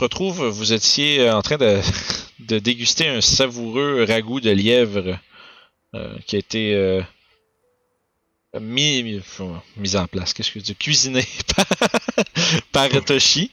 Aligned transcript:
se 0.00 0.04
retrouve, 0.04 0.46
vous 0.48 0.72
étiez 0.72 1.20
euh, 1.20 1.34
en 1.36 1.42
train 1.42 1.58
de, 1.58 1.78
de 2.40 2.58
déguster 2.58 3.06
un 3.08 3.20
savoureux 3.20 4.04
ragoût 4.08 4.40
de 4.40 4.50
lièvre 4.50 5.18
euh, 5.94 6.14
qui 6.26 6.36
a 6.36 6.38
été 6.38 6.74
euh, 6.74 7.02
mis, 8.58 9.02
mis, 9.02 9.20
mis 9.76 9.96
en 9.96 10.06
place, 10.06 10.32
qu'est-ce 10.32 10.50
que 10.52 10.58
je 10.60 10.64
dis, 10.64 10.74
cuisiné 10.74 11.24
par, 12.72 12.88
par 12.88 13.04
Toshi. 13.04 13.50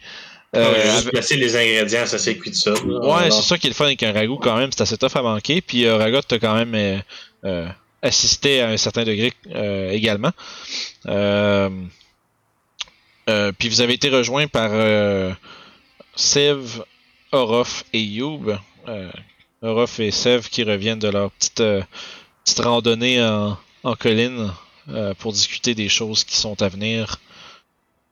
Ah 0.53 0.59
Euh, 0.59 0.71
ouais, 0.71 0.81
juste 0.83 0.97
avec- 0.99 1.11
placer 1.11 1.35
les 1.35 1.55
ingrédients, 1.57 2.05
ça 2.05 2.17
c'est 2.17 2.37
cuit 2.37 2.51
de 2.51 2.55
ça. 2.55 2.73
Ouais, 2.81 3.29
c'est 3.29 3.41
ça 3.41 3.57
qui 3.57 3.67
est 3.67 3.69
le 3.69 3.75
fun 3.75 3.85
avec 3.85 4.01
un 4.03 4.13
ragoût 4.13 4.37
quand 4.37 4.55
même, 4.57 4.71
c'est 4.71 4.81
assez 4.81 4.97
tough 4.97 5.15
à 5.15 5.21
manquer. 5.21 5.59
Puis 5.59 5.85
euh, 5.85 5.97
Ragot 5.97 6.21
t'a 6.21 6.39
quand 6.39 6.55
même 6.55 6.73
euh, 6.73 6.97
euh, 7.43 7.67
assisté 8.01 8.61
à 8.61 8.69
un 8.69 8.77
certain 8.77 9.03
degré 9.03 9.33
euh, 9.53 9.91
également. 9.91 10.31
Euh, 11.07 11.69
euh, 13.29 13.51
puis 13.59 13.67
vous 13.67 13.81
avez 13.81 13.95
été 13.95 14.07
rejoint 14.09 14.47
par 14.47 14.69
Sev, 16.17 16.83
Orof 17.31 17.85
et 17.93 18.01
Youb. 18.01 18.57
Euh, 18.87 19.11
Orof 19.61 19.99
et 19.99 20.11
Sev 20.11 20.49
qui 20.49 20.63
reviennent 20.63 20.99
de 20.99 21.07
leur 21.07 21.31
petite, 21.31 21.61
euh, 21.61 21.81
randonnée 22.59 23.23
en, 23.23 23.57
en 23.83 23.95
colline 23.95 24.51
euh, 24.89 25.13
pour 25.15 25.31
discuter 25.31 25.75
des 25.75 25.89
choses 25.89 26.23
qui 26.23 26.35
sont 26.35 26.61
à 26.61 26.69
venir. 26.69 27.19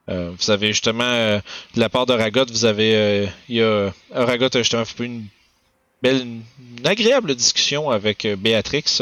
Euh, 0.07 0.31
vous 0.37 0.51
avez 0.51 0.67
justement, 0.67 1.03
de 1.03 1.79
la 1.79 1.89
part 1.89 2.05
de 2.05 2.13
Ragot, 2.13 2.45
vous 2.47 2.65
avez, 2.65 3.27
il 3.49 3.55
y 3.55 3.61
a, 3.61 3.91
Ragot 4.11 4.55
a 4.55 4.57
justement 4.59 4.85
fait 4.85 5.05
une 5.05 5.25
belle, 6.03 6.21
une 6.77 6.87
agréable 6.87 7.33
discussion 7.35 7.89
avec 7.89 8.27
Béatrix, 8.37 8.99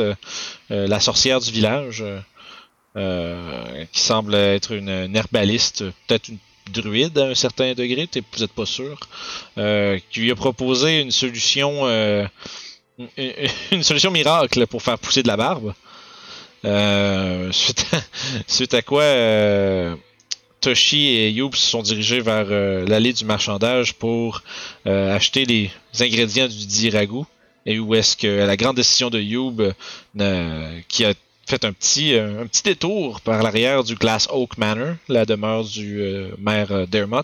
la 0.70 1.00
sorcière 1.02 1.42
du 1.42 1.52
village, 1.52 2.06
qui 2.96 4.00
semble 4.00 4.36
être 4.36 4.72
une 4.72 5.14
herbaliste, 5.14 5.84
peut-être 6.08 6.30
une 6.30 6.38
druide 6.72 7.18
à 7.18 7.26
un 7.28 7.36
certain 7.36 7.74
degré, 7.74 8.10
vous 8.14 8.40
n'êtes 8.40 8.54
pas 8.54 8.66
sûr, 8.66 8.98
euh, 9.58 10.00
qui 10.12 10.22
lui 10.22 10.32
a 10.32 10.36
proposé 10.36 11.02
une 11.02 11.12
solution, 11.12 11.86
euh, 11.88 12.26
une, 13.72 13.84
solution 13.84 14.12
miracle 14.12 14.66
pour 14.68 14.82
faire 14.82 14.98
pousser 15.00 15.24
de 15.24 15.28
la 15.28 15.38
barbe. 15.38 15.74
Euh, 16.66 17.52
suite, 18.48 18.74
à, 18.74 18.82
quoi 18.82 19.04
Toshi 20.62 21.08
et 21.08 21.30
Youb 21.32 21.54
se 21.56 21.68
sont 21.68 21.82
dirigés 21.82 22.22
vers 22.22 22.46
l'allée 22.46 23.12
du 23.12 23.26
marchandage 23.26 23.96
pour 23.96 24.44
acheter 24.86 25.46
les 25.46 25.72
ingrédients 26.00 26.48
du 26.48 26.66
dit 26.66 26.90
ragoût. 26.90 27.28
Et 27.66 27.80
où 27.80 27.96
est-ce 27.96 28.18
que 28.18 28.28
la 28.28 28.58
grande 28.58 28.76
décision 28.76 29.10
de 29.10 29.20
Youb, 29.20 29.74
qui 30.88 31.06
a 31.06 31.14
fait 31.46 31.66
un 31.66 31.74
petit, 31.74 32.16
euh, 32.16 32.44
un 32.44 32.48
petit 32.48 32.64
détour 32.64 33.22
par 33.22 33.44
l'arrière 33.44 33.84
du 33.84 33.96
Glass 33.96 34.28
Oak 34.32 34.58
Manor, 34.58 34.96
la 35.08 35.26
demeure 35.26 35.64
du 35.64 36.02
euh, 36.02 36.32
maire 36.40 36.72
euh, 36.72 36.86
Dermot, 36.86 37.24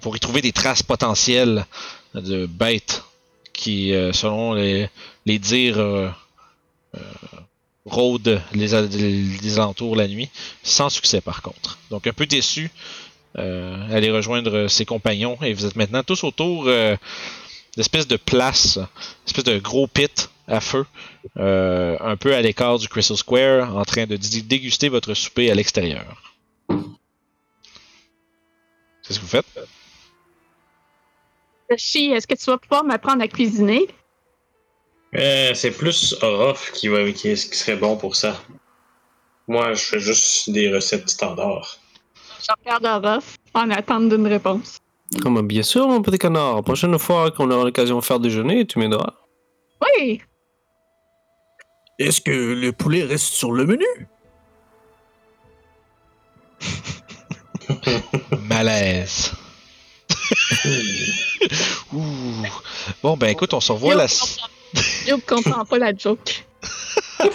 pour 0.00 0.16
y 0.16 0.20
trouver 0.20 0.40
des 0.42 0.52
traces 0.52 0.82
potentielles 0.82 1.66
de 2.14 2.46
bêtes 2.46 3.02
qui, 3.52 3.92
selon 4.12 4.54
les, 4.54 4.88
les 5.24 5.40
dires, 5.40 6.14
rôdent 7.84 8.40
les, 8.52 8.74
alentours 9.58 9.96
la 9.96 10.06
nuit, 10.06 10.28
sans 10.62 10.88
succès 10.88 11.20
par 11.20 11.42
contre. 11.42 11.78
Donc 11.90 12.06
un 12.06 12.12
peu 12.12 12.26
déçu, 12.26 12.70
aller 13.34 14.10
rejoindre 14.12 14.68
ses 14.68 14.84
compagnons 14.84 15.36
et 15.42 15.52
vous 15.52 15.66
êtes 15.66 15.74
maintenant 15.74 16.04
tous 16.04 16.22
autour 16.22 16.66
euh, 16.68 16.96
d'espèce 17.76 18.06
de 18.06 18.16
place, 18.16 18.78
espèce 19.26 19.44
de 19.44 19.58
gros 19.58 19.86
pit 19.86 20.30
à 20.48 20.60
feu, 20.60 20.86
euh, 21.36 21.96
un 22.00 22.16
peu 22.16 22.34
à 22.34 22.40
l'écart 22.40 22.78
du 22.78 22.88
Crystal 22.88 23.16
Square, 23.16 23.76
en 23.76 23.84
train 23.84 24.06
de 24.06 24.16
déguster 24.16 24.88
votre 24.88 25.14
souper 25.14 25.50
à 25.50 25.54
l'extérieur. 25.54 26.22
C'est 29.02 29.12
ce 29.14 29.18
que 29.18 29.24
vous 29.24 29.30
faites? 29.30 29.68
Chi, 31.76 32.12
est-ce 32.12 32.26
que 32.26 32.34
tu 32.34 32.44
vas 32.46 32.58
pouvoir 32.58 32.84
m'apprendre 32.84 33.22
à 33.22 33.28
cuisiner? 33.28 33.86
Euh, 35.14 35.54
c'est 35.54 35.70
plus 35.70 36.16
Orof 36.22 36.72
qui, 36.72 36.88
va, 36.88 37.04
qui, 37.10 37.34
qui 37.34 37.36
serait 37.36 37.76
bon 37.76 37.96
pour 37.96 38.16
ça. 38.16 38.40
Moi, 39.48 39.74
je 39.74 39.84
fais 39.84 40.00
juste 40.00 40.50
des 40.50 40.72
recettes 40.72 41.08
standards. 41.08 41.78
Je 42.40 42.52
regarde 42.60 42.84
Orof 42.84 43.36
en 43.54 43.70
attente 43.70 44.08
d'une 44.08 44.26
réponse. 44.26 44.78
Bah, 45.24 45.42
bien 45.42 45.62
sûr, 45.62 45.88
mon 45.88 46.02
petit 46.02 46.18
canard. 46.18 46.56
La 46.56 46.62
prochaine 46.62 46.98
fois 46.98 47.30
qu'on 47.30 47.50
aura 47.50 47.64
l'occasion 47.64 47.98
de 47.98 48.04
faire 48.04 48.20
déjeuner, 48.20 48.66
tu 48.66 48.78
m'aideras. 48.78 49.14
Oui! 49.80 50.20
Est-ce 51.98 52.20
que 52.20 52.30
le 52.30 52.72
poulet 52.72 53.04
reste 53.04 53.32
sur 53.32 53.52
le 53.52 53.64
menu? 53.64 53.86
Malaise. 58.48 59.32
Ouh. 61.92 62.02
Bon, 63.02 63.16
ben 63.16 63.28
écoute, 63.28 63.54
on 63.54 63.60
se 63.60 63.72
revoit 63.72 63.92
Yo, 63.92 63.98
la. 63.98 64.06
Je 64.06 65.14
comprends 65.26 65.64
pas 65.64 65.78
la 65.78 65.94
joke. 65.96 66.44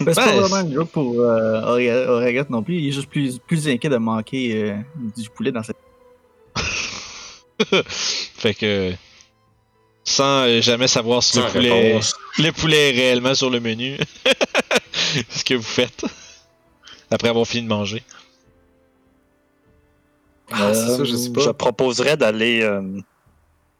Ben, 0.00 0.12
C'est 0.12 0.14
pas 0.14 0.26
Ben, 0.26 0.40
vraiment 0.40 0.68
une 0.68 0.74
joke 0.74 0.90
pour 0.90 1.20
euh, 1.20 2.44
non 2.50 2.64
plus. 2.64 2.78
Il 2.78 2.88
est 2.88 2.92
juste 2.92 3.08
plus, 3.08 3.38
plus 3.38 3.68
inquiet 3.68 3.88
de 3.88 3.96
manquer 3.96 4.64
euh, 4.64 4.74
du 5.16 5.30
poulet 5.30 5.52
dans 5.52 5.62
cette. 5.62 5.76
fait 7.92 8.54
que. 8.54 8.92
Sans 10.08 10.46
euh, 10.46 10.60
jamais 10.62 10.88
savoir 10.88 11.22
si 11.22 11.38
le 11.38 11.44
poulet, 11.52 12.00
le 12.38 12.50
poulet 12.52 12.88
est 12.88 12.92
réellement 12.98 13.34
sur 13.34 13.50
le 13.50 13.60
menu. 13.60 13.98
ce 15.28 15.44
que 15.44 15.54
vous 15.54 15.62
faites. 15.62 16.04
Après 17.10 17.28
avoir 17.28 17.46
fini 17.46 17.64
de 17.64 17.68
manger. 17.68 18.02
Ah, 20.50 20.72
c'est 20.72 20.96
ça, 20.96 21.04
je 21.04 21.14
sais 21.14 21.30
pas. 21.30 21.40
Euh, 21.42 21.44
Je 21.44 21.50
proposerais 21.50 22.16
d'aller 22.16 22.62
euh, 22.62 23.00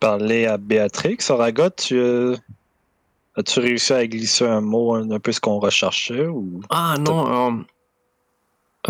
parler 0.01 0.45
à 0.45 0.59
Béatrix. 0.59 1.17
Aragot, 1.31 1.71
tu, 1.71 1.97
euh, 1.99 2.37
as-tu 3.37 3.61
réussi 3.61 3.93
à 3.95 4.07
glisser 4.07 4.45
un 4.47 4.61
mot, 4.61 4.95
un, 4.95 5.11
un 5.11 5.19
peu 5.21 5.33
ce 5.33 5.41
qu'on 5.41 5.59
recherchait 5.59 6.27
ou... 6.27 6.61
Ah 6.69 6.97
non. 7.01 7.57
euh, 7.57 7.63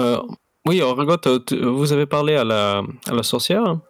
euh, 0.00 0.22
oui, 0.66 0.82
tu- 1.46 1.64
vous 1.64 1.92
avez 1.92 2.06
parlé 2.06 2.34
à 2.34 2.42
la, 2.44 2.82
à 3.06 3.12
la 3.14 3.22
sorcière 3.22 3.64
hein? 3.64 3.80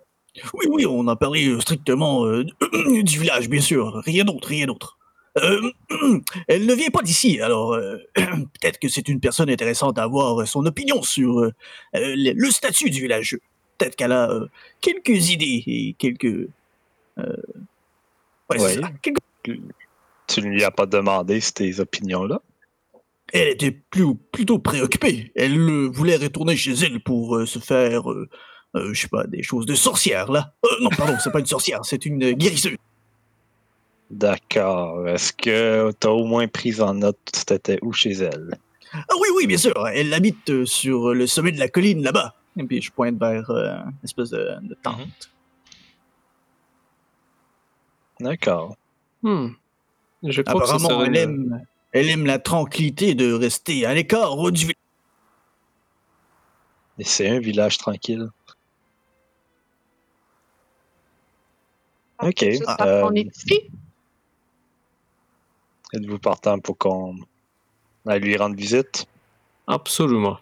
Oui, 0.54 0.66
oui, 0.70 0.86
on 0.86 1.06
a 1.08 1.16
parlé 1.16 1.48
euh, 1.48 1.60
strictement 1.60 2.24
euh, 2.26 2.44
du 3.02 3.18
village, 3.18 3.48
bien 3.48 3.60
sûr. 3.60 3.94
Rien 4.04 4.24
d'autre, 4.24 4.48
rien 4.48 4.66
d'autre. 4.66 4.98
Euh, 5.38 5.70
elle 6.48 6.66
ne 6.66 6.74
vient 6.74 6.90
pas 6.90 7.02
d'ici, 7.02 7.40
alors 7.40 7.74
euh, 7.74 7.96
peut-être 8.14 8.78
que 8.78 8.88
c'est 8.88 9.08
une 9.08 9.20
personne 9.20 9.50
intéressante 9.50 9.98
à 9.98 10.02
avoir 10.02 10.46
son 10.46 10.64
opinion 10.66 11.02
sur 11.02 11.50
le, 11.94 12.50
statut 12.50 12.90
du 12.90 13.00
village. 13.00 13.38
Peut-être 13.76 13.94
qu'elle 13.94 14.12
a 14.12 14.30
quelques 14.80 15.30
idées 15.30 15.62
et 15.66 15.94
quelques. 15.98 16.48
ouais, 17.16 17.24
Ouais. 18.50 18.74
ça, 18.74 18.90
quelques- 19.02 19.60
Tu 20.26 20.42
ne 20.42 20.48
lui 20.48 20.64
as 20.64 20.70
pas 20.70 20.86
demandé 20.86 21.40
ces 21.40 21.80
opinions-là? 21.80 22.40
Elle 23.32 23.48
était 23.48 23.70
plus, 23.70 24.14
plutôt 24.32 24.58
préoccupée. 24.58 25.30
Elle 25.36 25.88
voulait 25.88 26.16
retourner 26.16 26.56
chez 26.56 26.72
elle 26.72 27.00
pour 27.00 27.46
se 27.46 27.58
faire, 27.58 28.04
euh, 28.76 28.92
je 28.92 29.00
sais 29.02 29.08
pas, 29.08 29.26
des 29.26 29.42
choses 29.42 29.66
de 29.66 29.74
sorcière, 29.74 30.30
là. 30.30 30.52
Euh, 30.64 30.68
non, 30.82 30.90
pardon, 30.90 31.16
c'est 31.22 31.30
pas 31.32 31.40
une 31.40 31.46
sorcière, 31.46 31.80
c'est 31.84 32.04
une 32.06 32.22
euh, 32.22 32.32
guérisseuse. 32.32 32.76
D'accord. 34.10 35.06
Est-ce 35.06 35.32
que 35.32 35.92
tu 36.00 36.06
as 36.06 36.10
au 36.10 36.24
moins 36.24 36.48
pris 36.48 36.80
en 36.80 36.94
note 36.94 37.18
c'était 37.34 37.78
où 37.82 37.92
chez 37.92 38.12
elle? 38.12 38.56
Ah 38.94 39.14
oui, 39.20 39.28
oui, 39.36 39.46
bien 39.46 39.58
sûr. 39.58 39.74
Elle 39.88 40.14
habite 40.14 40.64
sur 40.64 41.12
le 41.12 41.26
sommet 41.26 41.52
de 41.52 41.58
la 41.58 41.68
colline 41.68 42.02
là-bas. 42.02 42.34
Et 42.56 42.64
puis 42.64 42.80
je 42.80 42.90
pointe 42.90 43.18
vers 43.18 43.50
euh, 43.50 43.76
une 43.84 43.92
espèce 44.04 44.30
de, 44.30 44.48
de 44.62 44.74
tente. 44.82 45.30
D'accord. 48.20 48.76
Hmm. 49.22 49.48
Je 50.22 50.42
crois 50.42 50.60
que 50.62 50.66
ça 50.66 50.74
Apparemment, 50.76 50.88
serait 51.04 51.06
elle 51.22 51.30
une- 51.30 51.52
aime, 51.52 51.62
elle 51.92 52.08
aime 52.08 52.26
la 52.26 52.38
tranquillité 52.38 53.14
de 53.14 53.32
rester 53.32 53.84
à 53.86 53.94
l'écart 53.94 54.36
du 54.50 54.60
village. 54.62 54.74
Et 56.98 57.04
c'est 57.04 57.28
un 57.28 57.38
village 57.38 57.78
tranquille. 57.78 58.28
Ok. 62.22 62.42
Euh. 62.80 63.10
Êtes-vous 65.94 66.18
partant 66.18 66.58
pour 66.58 66.76
qu'on 66.76 67.16
aille 68.06 68.20
lui 68.20 68.36
rendre 68.36 68.56
visite? 68.56 69.06
Absolument. 69.66 70.38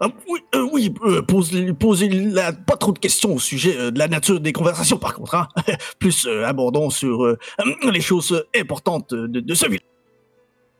Ah, 0.00 0.08
oui, 0.28 0.40
euh, 0.54 0.68
oui 0.72 0.92
euh, 1.04 1.22
posez, 1.22 1.72
posez 1.72 2.08
la- 2.08 2.52
pas 2.52 2.76
trop 2.76 2.92
de 2.92 2.98
questions 2.98 3.34
au 3.34 3.38
sujet 3.38 3.76
euh, 3.78 3.90
de 3.92 3.98
la 3.98 4.08
nature 4.08 4.40
des 4.40 4.52
conversations, 4.52 4.98
par 4.98 5.14
contre. 5.14 5.36
Hein? 5.36 5.48
Plus 6.00 6.26
euh, 6.26 6.44
abordons 6.44 6.90
sur 6.90 7.24
euh, 7.24 7.38
les 7.92 8.00
choses 8.00 8.44
importantes 8.56 9.14
de, 9.14 9.40
de 9.40 9.54
ce 9.54 9.66
village. 9.66 9.86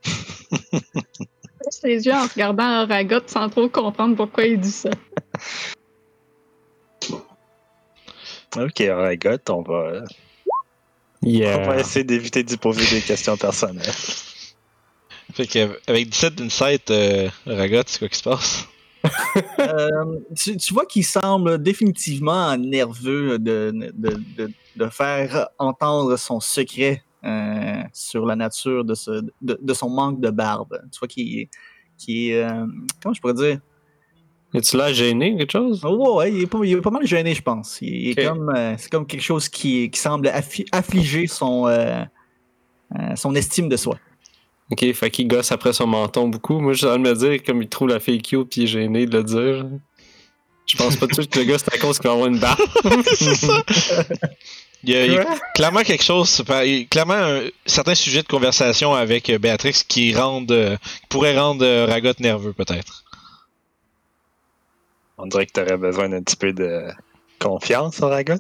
Baisse 1.65 1.81
les 1.85 2.05
yeux 2.06 2.12
en 2.12 2.27
regardant 2.27 2.87
Ragot 2.87 3.20
sans 3.27 3.49
trop 3.49 3.69
comprendre 3.69 4.17
pourquoi 4.17 4.44
il 4.44 4.61
dit 4.61 4.70
ça. 4.70 4.91
Ok, 8.56 8.81
Aragot, 8.83 9.39
on 9.51 9.62
va, 9.62 10.03
on 10.03 10.03
va 10.03 10.05
Yeah. 11.23 11.79
essayer 11.81 12.05
d'éviter 12.05 12.43
d'y 12.43 12.56
poser 12.56 12.85
des 12.95 13.01
questions 13.03 13.37
personnelles. 13.37 13.85
Fait 15.33 15.47
que 15.47 15.81
avec 15.89 16.09
17 16.11 16.35
d'insight, 16.37 16.91
euh, 16.91 17.29
Ragot, 17.47 17.83
c'est 17.87 17.99
quoi 17.99 18.09
qui 18.09 18.19
se 18.19 18.23
passe? 18.23 18.65
Euh, 19.59 19.89
tu, 20.37 20.56
tu 20.56 20.73
vois 20.73 20.87
qu'il 20.87 21.05
semble 21.05 21.62
définitivement 21.62 22.56
nerveux 22.56 23.39
de, 23.39 23.73
de, 23.75 24.17
de, 24.37 24.51
de 24.77 24.89
faire 24.89 25.49
entendre 25.59 26.17
son 26.17 26.41
secret 26.41 27.03
euh, 27.25 27.83
sur 27.93 28.25
la 28.27 28.37
nature 28.37 28.85
de, 28.85 28.95
ce, 28.95 29.11
de, 29.43 29.59
de 29.61 29.75
son 29.75 29.91
manque 29.91 30.21
de 30.21 30.31
barbe. 30.31 30.81
Tu 30.93 30.99
vois 30.99 31.09
qu'il 31.09 31.39
est. 31.41 31.51
qu'il 31.99 32.31
est, 32.31 32.45
euh, 32.45 32.67
comment 33.03 33.15
je 33.15 33.21
pourrais 33.21 33.35
dire? 33.35 33.59
Es-tu 34.55 34.77
là 34.77 34.93
gêné, 34.93 35.37
quelque 35.37 35.51
chose? 35.51 35.81
Oh, 35.85 36.19
ouais, 36.19 36.33
il 36.33 36.43
est, 36.43 36.47
pas, 36.47 36.59
il 36.62 36.73
est 36.73 36.81
pas 36.81 36.91
mal 36.91 37.05
gêné, 37.06 37.35
je 37.35 37.43
pense. 37.43 37.79
Il 37.83 38.11
est 38.11 38.19
Ok. 38.21 38.29
comme, 38.29 38.53
euh, 38.56 38.75
c'est 38.79 38.89
comme 38.91 39.06
quelque 39.06 39.21
chose 39.23 39.49
qui, 39.49 39.91
qui 39.91 39.99
semble 39.99 40.29
affi- 40.29 40.67
affliger 40.71 41.27
son, 41.27 41.67
euh, 41.67 42.03
euh, 42.99 43.17
son 43.17 43.35
estime 43.35 43.69
de 43.69 43.77
soi. 43.77 43.99
Ok, 44.71 44.93
fait 44.93 45.11
qu'il 45.11 45.27
gosse 45.29 45.51
après 45.53 45.73
son 45.73 45.87
menton 45.89 46.29
beaucoup. 46.29 46.61
Moi, 46.61 46.73
j'ai 46.75 46.87
envie 46.87 47.03
de 47.03 47.09
me 47.09 47.15
dire, 47.15 47.43
comme 47.45 47.62
il 47.62 47.69
trouve 47.69 47.89
la 47.89 47.99
fille 48.01 48.23
cute 48.23 48.49
pis 48.49 48.61
il 48.61 48.65
est 48.65 48.67
gêné 48.69 49.06
de 49.06 49.19
le 49.19 49.25
dire. 49.25 49.67
Je 50.67 50.77
pense 50.79 50.97
pas 50.97 51.06
tout 51.06 51.17
de 51.17 51.23
suite 51.23 51.31
que 51.31 51.41
le 51.41 51.45
gars, 51.45 51.59
c'est 51.59 51.75
à 51.75 51.79
cause 51.79 51.99
qu'il 51.99 52.06
va 52.09 52.15
avoir 52.15 52.29
une 52.29 52.39
ça. 52.39 52.56
Il 54.87 54.91
y 54.93 54.97
a, 54.97 55.06
il 55.06 55.12
y 55.15 55.17
a 55.19 55.25
clairement 55.55 55.81
quelque 55.81 56.05
chose, 56.05 56.43
par- 56.47 56.62
il 56.62 56.79
y 56.79 56.83
a 56.83 56.85
clairement 56.85 57.15
un, 57.15 57.41
certains 57.65 57.95
sujets 57.95 58.23
de 58.23 58.27
conversation 58.29 58.93
avec 58.93 59.31
Béatrix 59.41 59.83
qui 59.89 60.15
rendent, 60.15 60.53
euh, 60.53 60.77
qui 60.77 61.06
pourraient 61.09 61.39
rendre 61.39 61.65
euh, 61.65 61.87
Ragot 61.87 62.12
nerveux 62.21 62.53
peut-être. 62.53 63.04
On 65.19 65.27
dirait 65.27 65.47
que 65.47 65.53
t'aurais 65.53 65.77
besoin 65.77 66.09
d'un 66.09 66.23
petit 66.23 66.37
peu 66.37 66.53
de 66.53 66.89
confiance, 67.39 68.01
Ragot. 68.01 68.35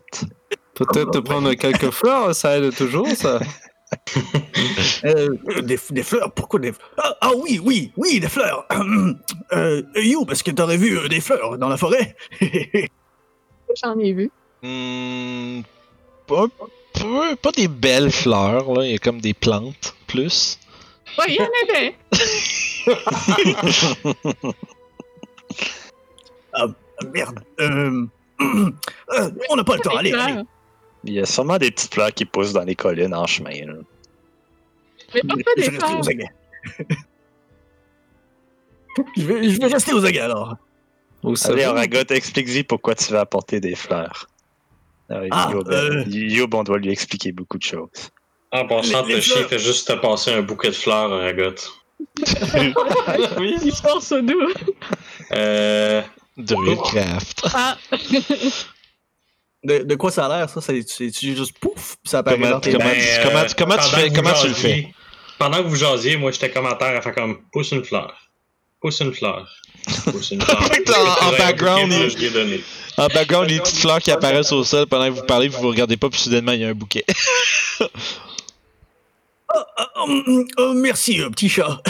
Peut-être 0.74 1.10
te 1.12 1.18
prendre 1.18 1.52
quelques 1.54 1.90
fleurs, 1.90 2.34
ça 2.34 2.58
aide 2.58 2.74
toujours, 2.74 3.08
ça. 3.08 3.40
Euh, 5.04 5.28
des, 5.62 5.78
des 5.90 6.02
fleurs, 6.02 6.32
pourquoi 6.32 6.58
des 6.58 6.72
ah, 6.96 7.16
ah 7.20 7.30
oui, 7.36 7.60
oui, 7.62 7.92
oui, 7.96 8.18
des 8.18 8.28
fleurs. 8.28 8.66
euh, 9.52 9.82
You, 9.94 10.24
parce 10.24 10.42
que 10.42 10.50
t'aurais 10.50 10.78
vu 10.78 10.98
euh, 10.98 11.06
des 11.06 11.20
fleurs 11.20 11.58
dans 11.58 11.68
la 11.68 11.76
forêt. 11.76 12.16
J'en 13.82 13.96
ai 14.00 14.12
vu. 14.12 14.30
Hmm, 14.62 15.60
pas, 16.26 16.46
peu- 16.94 17.36
pas 17.36 17.52
des 17.52 17.68
belles 17.68 18.10
fleurs, 18.10 18.72
là. 18.72 18.84
il 18.84 18.92
y 18.92 18.94
a 18.94 18.98
comme 18.98 19.20
des 19.20 19.34
plantes 19.34 19.94
plus. 20.08 20.58
Ouais, 21.18 21.26
il 21.28 21.34
y 21.34 21.40
en 21.40 21.50
avait. 21.68 21.94
Ah, 26.54 26.66
merde. 27.12 27.40
Euh, 27.60 28.06
euh, 28.40 29.30
on 29.50 29.56
n'a 29.56 29.64
pas 29.64 29.74
le 29.76 29.80
temps, 29.80 29.96
allez. 29.96 30.14
Il 31.04 31.12
y 31.12 31.20
a 31.20 31.26
sûrement 31.26 31.58
des 31.58 31.70
petites 31.70 31.92
fleurs 31.92 32.12
qui 32.12 32.24
poussent 32.24 32.52
dans 32.52 32.64
les 32.64 32.74
collines 32.74 33.14
en 33.14 33.26
chemin. 33.26 33.50
là. 33.66 33.74
Mais 35.14 35.20
Je 35.22 35.26
des 35.26 35.42
vais 35.44 35.52
rester 35.56 35.70
fleurs. 35.78 36.00
aux 36.00 36.08
aguets. 36.08 36.30
je, 39.16 39.22
vais, 39.22 39.48
je 39.50 39.60
vais 39.60 39.66
rester 39.66 39.92
aux 39.92 40.04
aguets 40.04 40.20
alors. 40.20 40.56
Allez, 41.44 41.64
va. 41.64 41.72
Ragot, 41.72 42.04
explique-y 42.10 42.64
pourquoi 42.64 42.94
tu 42.94 43.12
veux 43.12 43.18
apporter 43.18 43.60
des 43.60 43.74
fleurs. 43.74 44.26
Euh, 45.10 45.28
Ah, 45.30 45.48
Yob, 45.52 45.68
euh. 45.70 46.04
Yob, 46.06 46.54
on 46.54 46.62
doit 46.64 46.78
lui 46.78 46.90
expliquer 46.90 47.32
beaucoup 47.32 47.58
de 47.58 47.62
choses. 47.62 48.10
En 48.52 48.66
passant, 48.66 49.02
Les- 49.02 49.08
les 49.08 49.14
le 49.16 49.20
chien 49.20 49.36
fleurs. 49.36 49.48
fait 49.48 49.58
juste 49.58 49.88
te 49.88 49.92
passer 49.94 50.32
un 50.32 50.42
bouquet 50.42 50.68
de 50.68 50.74
fleurs, 50.74 51.10
Ragot. 51.10 51.54
oui. 53.38 53.56
Histoire 53.64 54.00
ça 54.02 54.20
doux. 54.20 54.52
Euh. 55.32 56.02
Druidcraft. 56.36 57.42
Ah. 57.54 57.76
De, 59.64 59.78
de 59.78 59.94
quoi 59.94 60.10
ça 60.10 60.26
a 60.26 60.38
l'air, 60.40 60.50
ça? 60.50 60.60
C'est 60.60 60.84
juste 61.10 61.58
pouf, 61.58 61.96
puis 62.02 62.10
ça 62.10 62.18
apparaît 62.18 62.36
Comment- 62.36 62.50
dans 62.50 62.60
tes 62.60 62.72
comment- 62.72 62.84
tu- 62.90 63.22
comment 63.24 63.44
tu- 63.46 63.54
comment 63.56 63.74
tu 63.76 63.78
pendant 63.80 63.96
fais- 63.96 64.10
comment 64.12 64.32
tu 64.34 64.48
le 64.48 64.52
jasiez- 64.54 64.94
Pendant 65.38 65.62
que 65.62 65.68
vous 65.68 65.76
jasiez, 65.76 66.16
moi 66.18 66.30
j'étais 66.32 66.50
commentaire 66.50 66.94
à 66.94 67.00
faire 67.00 67.14
comme 67.14 67.38
pousse 67.50 67.70
une 67.72 67.82
fleur. 67.82 68.14
Pousse 68.78 69.00
une 69.00 69.14
fleur. 69.14 69.48
Pousse 70.12 70.32
une 70.32 70.42
fleur. 70.44 70.60
En- 71.22 71.28
en 71.28 71.30
background, 71.38 71.90
il... 71.90 72.22
il-. 72.22 72.62
En 72.98 73.06
background, 73.06 73.48
les 73.48 73.58
petites 73.58 73.78
fleurs 73.78 74.00
qui 74.00 74.10
apparaissent 74.10 74.52
au 74.52 74.64
sol 74.64 74.86
pendant 74.86 75.06
que 75.06 75.18
vous 75.18 75.24
parlez, 75.24 75.48
vous 75.48 75.62
vous 75.62 75.68
regardez 75.68 75.96
pas, 75.96 76.10
puis 76.10 76.20
soudainement, 76.20 76.52
il 76.52 76.60
y 76.60 76.64
a 76.64 76.68
un 76.68 76.74
bouquet. 76.74 77.06
Hum, 79.96 80.44
oh, 80.58 80.72
merci, 80.74 81.22
euh, 81.22 81.30
petit 81.30 81.48
chat. 81.48 81.80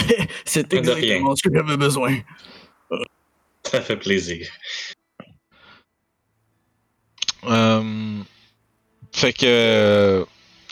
C'est 0.45 0.73
exactement 0.73 1.35
ce 1.35 1.43
que 1.43 1.53
j'avais 1.53 1.75
besoin. 1.77 2.19
Ça 3.71 3.81
fait 3.81 3.97
plaisir. 3.97 4.47
Euh, 7.45 8.19
fait 9.11 9.33
que. 9.33 10.25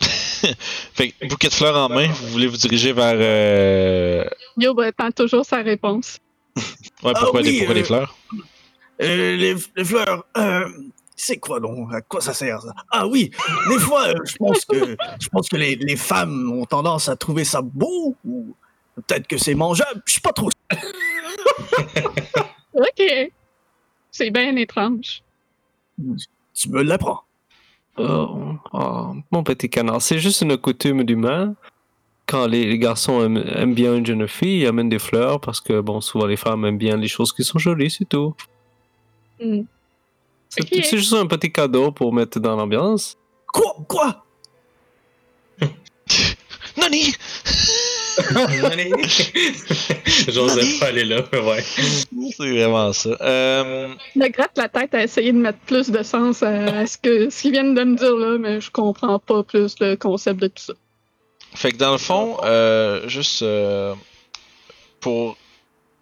fait 0.94 1.10
que 1.10 1.26
bouquet 1.26 1.48
de 1.48 1.54
fleurs 1.54 1.76
en 1.76 1.88
main, 1.88 2.08
vous 2.08 2.28
voulez 2.28 2.46
vous 2.46 2.56
diriger 2.56 2.92
vers. 2.92 3.14
euh, 3.16 4.24
Yo, 4.56 4.74
ben, 4.74 4.84
attend 4.88 5.10
toujours 5.10 5.44
sa 5.44 5.58
réponse. 5.62 6.18
Ouais, 7.02 7.12
Ah 7.14 7.20
pourquoi, 7.20 7.40
oui, 7.42 7.52
des, 7.52 7.58
pourquoi 7.58 7.74
euh, 7.74 7.78
des 7.78 7.84
fleurs? 7.84 8.16
Euh, 9.02 9.36
les, 9.36 9.54
les 9.76 9.84
fleurs, 9.84 10.24
euh, 10.36 10.68
c'est 11.16 11.38
quoi 11.38 11.58
donc? 11.60 11.92
À 11.92 12.00
quoi 12.00 12.20
ça 12.20 12.32
sert, 12.34 12.60
ça? 12.62 12.72
Ah 12.90 13.06
oui, 13.06 13.30
des 13.68 13.78
fois, 13.78 14.08
euh, 14.08 14.14
je 14.24 14.36
pense 14.36 14.64
que, 14.64 14.96
je 15.20 15.28
pense 15.28 15.48
que 15.48 15.56
les, 15.56 15.74
les 15.76 15.96
femmes 15.96 16.50
ont 16.52 16.64
tendance 16.64 17.08
à 17.08 17.16
trouver 17.16 17.44
ça 17.44 17.60
beau, 17.62 18.16
ou 18.24 18.54
peut-être 18.96 19.26
que 19.26 19.36
c'est 19.38 19.54
mangeable, 19.54 20.00
je 20.06 20.14
sais 20.14 20.20
pas 20.20 20.32
trop. 20.32 20.48
Ok. 22.74 23.30
C'est 24.10 24.30
bien 24.30 24.54
étrange. 24.56 25.22
Tu 26.54 26.68
me 26.70 26.82
l'apprends. 26.82 27.22
Oh, 27.96 28.54
oh, 28.72 29.14
mon 29.30 29.44
petit 29.44 29.70
canard, 29.70 30.02
c'est 30.02 30.18
juste 30.18 30.40
une 30.42 30.56
coutume 30.56 31.04
d'humain. 31.04 31.54
Quand 32.26 32.46
les, 32.46 32.64
les 32.66 32.78
garçons 32.78 33.22
aiment, 33.22 33.44
aiment 33.54 33.74
bien 33.74 33.94
une 33.94 34.06
jeune 34.06 34.26
fille, 34.26 34.62
ils 34.62 34.66
amènent 34.66 34.88
des 34.88 34.98
fleurs 34.98 35.40
parce 35.40 35.60
que, 35.60 35.80
bon, 35.80 36.00
souvent 36.00 36.26
les 36.26 36.36
femmes 36.36 36.64
aiment 36.64 36.78
bien 36.78 36.96
les 36.96 37.08
choses 37.08 37.32
qui 37.32 37.44
sont 37.44 37.58
jolies, 37.58 37.90
c'est 37.90 38.08
tout. 38.08 38.34
Hmm. 39.40 39.62
C'est 40.48 40.96
juste 40.96 41.12
un 41.12 41.26
petit 41.26 41.50
cadeau 41.50 41.90
pour 41.92 42.12
mettre 42.12 42.38
dans 42.40 42.56
l'ambiance. 42.56 43.16
Quoi? 43.52 43.76
Quoi? 43.88 44.24
Nani? 46.76 47.14
Pas 50.80 50.86
aller 50.86 51.04
là, 51.04 51.22
mais 51.32 51.40
ouais. 51.40 51.62
C'est 51.62 52.50
vraiment 52.50 52.92
ça. 52.92 53.10
Euh, 53.20 53.88
Le 54.14 54.28
gratte 54.28 54.56
la 54.56 54.68
tête 54.68 54.94
à 54.94 55.02
essayer 55.02 55.32
de 55.32 55.38
mettre 55.38 55.58
plus 55.60 55.90
de 55.90 56.02
sens 56.02 56.42
à, 56.42 56.86
ce 56.86 56.98
que 56.98 57.30
ce 57.30 57.42
qu'ils 57.42 57.52
viennent 57.52 57.74
de 57.74 57.84
me 57.84 57.96
dire 57.96 58.16
là, 58.16 58.38
mais 58.38 58.60
je 58.60 58.70
comprends 58.70 59.18
pas 59.18 59.42
plus 59.42 59.76
le 59.80 59.96
concept 59.96 60.40
de 60.40 60.48
tout 60.48 60.62
ça. 60.62 60.74
fait 61.54 61.72
que 61.72 61.76
dans 61.76 61.92
le 61.92 61.98
fond, 61.98 62.38
euh, 62.44 63.08
juste 63.08 63.42
euh, 63.42 63.94
pour. 65.00 65.36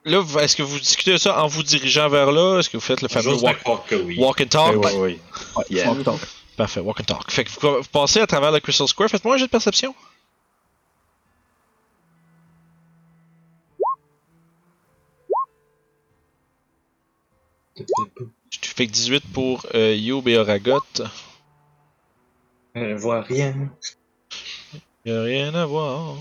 Là, 0.05 0.25
est-ce 0.41 0.57
que 0.57 0.65
vous 0.65 0.81
discutez 0.81 1.13
de 1.13 1.17
ça 1.17 1.41
en 1.43 1.47
vous 1.47 1.63
dirigeant 1.63 2.09
vers 2.09 2.33
là? 2.33 2.59
Est-ce 2.59 2.69
que 2.69 2.77
vous 2.77 2.83
faites 2.83 3.03
le 3.03 3.09
fameux 3.09 3.35
walk, 3.35 3.59
oui. 3.93 4.17
walk 4.19 4.41
and 4.41 4.47
talk? 4.47 4.85
Oui, 4.85 4.91
oui, 4.97 5.19
oui. 5.57 5.65
Yeah. 5.71 5.85
Talk, 5.85 6.03
talk. 6.03 6.21
Parfait, 6.57 6.81
walk 6.81 7.01
and 7.01 7.05
talk. 7.05 7.31
Fait 7.31 7.45
que 7.45 7.51
vous, 7.51 7.83
vous 7.83 7.89
passez 7.93 8.21
à 8.21 8.27
travers 8.27 8.51
le 8.51 8.59
Crystal 8.59 8.89
Square. 8.89 9.11
Faites-moi 9.11 9.37
un 9.37 9.39
jeu 9.39 9.47
de 9.47 9.51
perception. 9.51 9.95
Tu 17.75 18.71
fais 18.71 18.87
que 18.87 18.93
18 18.93 19.25
pour 19.33 19.67
euh, 19.75 19.95
Youb 19.95 20.29
et 20.29 20.37
Oragot. 20.37 20.83
Je 22.75 22.95
vois 22.95 23.23
rien. 23.23 23.71
Il 25.05 25.13
a 25.13 25.23
rien 25.23 25.55
à 25.55 25.67
voir. 25.67 26.17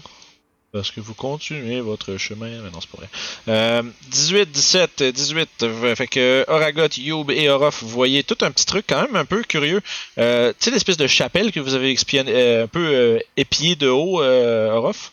Parce 0.72 0.90
que 0.90 1.02
vous 1.02 1.14
continuez 1.14 1.82
votre 1.82 2.16
chemin. 2.16 2.62
Mais 2.62 2.70
non, 2.70 2.80
c'est 2.80 2.90
pas 2.90 2.98
vrai. 3.00 3.10
Euh, 3.50 3.84
18, 4.10 4.52
17, 4.52 5.04
18. 5.04 5.50
euh, 5.64 5.96
Fait 5.96 6.08
que 6.08 6.46
Oragot, 6.48 6.88
Youb 6.98 7.30
et 7.30 7.50
Orof, 7.50 7.84
vous 7.84 7.90
voyez 7.90 8.24
tout 8.24 8.38
un 8.42 8.52
petit 8.52 8.66
truc 8.66 8.86
quand 8.88 9.02
même 9.02 9.18
un 9.18 9.26
peu 9.26 9.44
curieux. 9.44 9.82
Euh, 10.18 10.54
tu 10.58 10.66
sais, 10.66 10.72
l'espèce 10.72 10.96
de 10.98 11.08
chapelle 11.08 11.52
que 11.52 11.60
vous 11.60 11.74
avez 11.74 11.94
euh, 12.16 12.64
un 12.64 12.68
peu 12.68 12.88
euh, 12.88 13.20
épié 13.36 13.76
de 13.76 13.90
haut, 13.90 14.22
euh, 14.22 14.72
Orof? 14.72 15.12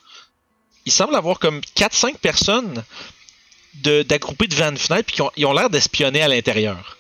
Il 0.87 0.93
semble 0.93 1.17
avoir 1.17 1.41
comme 1.41 1.61
4-5 1.77 2.19
personnes 2.19 2.85
de- 3.83 4.03
d'aggrouper 4.03 4.47
devant 4.47 4.71
une 4.71 4.79
fenêtre 4.79 5.07
puis 5.07 5.17
qui 5.17 5.23
ont, 5.23 5.31
ils 5.37 5.47
ont 5.47 5.53
l'air 5.53 5.71
d'espionner 5.71 6.23
à 6.23 6.29
l'intérieur. 6.29 6.97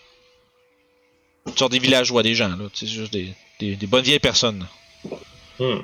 Genre 1.56 1.68
des 1.70 1.78
villageois, 1.78 2.22
des 2.22 2.34
gens, 2.34 2.48
là. 2.48 2.68
Sais, 2.74 2.86
juste 2.86 3.12
des, 3.12 3.32
des, 3.58 3.76
des 3.76 3.86
bonnes 3.86 4.04
vieilles 4.04 4.18
personnes. 4.18 4.66
Hmm. 5.58 5.78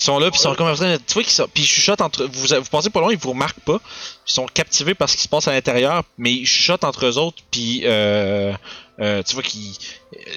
Ils 0.00 0.04
sont 0.04 0.18
là, 0.18 0.28
puis 0.30 0.38
ils 0.38 0.42
sont 0.42 0.54
comme 0.56 0.66
en 0.66 0.74
train 0.74 0.92
de- 0.94 1.00
Tu 1.06 1.14
vois 1.14 1.22
qu'ils 1.22 1.32
sont. 1.32 1.48
Puis 1.52 1.62
ils 1.62 1.66
chuchotent 1.66 2.00
entre. 2.00 2.24
Vous, 2.24 2.46
vous 2.48 2.68
passez 2.70 2.90
pas 2.90 3.00
loin, 3.00 3.12
ils 3.12 3.16
vous 3.18 3.30
remarquent 3.30 3.60
pas. 3.60 3.80
Ils 4.28 4.32
sont 4.32 4.46
captivés 4.46 4.94
par 4.94 5.08
ce 5.08 5.16
qui 5.16 5.22
se 5.22 5.28
passe 5.28 5.46
à 5.48 5.52
l'intérieur, 5.52 6.02
mais 6.18 6.32
ils 6.32 6.46
chuchotent 6.46 6.84
entre 6.84 7.06
eux 7.06 7.16
autres, 7.16 7.42
puis. 7.50 7.82
Euh, 7.84 8.52
euh, 9.00 9.22
tu 9.22 9.34
vois 9.34 9.42
qu'ils. 9.44 9.72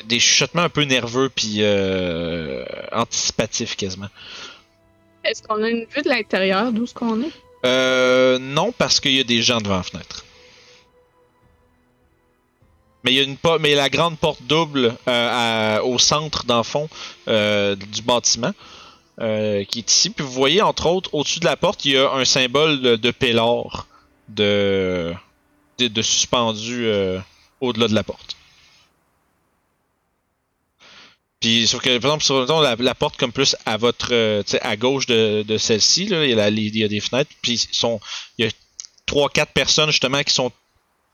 Des 0.06 0.20
chuchotements 0.20 0.62
un 0.64 0.70
peu 0.70 0.84
nerveux, 0.84 1.30
puis. 1.30 1.56
Euh, 1.60 2.64
anticipatifs 2.92 3.76
quasiment. 3.76 4.10
Est-ce 5.26 5.42
qu'on 5.44 5.62
a 5.64 5.70
une 5.70 5.86
vue 5.94 6.02
de 6.04 6.10
l'intérieur 6.10 6.72
d'où 6.72 6.86
ce 6.86 6.94
qu'on 6.94 7.22
est? 7.24 7.32
Euh. 7.66 8.40
Non, 8.40 8.72
parce 8.72 9.00
qu'il 9.00 9.14
y 9.14 9.20
a 9.20 9.24
des 9.24 9.42
gens 9.42 9.60
devant 9.60 9.78
la 9.78 9.84
fenêtre. 9.84 10.24
Mais 13.04 13.14
il 13.14 13.16
y 13.16 13.20
a 13.20 13.24
une 13.24 13.38
mais 13.62 13.76
la 13.76 13.90
grande 13.90 14.18
porte 14.18 14.44
double 14.44 14.96
euh, 15.08 15.82
au 15.82 15.98
centre, 15.98 16.46
dans 16.46 16.58
le 16.58 16.64
fond, 16.64 16.90
euh, 17.28 17.76
du 17.76 18.02
bâtiment, 18.02 18.54
euh, 19.22 19.64
qui 19.66 19.80
est 19.80 19.92
ici. 19.92 20.10
Puis 20.10 20.26
vous 20.26 20.32
voyez, 20.32 20.62
entre 20.62 20.88
autres, 20.88 21.14
au-dessus 21.14 21.40
de 21.40 21.46
la 21.46 21.56
porte, 21.56 21.86
il 21.86 21.94
y 21.94 21.98
a 21.98 22.12
un 22.12 22.26
symbole 22.26 22.82
de, 22.82 22.96
de 22.96 23.14
de, 24.30 26.02
suspendu 26.02 26.88
au-delà 27.62 27.88
de 27.88 27.96
la 27.96 28.04
porte. 28.04 28.37
Puis, 31.48 31.66
sauf 31.66 31.82
que, 31.82 31.98
par 32.00 32.12
exemple, 32.12 32.26
sur 32.26 32.62
la, 32.62 32.76
la 32.76 32.94
porte 32.94 33.16
comme 33.16 33.32
plus 33.32 33.56
à 33.66 33.78
votre, 33.78 34.10
euh, 34.12 34.44
à 34.64 34.76
gauche 34.76 35.06
de, 35.06 35.44
de 35.44 35.58
celle-ci, 35.58 36.08
là, 36.08 36.26
il 36.26 36.38
il 36.60 36.78
y 36.78 36.84
a 36.84 36.90
des 36.90 37.00
fenêtres, 37.00 37.32
puis 37.42 37.54
ils 37.54 37.74
sont, 37.74 38.02
il 38.38 38.44
y 38.44 38.50
a 38.50 38.52
trois, 39.06 39.30
quatre 39.30 39.54
personnes 39.54 39.90
justement 39.90 40.22
qui 40.24 40.34
sont 40.34 40.52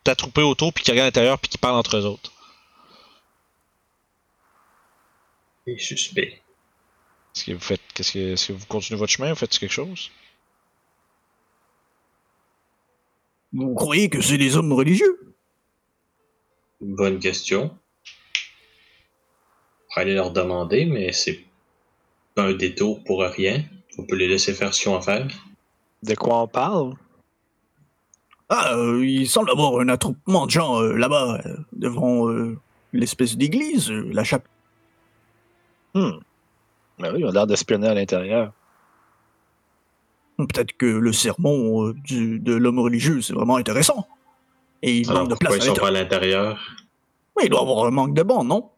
attroupées 0.08 0.42
autour, 0.42 0.74
puis 0.74 0.84
qui 0.84 0.90
regardent 0.90 1.06
à 1.06 1.10
l'intérieur, 1.10 1.38
puis 1.38 1.50
qui 1.50 1.60
parlent 1.60 1.76
entre 1.76 1.98
eux 1.98 2.06
autres. 2.08 2.32
Et 5.68 5.78
suspect. 5.78 6.42
Est-ce 7.36 7.46
que 7.46 7.52
vous 7.52 7.60
faites, 7.60 7.82
qu'est-ce 7.94 8.14
que, 8.14 8.34
est-ce 8.34 8.48
que 8.48 8.54
vous 8.54 8.66
continuez 8.66 8.98
votre 8.98 9.14
chemin, 9.14 9.30
vous 9.30 9.36
faites 9.36 9.56
quelque 9.56 9.72
chose? 9.72 10.10
Vous 13.52 13.76
croyez 13.76 14.10
que 14.10 14.20
c'est 14.20 14.40
des 14.40 14.58
hommes 14.58 14.74
religieux? 14.74 15.36
Bonne 16.82 17.20
question. 17.20 17.78
Aller 19.96 20.16
leur 20.16 20.32
demander, 20.32 20.86
mais 20.86 21.12
c'est 21.12 21.44
pas 22.36 22.44
un 22.46 22.54
détour 22.54 23.04
pour 23.04 23.22
rien. 23.22 23.64
On 23.98 24.04
peut 24.04 24.16
les 24.16 24.28
laisser 24.28 24.54
faire 24.54 24.74
ce 24.74 24.82
qu'ils 24.82 24.92
ont 24.92 24.98
à 24.98 25.02
faire. 25.02 25.28
De 26.02 26.16
quoi 26.16 26.42
on 26.42 26.48
parle? 26.48 26.94
Ah, 28.50 28.74
euh, 28.76 29.06
il 29.06 29.28
semble 29.28 29.52
avoir 29.52 29.80
un 29.80 29.90
attroupement 29.90 30.46
de 30.46 30.52
gens 30.52 30.82
euh, 30.82 30.94
là-bas, 30.94 31.42
euh, 31.46 31.58
devant 31.74 32.28
euh, 32.30 32.58
l'espèce 32.92 33.38
d'église, 33.38 33.90
euh, 33.92 34.10
la 34.12 34.24
chapelle. 34.24 34.50
Hmm. 35.94 36.18
Ben 37.00 37.14
oui, 37.14 37.20
ils 37.20 37.26
ont 37.26 37.32
l'air 37.32 37.48
d'espionner 37.48 37.88
à 37.88 37.94
l'intérieur. 37.94 38.52
Peut-être 40.38 40.74
que 40.74 40.88
le 40.88 41.14
sermon 41.14 41.88
euh, 41.88 41.94
du- 41.94 42.40
de 42.40 42.54
l'homme 42.56 42.80
religieux, 42.80 43.22
c'est 43.22 43.34
vraiment 43.34 43.58
intéressant. 43.58 44.08
Et 44.82 44.98
il 44.98 45.10
Alors 45.10 45.22
manque 45.22 45.30
de 45.30 45.36
pourquoi 45.36 45.56
place 45.58 45.68
ils 45.68 45.72
à 45.72 45.76
sont 45.76 45.84
à 45.86 45.92
l'intérieur? 45.92 46.60
Mais 47.38 47.46
il 47.46 47.50
doit 47.50 47.60
y 47.60 47.64
avoir 47.64 47.86
un 47.86 47.92
manque 47.92 48.14
de 48.16 48.24
bancs, 48.24 48.46
non? 48.46 48.70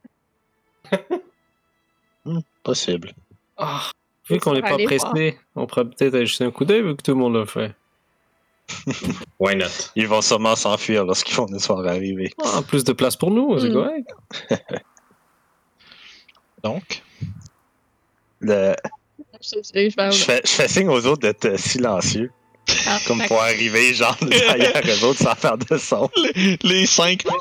Possible. 2.63 3.13
Ah, 3.57 3.89
vu 4.29 4.39
qu'on 4.39 4.51
On 4.51 4.53
n'est 4.55 4.61
pas 4.61 4.77
pressé, 4.77 5.37
on 5.55 5.67
pourrait 5.67 5.85
peut-être 5.85 6.15
aller 6.15 6.25
jeter 6.25 6.43
un 6.45 6.51
coup 6.51 6.65
d'œil 6.65 6.81
vu 6.81 6.95
que 6.95 7.01
tout 7.01 7.11
le 7.11 7.17
monde 7.17 7.35
l'a 7.35 7.45
fait. 7.45 7.73
Why 9.39 9.55
not? 9.55 9.65
Ils 9.95 10.07
vont 10.07 10.21
sûrement 10.21 10.55
s'enfuir 10.55 11.05
lorsqu'ils 11.05 11.35
vont 11.35 11.45
nous 11.47 11.59
voir 11.59 11.85
arriver. 11.85 12.33
Ah, 12.43 12.61
plus 12.67 12.83
de 12.83 12.93
place 12.93 13.15
pour 13.15 13.29
nous, 13.31 13.59
c'est 13.59 13.69
Hmm. 13.69 13.73
correct. 13.73 14.09
Donc, 16.63 17.03
Le- 18.41 18.75
Je 19.41 19.61
fais, 20.11 20.41
je 20.43 20.49
fais 20.51 20.67
signe 20.67 20.89
aux 20.89 21.05
autres 21.05 21.21
d'être 21.21 21.57
silencieux, 21.59 22.31
Ah, 22.87 22.99
comme 23.07 23.21
pour 23.27 23.41
arriver 23.41 23.93
genre 23.93 24.17
derrière 24.21 24.81
eux 24.85 25.03
autres 25.05 25.19
sans 25.23 25.35
faire 25.35 25.57
de 25.57 25.77
son. 25.77 26.09
les, 26.15 26.57
les 26.63 26.85
cinq. 26.85 27.23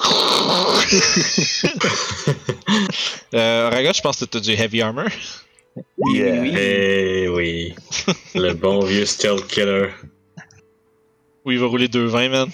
euh, 3.35 3.71
Raga, 3.71 3.93
je 3.93 4.01
pense 4.01 4.19
que 4.19 4.25
t'as 4.27 4.41
du 4.41 4.53
heavy 4.53 4.83
armor. 4.83 5.09
Yeah. 5.99 6.45
Eh 6.45 7.29
oui. 7.29 7.75
Le 8.35 8.53
bon 8.53 8.81
vieux 8.85 9.07
stealth 9.07 9.47
killer. 9.49 9.89
Ou 11.45 11.53
il 11.53 11.59
va 11.59 11.67
rouler 11.67 11.89
2,20, 11.89 12.29
man. 12.31 12.49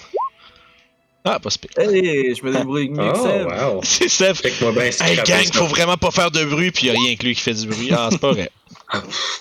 Ah, 1.23 1.39
pas 1.39 1.51
spé. 1.51 1.69
Hey, 1.77 2.33
je 2.35 2.43
me 2.43 2.51
débrouille 2.51 2.89
mieux 2.89 3.11
que 3.11 3.63
Oh. 3.69 3.79
C'est 3.83 4.09
Seb. 4.09 4.35
Bien 4.59 4.89
Hey 5.01 5.17
gang, 5.23 5.45
faut 5.53 5.67
vraiment 5.67 5.97
pas 5.97 6.09
faire 6.11 6.31
de 6.31 6.43
bruit, 6.45 6.71
puis 6.71 6.87
y 6.87 6.89
a 6.89 6.93
rien 6.93 7.15
que 7.15 7.23
lui 7.23 7.35
qui 7.35 7.41
fait 7.41 7.53
du 7.53 7.67
bruit. 7.67 7.91
Ah, 7.91 8.09
c'est 8.11 8.19
pas 8.19 8.31
vrai. 8.31 8.49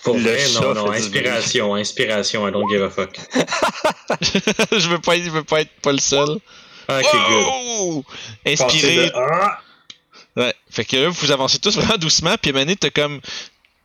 Pour 0.04 0.16
Le 0.16 0.22
vrai, 0.22 0.44
non, 0.54 0.74
non, 0.74 0.92
inspiration, 0.92 1.74
inspiration, 1.74 2.46
I 2.48 2.52
don't 2.52 2.68
give 2.70 2.82
a 2.82 2.90
fuck. 2.90 3.16
je 4.20 4.88
veux 4.88 4.98
pas, 5.00 5.16
être- 5.16 5.24
je 5.24 5.30
veux 5.30 5.44
pas 5.44 5.60
être 5.62 5.72
pas 5.82 5.92
le 5.92 5.98
seul. 5.98 6.28
Ok, 6.28 6.40
good. 6.88 7.46
Oh! 7.48 8.04
Inspiré. 8.46 9.06
de- 9.06 9.12
Ah! 9.14 9.60
Ouais. 10.36 10.54
Fait 10.70 10.84
que 10.84 10.96
là, 10.96 11.08
vous 11.08 11.30
avancez 11.32 11.58
tous 11.58 11.76
vraiment 11.76 11.96
doucement, 11.96 12.36
puis 12.40 12.52
donné, 12.52 12.76
t'as 12.76 12.90
comme. 12.90 13.20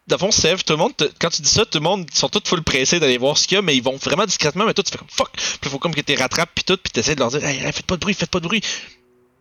Dans 0.07 0.17
le 0.17 0.19
fond, 0.19 0.31
Sev, 0.31 0.62
tout 0.63 0.74
le 0.74 0.77
monde, 0.77 0.93
quand 1.19 1.29
tu 1.31 1.41
dis 1.41 1.50
ça, 1.50 1.65
tout 1.65 1.79
le 1.79 1.84
monde 1.84 2.05
ils 2.07 2.15
sont 2.15 2.29
tous 2.29 2.48
full 2.48 2.62
pressés 2.62 3.00
d'aller 3.00 3.17
voir 3.17 3.36
ce 3.39 3.48
qu'il 3.48 3.55
y 3.55 3.57
a, 3.57 3.63
mais 3.63 3.75
ils 3.75 3.81
vont 3.81 3.95
vraiment 3.98 4.27
discrètement, 4.27 4.63
mais 4.65 4.75
toi 4.75 4.84
tu 4.84 4.91
fais 4.91 5.00
comme 5.00 5.07
fuck. 5.10 5.31
Puis 5.34 5.57
il 5.63 5.69
faut 5.69 5.79
comme 5.79 5.95
que 5.95 6.01
t'es 6.01 6.13
rattrapes, 6.13 6.51
puis 6.53 6.63
tout, 6.63 6.77
puis 6.77 6.91
t'essaies 6.91 7.15
de 7.15 7.22
leur 7.22 7.31
dire, 7.31 7.43
hey, 7.43 7.57
hey, 7.57 7.74
faites 7.74 7.88
pas 7.88 7.95
de 7.95 8.01
bruit, 8.01 8.13
faites 8.13 8.29
pas 8.29 8.39
de 8.39 8.45
bruit. 8.48 8.62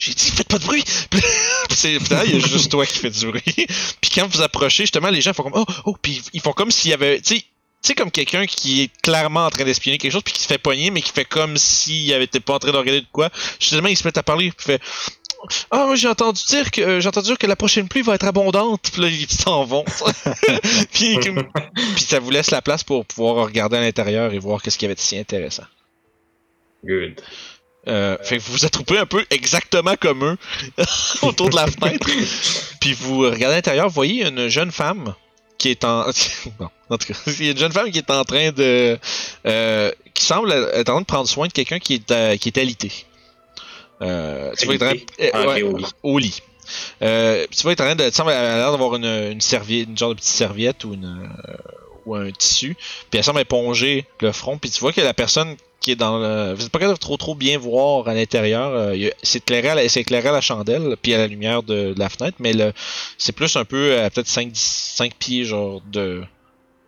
J'ai 0.04 0.14
dit, 0.14 0.30
faites 0.30 0.48
pas 0.48 0.58
de 0.58 0.64
bruit. 0.64 0.84
Puis 1.68 1.98
finalement, 1.98 2.24
il 2.26 2.40
y 2.40 2.42
a 2.42 2.46
juste 2.46 2.70
toi 2.70 2.84
qui 2.84 2.98
fais 2.98 3.10
du 3.10 3.26
bruit. 3.26 3.42
puis 4.00 4.10
quand 4.14 4.26
vous 4.26 4.42
approchez, 4.42 4.84
justement, 4.84 5.08
les 5.08 5.20
gens 5.20 5.32
font 5.32 5.44
comme, 5.44 5.54
oh, 5.56 5.64
oh, 5.86 5.96
puis 6.00 6.22
ils 6.32 6.40
font 6.40 6.52
comme 6.52 6.70
s'il 6.70 6.90
y 6.90 6.94
avait, 6.94 7.20
tu 7.20 7.36
sais, 7.36 7.40
tu 7.40 7.88
sais, 7.88 7.94
comme 7.94 8.10
quelqu'un 8.10 8.46
qui 8.46 8.82
est 8.82 8.90
clairement 9.02 9.46
en 9.46 9.50
train 9.50 9.64
d'espionner 9.64 9.98
quelque 9.98 10.12
chose, 10.12 10.22
puis 10.22 10.32
qui 10.32 10.40
se 10.40 10.46
fait 10.46 10.58
pogner, 10.58 10.90
mais 10.90 11.02
qui 11.02 11.12
fait 11.12 11.24
comme 11.24 11.56
s'il 11.56 12.12
avait 12.14 12.24
été 12.24 12.40
pas 12.40 12.54
en 12.54 12.58
train 12.58 12.72
de 12.72 12.76
regarder 12.76 13.00
de 13.00 13.06
quoi. 13.12 13.30
Justement, 13.60 13.88
ils 13.88 13.96
se 13.96 14.06
mettent 14.06 14.18
à 14.18 14.22
parler, 14.22 14.52
puis 14.56 14.64
fait, 14.64 14.82
ah, 15.70 15.92
j'ai 15.94 16.08
entendu 16.08 16.40
dire 16.48 16.70
que 16.70 16.80
euh, 16.80 17.00
j'ai 17.00 17.08
entendu 17.08 17.26
dire 17.28 17.38
que 17.38 17.46
la 17.46 17.56
prochaine 17.56 17.88
pluie 17.88 18.02
va 18.02 18.14
être 18.14 18.24
abondante. 18.24 18.90
Puis 18.92 19.02
là, 19.02 19.08
ils 19.08 19.30
s'en 19.30 19.64
vont. 19.64 19.84
puis, 20.92 21.18
puis 21.18 22.04
ça 22.04 22.20
vous 22.20 22.30
laisse 22.30 22.50
la 22.50 22.62
place 22.62 22.84
pour 22.84 23.04
pouvoir 23.04 23.46
regarder 23.46 23.76
à 23.76 23.80
l'intérieur 23.80 24.32
et 24.32 24.38
voir 24.38 24.62
qu'est-ce 24.62 24.78
qu'il 24.78 24.86
y 24.86 24.88
avait 24.88 24.94
de 24.94 25.00
si 25.00 25.18
intéressant. 25.18 25.64
Good. 26.84 27.20
Euh, 27.86 28.16
fait 28.22 28.38
que 28.38 28.42
vous 28.42 28.52
vous 28.52 28.64
attroupez 28.64 28.98
un 28.98 29.04
peu 29.06 29.24
exactement 29.30 29.94
comme 30.00 30.24
eux 30.24 30.36
autour 31.22 31.50
de 31.50 31.56
la 31.56 31.66
fenêtre. 31.66 32.06
Puis 32.80 32.94
vous 32.94 33.18
regardez 33.20 33.44
à 33.44 33.56
l'intérieur, 33.56 33.88
vous 33.88 33.94
voyez 33.94 34.26
une 34.26 34.48
jeune 34.48 34.70
femme 34.72 35.14
qui 35.58 35.68
est 35.70 35.84
en. 35.84 36.06
bon, 36.58 36.68
en 36.90 36.96
tout 36.98 37.12
cas, 37.12 37.18
il 37.26 37.44
y 37.44 37.48
a 37.48 37.52
une 37.52 37.58
jeune 37.58 37.72
femme 37.72 37.90
qui 37.90 37.98
est 37.98 38.10
en 38.10 38.24
train 38.24 38.52
de. 38.52 38.98
euh, 39.46 39.92
qui 40.14 40.24
semble 40.24 40.52
être 40.52 40.88
en 40.88 40.92
train 40.94 41.00
de 41.02 41.06
prendre 41.06 41.28
soin 41.28 41.46
de 41.46 41.52
quelqu'un 41.52 41.78
qui 41.78 41.94
est, 41.94 42.10
euh, 42.10 42.36
qui 42.38 42.48
est 42.48 42.58
alité. 42.58 42.90
Euh, 44.00 44.52
tu 44.58 44.64
vois, 44.66 44.74
il 44.74 44.82
est 44.82 44.84
en 44.84 44.86
train- 44.86 44.96
Alité? 44.96 45.30
Ok, 45.34 45.74
ouais, 45.82 45.88
au 46.02 46.18
lit. 46.18 46.40
tu 47.00 47.62
vois, 47.62 47.72
est 47.72 47.80
en 47.80 47.84
train 47.84 47.94
de. 47.96 48.04
A 48.04 48.56
l'air 48.56 48.70
d'avoir 48.72 48.96
une, 48.96 49.04
une 49.04 49.40
serviette, 49.40 49.88
une 49.88 49.98
genre 49.98 50.10
de 50.10 50.14
petite 50.14 50.28
serviette 50.34 50.84
ou 50.84 50.94
une. 50.94 51.28
ou 52.06 52.14
un 52.14 52.30
tissu. 52.30 52.76
Puis 53.10 53.18
elle 53.18 53.24
semble 53.24 53.40
éponger 53.40 54.06
le 54.20 54.32
front. 54.32 54.56
Puis 54.58 54.70
tu 54.70 54.80
vois 54.80 54.92
que 54.92 55.00
la 55.02 55.14
personne 55.14 55.56
qui 55.84 55.90
est 55.92 55.96
dans 55.96 56.18
le. 56.18 56.54
Vous 56.54 56.62
n'êtes 56.62 56.70
pas 56.72 56.78
capable 56.78 56.96
de 56.98 57.00
trop 57.02 57.16
trop 57.18 57.34
bien 57.34 57.58
voir 57.58 58.08
à 58.08 58.14
l'intérieur. 58.14 58.70
euh, 58.72 59.10
c'est 59.22 59.38
éclairé, 59.38 59.68
à 59.68 59.74
la- 59.74 59.84
éclairé 59.84 60.28
à 60.28 60.32
la 60.32 60.40
chandelle, 60.40 60.96
puis 61.02 61.12
à 61.14 61.18
la 61.18 61.26
lumière 61.26 61.62
de, 61.62 61.94
la 61.98 62.08
fenêtre, 62.08 62.38
mais 62.40 62.52
c'est 63.18 63.32
plus 63.32 63.54
un 63.56 63.64
peu 63.64 64.00
à 64.00 64.08
peut-être 64.10 64.26
5, 64.28 64.50
5 64.54 65.14
pieds 65.14 65.44
genre 65.44 65.82
de, 65.92 66.22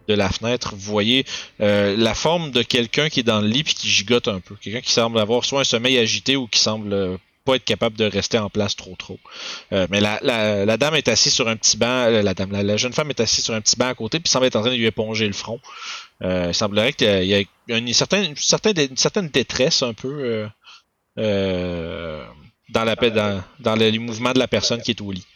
de 0.09 0.15
la 0.15 0.31
fenêtre. 0.31 0.75
Vous 0.75 0.91
voyez 0.91 1.25
euh, 1.61 1.95
la 1.97 2.15
forme 2.15 2.51
de 2.53 2.63
quelqu'un 2.63 3.09
qui 3.11 3.21
est 3.21 3.25
dans 3.25 3.41
le 3.41 3.49
lit 3.49 3.65
puis 3.65 3.75
qui 3.75 3.89
gigote 3.89 4.29
un 4.29 4.41
peu. 4.41 4.55
Quelqu'un 4.61 4.81
qui 4.81 4.93
semble 4.93 5.19
avoir 5.19 5.45
soit 5.45 5.61
un 5.61 5.65
sommeil 5.65 5.99
agité 5.99 6.37
ou 6.37 6.47
qui 6.47 6.59
semble 6.61 6.93
euh, 6.93 7.17
pas 7.45 7.57
être 7.57 7.65
capable 7.65 7.97
de 7.97 8.05
rester 8.05 8.39
en 8.39 8.51
place 8.51 8.75
trop 8.77 8.95
trop. 8.99 9.19
Euh, 9.73 9.87
mais 9.91 10.01
la, 10.01 10.77
dame 10.77 10.95
est 10.97 11.09
assise 11.09 11.33
sur 11.35 11.49
un 11.49 11.57
petit 11.57 11.77
banc. 11.77 11.87
euh, 11.87 12.23
La 12.23 12.35
dame, 12.35 12.51
la 12.51 12.77
jeune 12.77 12.93
femme 12.93 13.11
est 13.11 13.21
assise 13.21 13.45
sur 13.45 13.55
un 13.55 13.61
petit 13.61 13.77
banc 13.77 13.89
à 13.89 13.95
côté 13.95 14.19
puis 14.21 14.31
semble 14.31 14.47
être 14.47 14.57
en 14.57 14.63
train 14.63 14.71
de 14.71 14.77
lui 14.77 14.87
éponger 14.87 15.27
le 15.27 15.33
front. 15.33 15.61
Euh, 16.23 16.47
il 16.49 16.55
semblerait 16.55 16.93
qu'il 16.93 17.07
y 17.07 17.35
a, 17.35 17.41
il 17.41 17.49
y 17.69 17.73
a 17.73 17.77
une, 17.77 17.93
certaine, 17.93 18.31
une, 18.31 18.37
certaine, 18.37 18.79
une 18.79 18.97
certaine 18.97 19.29
détresse 19.29 19.83
un 19.83 19.93
peu 19.93 20.09
euh, 20.09 20.49
euh, 21.19 22.25
dans, 22.71 22.85
la, 22.85 22.95
dans, 22.95 23.45
dans 23.61 23.77
le, 23.77 23.91
les 23.91 23.99
mouvements 23.99 24.33
de 24.33 24.39
la 24.39 24.49
personne 24.49 24.81
qui 24.81 24.93
est 24.93 25.01
au 25.01 25.13
lit. 25.13 25.27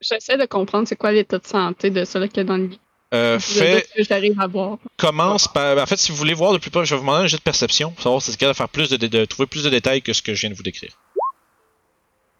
J'essaie 0.00 0.36
de 0.36 0.46
comprendre 0.46 0.86
c'est 0.86 0.96
quoi 0.96 1.12
l'état 1.12 1.38
de 1.38 1.46
santé 1.46 1.90
de 1.90 2.04
celui 2.04 2.28
qui 2.28 2.40
est 2.40 2.44
dans 2.44 2.56
le 2.56 2.66
lit. 2.66 2.80
Euh, 3.14 3.38
fait, 3.38 3.86
ce 3.90 3.98
que 3.98 4.04
j'arrive 4.04 4.40
à 4.40 4.46
voir. 4.46 4.78
commence 4.96 5.46
par. 5.46 5.76
En 5.76 5.84
fait, 5.86 5.98
si 5.98 6.12
vous 6.12 6.16
voulez 6.16 6.32
voir 6.32 6.52
de 6.54 6.58
plus 6.58 6.70
près, 6.70 6.86
je 6.86 6.94
vais 6.94 6.98
vous 6.98 7.02
demander 7.06 7.24
un 7.24 7.26
jet 7.26 7.36
de 7.36 7.42
perception 7.42 7.90
pour 7.90 8.02
savoir 8.02 8.22
si 8.22 8.30
c'est 8.30 8.38
capable 8.38 8.54
de 8.54 8.56
faire 8.56 8.68
plus 8.70 8.88
de, 8.88 8.96
de, 8.96 9.06
de 9.06 9.24
trouver 9.26 9.46
plus 9.46 9.64
de 9.64 9.70
détails 9.70 10.00
que 10.00 10.14
ce 10.14 10.22
que 10.22 10.34
je 10.34 10.40
viens 10.40 10.50
de 10.50 10.54
vous 10.54 10.62
décrire. 10.62 10.92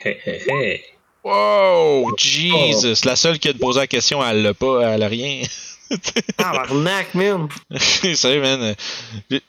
Hey, 0.00 0.16
hey, 0.24 0.42
hey. 0.48 0.80
Wow! 1.24 2.16
Jesus! 2.16 3.04
La 3.04 3.16
seule 3.16 3.38
qui 3.38 3.48
a 3.48 3.54
posé 3.54 3.80
la 3.80 3.86
question, 3.86 4.24
elle 4.26 4.42
l'a 4.42 4.54
pas, 4.54 4.94
elle 4.94 5.02
a 5.02 5.08
rien. 5.08 5.42
Tabarnak, 6.36 7.14
man! 7.14 7.48
Sérieux, 8.14 8.40
man. 8.40 8.74
Euh, 9.32 9.40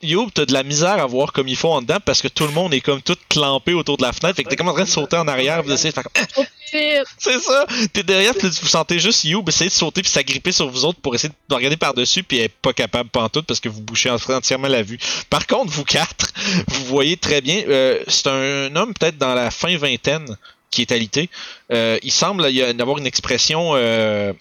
Youb, 0.00 0.30
t'as 0.32 0.44
de 0.46 0.52
la 0.52 0.62
misère 0.62 1.02
à 1.02 1.06
voir 1.06 1.32
comme 1.32 1.48
il 1.48 1.56
faut 1.56 1.72
en 1.72 1.82
dedans 1.82 1.98
parce 2.04 2.22
que 2.22 2.28
tout 2.28 2.44
le 2.44 2.52
monde 2.52 2.72
est 2.72 2.80
comme 2.80 3.02
tout 3.02 3.16
clampé 3.28 3.74
autour 3.74 3.96
de 3.96 4.02
la 4.02 4.12
fenêtre. 4.12 4.36
Fait 4.36 4.44
que 4.44 4.48
t'es 4.48 4.54
comme 4.54 4.68
en 4.68 4.72
train 4.72 4.84
de 4.84 4.88
sauter 4.88 5.16
en 5.16 5.26
arrière 5.26 5.60
vous 5.64 5.72
essayez 5.72 5.90
de 5.90 5.94
faire 5.94 6.04
comme. 6.04 6.44
C'est 7.18 7.40
ça! 7.40 7.66
T'es 7.92 8.02
derrière, 8.02 8.34
puis 8.34 8.48
vous 8.48 8.68
sentez 8.68 8.98
juste 8.98 9.24
Youb 9.24 9.48
essayer 9.48 9.70
de 9.70 9.74
sauter 9.74 10.02
puis 10.02 10.10
s'agripper 10.10 10.52
sur 10.52 10.68
vous 10.68 10.84
autres 10.84 11.00
pour 11.00 11.14
essayer 11.14 11.32
de 11.48 11.54
regarder 11.54 11.76
par-dessus, 11.76 12.22
puis 12.22 12.38
elle 12.38 12.44
est 12.44 12.48
pas 12.48 12.72
capable 12.72 13.08
pantoute 13.10 13.46
parce 13.46 13.58
que 13.58 13.68
vous 13.68 13.80
bouchez 13.80 14.10
entièrement 14.10 14.68
la 14.68 14.82
vue. 14.82 14.98
Par 15.30 15.46
contre, 15.46 15.72
vous 15.72 15.84
quatre, 15.84 16.32
vous 16.68 16.84
voyez 16.84 17.16
très 17.16 17.40
bien, 17.40 17.64
euh, 17.68 18.04
c'est 18.06 18.28
un 18.28 18.76
homme 18.76 18.94
peut-être 18.94 19.18
dans 19.18 19.34
la 19.34 19.50
fin 19.50 19.76
vingtaine 19.78 20.36
qui 20.70 20.82
est 20.82 20.92
alité. 20.92 21.28
Euh, 21.72 21.98
il 22.02 22.12
semble 22.12 22.50
y 22.50 22.62
avoir 22.62 22.98
une 22.98 23.06
expression, 23.06 23.72
euh, 23.74 24.32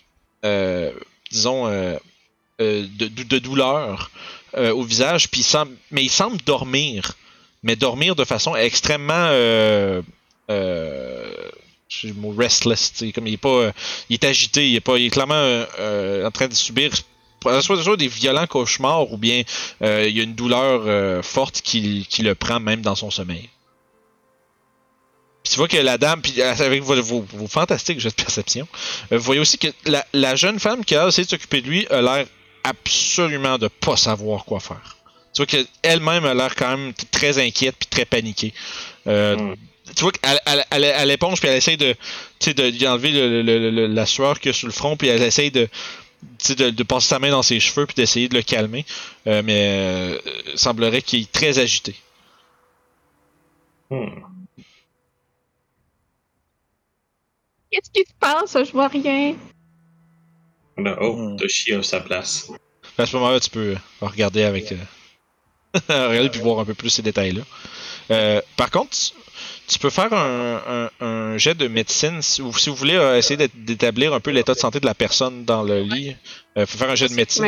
euh, 0.46 0.92
disons, 1.32 1.68
euh, 1.68 1.96
euh, 2.62 2.86
de, 2.98 3.40
douleur 3.40 4.12
euh, 4.56 4.74
au 4.74 4.84
visage, 4.84 5.30
puis 5.30 5.46
mais 5.92 6.04
il 6.04 6.10
semble 6.10 6.38
dormir, 6.46 7.14
mais 7.64 7.76
dormir 7.76 8.16
de 8.16 8.26
façon 8.26 8.56
extrêmement 8.56 9.30
le 9.30 10.04
mot 12.16 12.34
restless, 12.38 13.04
comme 13.14 13.28
il 13.28 13.34
est 13.34 13.38
pas, 13.38 13.72
il 14.10 14.16
est 14.16 14.24
agité, 14.24 14.70
il 14.70 14.76
est 14.76 14.82
pas, 14.82 14.98
clairement 15.10 15.66
en 16.26 16.32
train 16.32 16.48
de 16.48 16.54
subir 16.54 16.92
soit, 17.62 17.98
des 17.98 18.08
violents 18.08 18.48
cauchemars 18.48 19.12
ou 19.12 19.18
bien 19.18 19.44
il 19.82 20.10
y 20.10 20.20
a 20.20 20.24
une 20.24 20.36
douleur 20.36 21.24
forte 21.24 21.62
qui 21.62 22.08
le 22.20 22.36
prend 22.36 22.60
même 22.60 22.82
dans 22.82 22.96
son 22.96 23.12
sommeil. 23.12 23.50
Tu 25.58 25.62
vois 25.62 25.68
que 25.68 25.78
la 25.78 25.98
dame, 25.98 26.22
puis 26.22 26.40
euh, 26.40 26.52
avec 26.54 26.84
vos, 26.84 27.02
vos, 27.02 27.26
vos 27.34 27.48
fantastiques 27.48 28.00
jeux 28.00 28.12
de 28.12 28.14
perception, 28.14 28.68
euh, 29.12 29.18
vous 29.18 29.24
voyez 29.24 29.42
aussi 29.42 29.58
que 29.58 29.70
la, 29.86 30.06
la 30.14 30.36
jeune 30.36 30.60
femme 30.60 30.86
qui 30.86 30.96
a 30.96 31.08
essayé 31.08 31.26
de 31.26 31.30
s'occuper 31.32 31.62
de 31.64 31.68
lui 31.68 31.88
a 31.88 32.00
l'air 32.00 32.28
absolument 32.64 33.58
de 33.58 33.68
pas 33.68 33.98
savoir 33.98 34.46
quoi 34.46 34.60
faire. 34.60 34.98
Tu 35.34 35.42
vois 35.44 35.48
qu'elle-même 35.48 36.26
a 36.26 36.36
l'air 36.36 36.56
quand 36.56 36.78
même 36.78 36.94
très 37.10 37.44
inquiète 37.44 37.76
puis 37.80 37.88
très 37.88 38.06
paniquée. 38.06 38.54
Euh, 39.08 39.36
Hmm. 39.36 39.56
Tu 39.96 40.04
vois 40.04 40.12
qu'elle 40.12 40.40
elle, 40.46 40.64
elle, 40.70 40.84
elle 40.84 41.10
éponge 41.10 41.40
puis 41.40 41.50
elle 41.50 41.56
essaye 41.58 41.78
de, 41.78 41.96
de 42.46 42.86
enlever 42.88 43.10
le, 43.12 43.42
le- 43.42 43.72
le- 43.72 43.88
la 43.88 44.06
sueur 44.06 44.40
qu'il 44.40 44.50
y 44.50 44.54
a 44.54 44.54
sur 44.54 44.68
le 44.68 44.74
front 44.74 44.96
puis 44.96 45.08
elle 45.08 45.24
essaye 45.24 45.50
de, 45.50 45.68
de, 46.50 46.70
de 46.70 46.84
passer 46.84 47.08
sa 47.08 47.18
main 47.18 47.32
dans 47.32 47.42
ses 47.42 47.60
cheveux 47.60 47.88
puis 47.88 47.96
d'essayer 47.96 48.30
de 48.30 48.36
le 48.36 48.44
calmer. 48.44 48.86
Euh, 49.26 49.42
mais 49.44 49.56
euh, 49.58 50.20
il 50.54 50.60
semblerait 50.60 51.02
qu'il 51.02 51.22
est 51.22 51.32
très 51.32 51.58
agité. 51.58 51.96
Hmm. 53.90 54.06
Qu'est-ce 57.78 57.92
qui 57.92 58.10
se 58.10 58.14
passe? 58.20 58.58
Je 58.66 58.72
vois 58.72 58.88
rien. 58.88 59.36
Là, 60.78 60.98
oh, 61.02 61.16
Hmm. 61.16 61.36
Toshi 61.38 61.74
a 61.74 61.84
sa 61.84 62.00
place. 62.02 62.50
À 62.98 63.06
ce 63.06 63.16
moment-là, 63.16 63.40
tu 63.40 63.50
peux 63.52 63.76
euh, 63.76 63.78
regarder 64.02 64.42
avec. 64.44 64.72
euh, 64.72 64.78
regarder 66.10 66.30
puis 66.30 66.40
voir 66.40 66.60
un 66.60 66.66
peu 66.66 66.74
plus 66.74 66.90
ces 66.90 67.04
détails-là. 67.04 67.44
Euh, 68.10 68.42
par 68.56 68.72
contre, 68.72 68.98
tu- 69.68 69.78
peux 69.80 69.90
faire 69.92 70.12
un, 70.14 70.90
un, 71.02 71.06
un 71.06 71.38
jet 71.38 71.54
de 71.54 71.68
médecine 71.68 72.22
si 72.24 72.42
vous, 72.42 72.58
si 72.58 72.70
vous 72.72 72.76
voulez 72.76 72.96
euh, 72.96 73.18
essayer 73.18 73.38
d'é- 73.38 73.52
d'établir 73.54 74.14
un 74.14 74.20
peu 74.20 74.32
l'état 74.32 74.54
de 74.56 74.60
santé 74.60 74.80
de 74.80 74.86
la 74.88 74.96
personne 74.96 75.46
dans 75.46 75.62
le 75.62 75.82
lit. 75.82 76.16
Euh, 76.58 76.66
faut 76.66 76.78
faire 76.80 76.90
un 76.90 76.96
jet 76.96 77.10
de 77.10 77.14
médecine. 77.14 77.46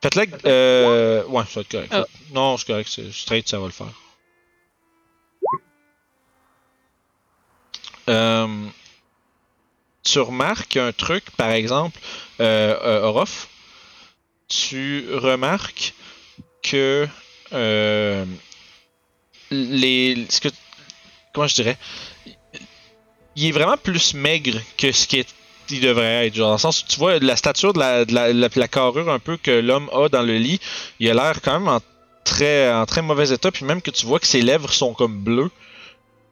Faites-le. 0.00 0.26
Euh, 0.46 1.24
ouais, 1.24 1.42
ça 1.44 1.54
va 1.56 1.60
être 1.62 1.70
correct. 1.70 1.94
Non, 2.32 2.56
c'est 2.56 2.66
correct. 2.68 2.88
c'est 2.92 3.10
Straight, 3.12 3.48
ça 3.48 3.58
va 3.58 3.66
le 3.66 3.72
faire. 3.72 3.92
Euh, 8.08 8.46
tu 10.12 10.20
remarques 10.20 10.76
un 10.76 10.92
truc, 10.92 11.24
par 11.36 11.50
exemple, 11.50 11.98
euh, 12.40 12.76
euh, 12.82 13.02
Orof, 13.02 13.48
tu 14.48 15.04
remarques 15.12 15.94
que 16.62 17.06
euh, 17.52 18.24
les. 19.50 20.26
Comment 21.32 21.46
je 21.46 21.54
dirais 21.54 21.76
Il 23.36 23.46
est 23.46 23.52
vraiment 23.52 23.76
plus 23.76 24.14
maigre 24.14 24.58
que 24.76 24.92
ce 24.92 25.06
qu'il 25.06 25.24
il 25.70 25.80
devrait 25.80 26.26
être. 26.26 26.36
Dans 26.36 26.52
le 26.52 26.58
sens 26.58 26.82
où 26.82 26.86
tu 26.86 26.98
vois 26.98 27.18
la 27.18 27.36
stature 27.36 27.72
de 27.74 28.58
la 28.58 28.68
carrure 28.68 29.10
un 29.10 29.18
peu 29.18 29.36
que 29.36 29.50
l'homme 29.50 29.90
a 29.92 30.08
dans 30.08 30.22
le 30.22 30.36
lit, 30.38 30.60
il 30.98 31.10
a 31.10 31.14
l'air 31.14 31.42
quand 31.42 31.60
même 31.60 31.68
en 31.68 31.80
très, 32.24 32.72
en 32.72 32.86
très 32.86 33.02
mauvais 33.02 33.30
état, 33.30 33.50
puis 33.50 33.64
même 33.64 33.82
que 33.82 33.90
tu 33.90 34.06
vois 34.06 34.18
que 34.18 34.26
ses 34.26 34.42
lèvres 34.42 34.72
sont 34.72 34.94
comme 34.94 35.18
bleues, 35.18 35.50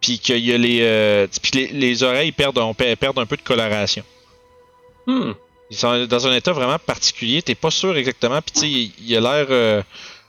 puis 0.01 0.19
qu'il 0.19 0.39
y 0.39 0.53
a 0.53 0.59
les, 0.59 0.81
euh, 0.83 1.27
puis 1.43 1.53
les, 1.55 1.67
les 1.69 2.03
oreilles 2.03 2.33
perdent, 2.33 2.59
on 2.59 2.75
perdent 2.75 3.19
un 3.19 3.27
peu 3.27 3.37
de 3.37 3.43
coloration. 3.43 4.05
Hmm. 5.07 5.33
Ils 5.71 5.77
sont 5.77 6.07
dans 6.07 6.27
un 6.27 6.35
état 6.35 6.53
vraiment 6.53 6.79
particulier, 6.79 7.43
t'es 7.43 7.55
pas 7.55 7.71
sûr 7.71 7.97
exactement, 7.97 8.41
puis 8.41 8.61
tu 8.61 9.03
il, 9.03 9.17
a 9.17 9.21
l'air 9.21 9.47
euh, 9.51 9.83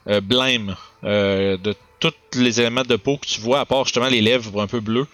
euh, 0.08 0.20
blême 0.20 0.74
de 1.02 1.74
tous 2.00 2.12
les 2.34 2.60
éléments 2.60 2.82
de 2.82 2.96
peau 2.96 3.18
que 3.18 3.26
tu 3.26 3.40
vois, 3.40 3.60
à 3.60 3.64
part 3.64 3.84
justement 3.84 4.08
les 4.08 4.20
lèvres 4.20 4.60
un 4.60 4.66
peu 4.66 4.80
bleues. 4.80 5.06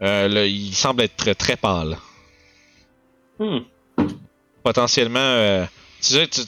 Là, 0.00 0.46
il 0.46 0.74
semble 0.74 1.02
être 1.02 1.16
très, 1.16 1.34
très 1.34 1.56
pâle. 1.56 1.96
Hmm. 3.38 3.60
Potentiellement, 4.62 5.66
tu 6.00 6.08
sais, 6.08 6.28
tu- 6.28 6.40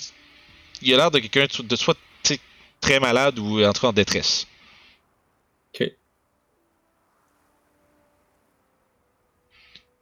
il 0.82 0.94
a 0.94 0.96
l'air 0.98 1.10
de 1.10 1.18
quelqu'un 1.20 1.46
de 1.58 1.76
soit 1.76 1.96
très 2.80 3.00
malade 3.00 3.38
ou 3.38 3.64
en 3.64 3.72
tout 3.72 3.80
cas 3.80 3.88
en 3.88 3.92
détresse. 3.92 4.46
Ok. 5.74 5.90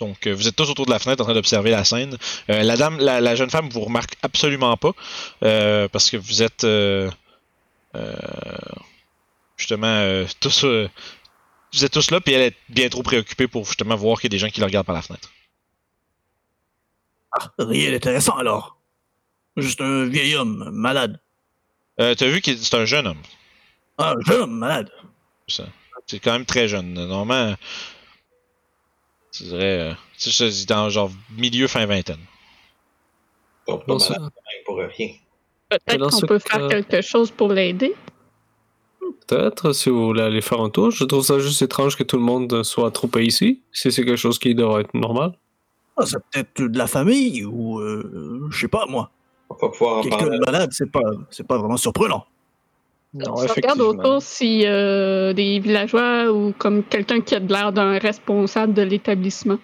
Donc, 0.07 0.27
euh, 0.27 0.35
vous 0.35 0.49
êtes 0.49 0.57
tous 0.57 0.69
autour 0.71 0.87
de 0.87 0.91
la 0.91 0.99
fenêtre 0.99 1.23
en 1.23 1.25
train 1.25 1.35
d'observer 1.35 1.71
la 1.71 1.85
scène. 1.85 2.17
Euh, 2.51 2.63
la 2.63 2.77
dame, 2.77 2.99
la, 2.99 3.21
la 3.21 3.35
jeune 3.35 3.51
femme 3.51 3.69
vous 3.69 3.81
remarque 3.81 4.15
absolument 4.23 4.77
pas 4.77 4.93
euh, 5.43 5.89
parce 5.89 6.11
que 6.11 6.17
vous 6.17 6.43
êtes 6.43 6.67
justement 9.57 10.25
tous, 10.41 10.65
vous 10.65 11.85
êtes 11.85 11.93
tous 11.93 12.11
là, 12.11 12.21
puis 12.21 12.35
elle 12.35 12.43
est 12.43 12.57
bien 12.69 12.89
trop 12.89 13.03
préoccupée 13.03 13.49
pour 13.49 13.65
justement 13.65 13.97
voir 13.97 14.21
qu'il 14.21 14.29
y 14.29 14.33
a 14.33 14.37
des 14.37 14.39
gens 14.39 14.49
qui 14.49 14.61
la 14.61 14.67
regardent 14.67 14.87
par 14.87 14.95
la 14.95 15.03
fenêtre. 15.03 15.31
Ah, 17.33 17.51
rien 17.59 17.91
d'intéressant 17.91 18.37
alors. 18.37 18.77
Juste 19.57 19.81
un 19.81 20.05
vieil 20.07 20.35
homme 20.35 20.71
malade. 20.73 21.21
Euh, 22.01 22.15
T'as 22.15 22.27
vu 22.27 22.41
que 22.41 22.55
c'est 22.57 22.75
un 22.75 22.85
jeune 22.85 23.07
homme. 23.07 23.23
Ah, 23.99 24.15
un 24.17 24.21
jeune 24.25 24.43
homme 24.43 24.59
malade. 24.59 24.91
C'est 26.07 26.19
quand 26.21 26.33
même 26.33 26.47
très 26.47 26.69
jeune. 26.69 26.93
Normalement, 26.93 27.57
je 29.35 29.45
dirais, 29.45 29.91
euh, 29.91 29.95
c'est 30.17 30.31
ça, 30.31 30.51
c'est 30.51 30.69
dans 30.69 30.89
genre 30.89 31.11
milieu 31.37 31.67
fin 31.67 31.85
vingtaine. 31.87 32.21
Pas, 33.67 33.79
pas 33.79 33.95
malade 33.97 34.31
pour 34.65 34.77
rien. 34.77 35.09
Peut-être 35.69 36.11
qu'on 36.11 36.27
peut 36.27 36.39
faire 36.39 36.69
quelque 36.69 37.01
chose 37.01 37.31
pour 37.31 37.53
l'aider. 37.53 37.95
Peut-être, 39.27 39.73
si 39.73 39.89
vous 39.91 40.07
voulez 40.07 40.23
aller 40.23 40.41
faire 40.41 40.61
un 40.61 40.71
tour. 40.71 40.91
Je 40.91 41.05
trouve 41.05 41.25
ça 41.25 41.39
juste 41.39 41.63
étrange 41.63 41.97
que 41.97 42.03
tout 42.03 42.17
le 42.17 42.23
monde 42.23 42.63
soit 42.63 42.91
troupé 42.91 43.25
ici. 43.25 43.63
Si 43.73 43.91
c'est 43.91 44.05
quelque 44.05 44.17
chose 44.17 44.39
qui 44.39 44.55
devrait 44.55 44.83
être 44.83 44.95
normal. 44.95 45.33
Ah, 45.97 46.05
c'est 46.07 46.19
peut-être 46.31 46.63
de 46.71 46.79
la 46.79 46.87
famille 46.87 47.45
ou 47.45 47.79
euh, 47.79 48.47
je 48.51 48.59
sais 48.59 48.69
pas 48.69 48.87
moi. 48.87 49.11
On 49.51 49.55
va 49.55 49.69
pouvoir 49.69 49.99
en 49.99 50.03
Quelqu'un 50.03 50.19
parler. 50.19 50.39
de 50.39 50.45
malade, 50.45 50.71
c'est 50.73 50.91
pas, 50.91 51.01
c'est 51.31 51.47
pas 51.47 51.59
vraiment 51.59 51.77
surprenant. 51.77 52.27
Non, 53.15 53.37
Je 53.37 53.53
regarde 53.53 53.81
autour 53.81 54.21
si 54.21 54.67
euh, 54.67 55.33
des 55.33 55.61
villageois 55.61 56.33
ou 56.33 56.53
comme 56.59 56.83
quelqu'un 56.83 57.21
qui 57.21 57.37
a 57.37 57.41
de 57.41 57.53
l'air 57.53 57.73
d'un 57.73 57.99
responsable 57.99 58.75
de 58.75 58.83
l'établissement. 58.83 59.59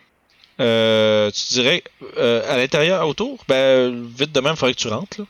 Euh, 0.61 1.31
tu 1.31 1.55
dirais, 1.55 1.83
euh, 2.17 2.43
à 2.49 2.57
l'intérieur, 2.57 3.09
autour, 3.09 3.39
ben, 3.49 4.07
vite 4.07 4.33
de 4.33 4.41
même, 4.41 4.53
il 4.53 4.57
faudrait 4.57 4.75
que 4.75 4.79
tu 4.79 4.89
rentres. 4.89 5.21
Là. 5.21 5.27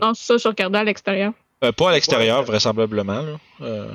Non, 0.00 0.14
ça, 0.14 0.36
je 0.36 0.46
regardais 0.46 0.78
à 0.78 0.84
l'extérieur. 0.84 1.32
Euh, 1.64 1.72
pas 1.72 1.90
à 1.90 1.94
l'extérieur, 1.94 2.42
vraisemblablement. 2.42 3.22
Là. 3.22 3.38
Euh... 3.62 3.92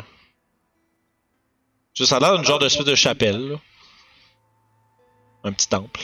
Ça 1.94 2.18
a 2.18 2.20
l'air 2.20 2.36
d'une 2.36 2.46
genre 2.46 2.60
de 2.60 2.68
suite 2.68 2.88
de 2.88 2.96
chapelle. 2.96 3.50
Là. 3.50 3.56
Un 5.44 5.54
petit 5.54 5.70
temple. 5.70 6.02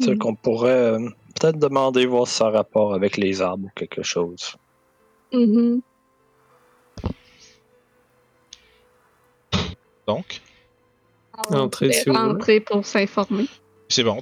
C'est 0.00 0.18
qu'on 0.18 0.34
pourrait 0.34 0.70
euh, 0.70 1.08
peut-être 1.34 1.58
demander 1.58 2.06
voir 2.06 2.26
si 2.26 2.34
ça 2.34 2.46
a 2.46 2.50
rapport 2.50 2.94
avec 2.94 3.16
les 3.16 3.42
arbres 3.42 3.66
ou 3.66 3.70
quelque 3.74 4.02
chose. 4.02 4.56
Mhm. 5.32 5.80
Donc, 10.06 10.40
Entrez, 11.50 11.90
On 12.08 12.38
si 12.38 12.60
pour 12.60 12.84
s'informer. 12.84 13.46
c'est 13.88 14.04
bon. 14.04 14.20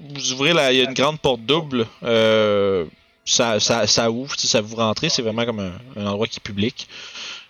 Vous 0.00 0.32
ouvrez 0.32 0.52
la. 0.52 0.72
Il 0.72 0.78
y 0.78 0.80
a 0.80 0.84
une 0.84 0.94
grande 0.94 1.20
porte 1.20 1.40
double. 1.42 1.86
Euh, 2.02 2.86
ça, 3.24 3.60
ça, 3.60 3.86
ça 3.86 4.10
ouvre, 4.10 4.34
tu 4.36 4.42
sais, 4.42 4.46
ça 4.48 4.60
vous 4.60 4.76
rentrez. 4.76 5.08
C'est 5.08 5.22
vraiment 5.22 5.44
comme 5.44 5.60
un, 5.60 5.72
un 5.96 6.06
endroit 6.06 6.26
qui 6.26 6.38
est 6.38 6.42
public. 6.42 6.88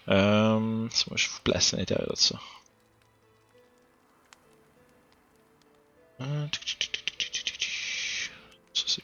Euh, 0.09 0.59
moi, 0.59 0.89
je 1.17 1.29
vous 1.29 1.41
place 1.45 1.75
à 1.75 1.77
l'intérieur 1.77 2.09
de 2.11 2.17
ça. 2.17 2.37
Euh, 6.21 6.47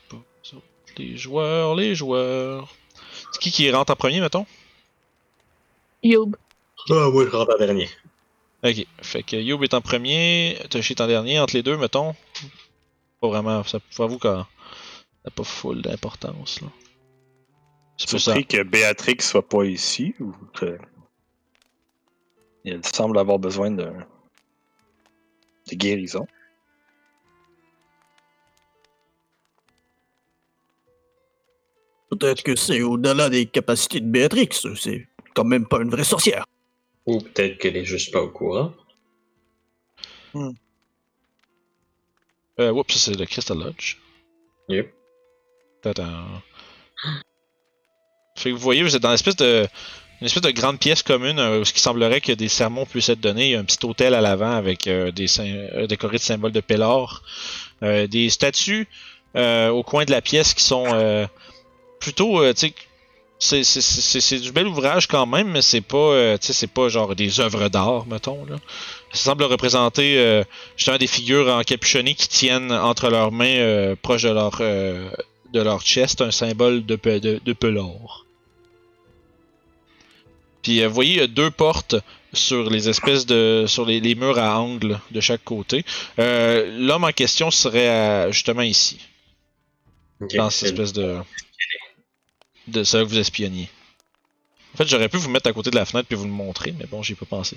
Pas. 0.09 0.23
Les 0.97 1.17
joueurs, 1.17 1.75
les 1.75 1.95
joueurs. 1.95 2.73
C'est 3.33 3.41
qui 3.41 3.51
qui 3.51 3.71
rentre 3.71 3.93
en 3.93 3.97
premier, 3.97 4.21
mettons? 4.21 4.47
Youb. 6.03 6.37
Ah, 6.91 7.09
moi, 7.11 7.25
je 7.25 7.31
rentre 7.31 7.55
en 7.55 7.59
dernier. 7.59 7.89
Ok, 8.63 8.87
fait 9.03 9.23
que 9.23 9.37
Youb 9.37 9.63
est 9.63 9.75
en 9.75 9.81
premier, 9.81 10.59
Toshi 10.71 10.93
est 10.93 11.01
en 11.01 11.07
dernier, 11.07 11.39
entre 11.39 11.55
les 11.55 11.63
deux, 11.63 11.77
mettons. 11.77 12.15
Pas 13.21 13.29
vraiment, 13.29 13.63
ça, 13.65 13.79
faut 13.91 14.05
avouer 14.05 14.19
que 14.19 14.29
ça 14.29 14.47
n'a 15.25 15.31
pas 15.31 15.45
full 15.45 15.83
d'importance, 15.83 16.61
là. 16.61 16.69
C'est 17.97 18.09
plus 18.09 18.19
ça. 18.19 18.33
Surpris 18.33 18.47
que 18.47 18.63
Béatrix 18.63 19.17
soit 19.21 19.49
pas 19.49 19.65
ici 19.65 20.15
ou 20.21 20.33
que. 20.55 20.79
Il 22.65 22.81
semble 22.85 23.19
avoir 23.19 23.39
besoin 23.39 23.71
de. 23.71 23.93
de 25.71 25.75
guérison. 25.75 26.27
Peut-être 32.17 32.43
que 32.43 32.57
c'est 32.57 32.83
au-delà 32.83 33.29
des 33.29 33.47
capacités 33.47 34.01
de 34.01 34.07
Béatrix. 34.07 34.49
C'est 34.77 35.09
quand 35.35 35.45
même 35.45 35.67
pas 35.67 35.81
une 35.81 35.91
vraie 35.91 36.05
sorcière. 36.05 36.47
Ou 37.07 37.19
peut-être 37.19 37.59
qu'elle 37.59 37.77
est 37.77 37.85
juste 37.85 38.13
pas 38.13 38.23
au 38.23 38.29
courant. 38.29 38.73
Euh, 42.61 42.71
oups, 42.73 42.95
ça, 42.95 43.13
c'est 43.13 43.19
le 43.19 43.27
Crystal 43.27 43.59
Lodge. 43.59 43.99
Yep. 44.69 44.93
Fait 48.37 48.51
que 48.51 48.51
vous 48.51 48.59
voyez, 48.59 48.83
vous 48.83 48.97
êtes 48.97 49.03
dans 49.03 49.11
une 49.11 49.15
espèce 49.15 49.37
de, 49.37 49.67
une 50.21 50.27
espèce 50.27 50.43
de 50.43 50.51
grande 50.51 50.79
pièce 50.79 51.03
commune 51.03 51.39
euh, 51.39 51.61
où 51.61 51.65
ce 51.65 51.73
qui 51.73 51.81
semblerait 51.81 52.21
que 52.21 52.33
des 52.33 52.49
sermons 52.49 52.87
puissent 52.87 53.11
être 53.11 53.21
donnés. 53.21 53.49
Il 53.49 53.51
y 53.51 53.55
a 53.55 53.61
un 53.61 53.65
petit 53.65 53.85
hôtel 53.85 54.15
à 54.15 54.21
l'avant 54.21 54.53
avec 54.53 54.87
euh, 54.87 55.11
des 55.11 55.27
euh, 55.41 55.87
décorés 55.87 56.17
de 56.17 56.23
symboles 56.23 56.53
de 56.53 56.61
Pélor. 56.61 57.23
Euh, 57.83 58.07
des 58.07 58.31
statues 58.31 58.89
euh, 59.37 59.69
au 59.69 59.83
coin 59.83 60.05
de 60.05 60.11
la 60.11 60.23
pièce 60.23 60.55
qui 60.55 60.63
sont 60.63 60.87
euh, 60.95 61.27
plutôt, 62.05 62.41
euh, 62.43 62.53
tu 62.55 62.73
sais, 63.39 63.65
c'est- 63.65 64.39
du 64.39 64.53
bel 64.53 64.67
ouvrage 64.67 65.07
quand 65.07 65.27
même, 65.27 65.49
mais 65.51 65.63
c'est 65.63 65.81
pas, 65.81 65.97
euh, 65.97 66.39
tu 66.39 66.47
sais, 66.47 66.53
c'est 66.53 66.67
pas 66.73 66.89
genre 66.89 67.15
des 67.17 67.41
œuvres 67.41 67.69
d'art, 67.69 68.07
mettons. 68.07 68.45
Là. 68.47 68.57
Ça 69.13 69.25
semble 69.31 69.45
représenter 69.45 70.19
euh, 70.19 70.45
justement 70.77 70.99
des 70.99 71.07
figures 71.07 71.49
encapuchonnées 71.49 72.15
qui 72.15 72.29
tiennent 72.29 72.73
entre 72.73 73.09
leurs 73.11 73.33
mains, 73.33 73.95
proche 74.03 74.23
de 74.23 74.31
leur, 74.31 74.59
de 74.61 75.61
leur 75.61 75.81
chest, 75.83 76.21
un 76.21 76.31
symbole 76.31 76.85
de, 76.87 76.97
pe- 76.97 77.19
de. 77.21 77.41
Puis 80.63 80.83
vous 80.85 80.95
voyez, 80.95 81.13
il 81.15 81.19
y 81.19 81.23
a 81.23 81.27
deux 81.27 81.51
portes 81.51 81.97
sur 82.33 82.71
les 82.71 82.89
espèces 82.89 83.27
de, 83.27 83.65
sur 83.69 83.85
les, 83.85 84.01
les 84.01 84.15
murs 84.15 84.39
à 84.39 84.59
angle 84.59 84.99
de 85.11 85.21
chaque 85.21 85.45
côté. 85.45 85.85
L'homme 86.19 87.05
en 87.05 87.13
question 87.13 87.51
serait 87.51 87.89
à- 87.89 88.31
justement 88.31 88.63
ici, 88.63 88.99
dans 90.39 90.51
cette 90.51 90.71
espèce 90.73 90.93
de, 90.95 91.17
de 92.69 92.83
ça 92.85 92.99
que 93.01 93.05
vous 93.05 93.19
espionniez. 93.19 93.69
En 94.75 94.77
fait, 94.79 94.89
j'aurais 94.89 95.09
pu 95.09 95.19
vous 95.19 95.31
mettre 95.31 95.49
à 95.49 95.53
côté 95.53 95.71
de 95.71 95.77
la 95.77 95.85
fenêtre 95.85 96.09
puis 96.09 96.17
vous 96.17 96.25
le 96.25 96.31
montrer, 96.31 96.73
mais 96.79 96.87
bon, 96.87 97.03
j'y 97.03 97.13
ai 97.13 97.17
pas 97.17 97.27
pensé. 97.27 97.57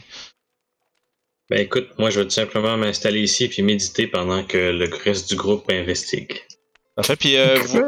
Ben 1.50 1.60
écoute, 1.62 1.90
moi 1.98 2.10
je 2.10 2.20
vais 2.20 2.26
tout 2.26 2.32
simplement 2.32 2.76
m'installer 2.78 3.22
ici 3.22 3.48
puis 3.48 3.62
méditer 3.62 4.06
pendant 4.08 4.44
que 4.44 4.58
le 4.58 4.90
reste 5.04 5.30
du 5.30 5.36
groupe 5.36 5.70
investigue. 5.72 6.34
Parfait, 6.96 7.16
puis 7.16 7.38
euh, 7.38 7.58
vous, 7.60 7.82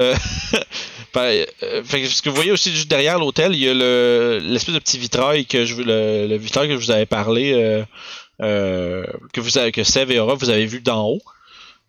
Euh, 0.00 0.14
ben, 1.14 1.44
euh, 1.64 1.82
fait 1.82 2.06
ce 2.06 2.22
que 2.22 2.28
vous 2.28 2.36
voyez 2.36 2.52
aussi 2.52 2.72
juste 2.72 2.88
derrière 2.88 3.18
l'hôtel, 3.18 3.52
il 3.54 3.58
y 3.64 3.68
a 3.68 3.74
le 3.74 4.38
l'espèce 4.40 4.72
de 4.74 4.78
petit 4.78 4.96
vitrail 4.98 5.44
que 5.46 5.64
je 5.64 5.74
vous- 5.74 5.82
le, 5.82 6.28
le 6.28 6.36
vitrail 6.36 6.68
que 6.68 6.74
je 6.74 6.78
vous 6.84 6.92
avais 6.92 7.06
parlé, 7.06 7.52
euh, 7.54 7.84
euh, 8.40 9.04
que 9.32 9.40
vous 9.40 9.58
avez, 9.58 9.72
que 9.72 9.82
Sev 9.82 10.12
et 10.12 10.20
Aura 10.20 10.34
vous 10.36 10.50
avez 10.50 10.66
vu 10.66 10.80
d'en 10.80 11.04
haut, 11.08 11.22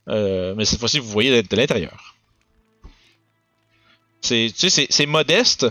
Euh, 0.08 0.56
mais 0.58 0.66
cette 0.66 0.80
fois-ci 0.80 0.98
vous 0.98 1.08
voyez 1.10 1.44
de, 1.44 1.48
de 1.48 1.56
l'intérieur. 1.56 2.16
C'est 4.30 5.06
modeste, 5.06 5.66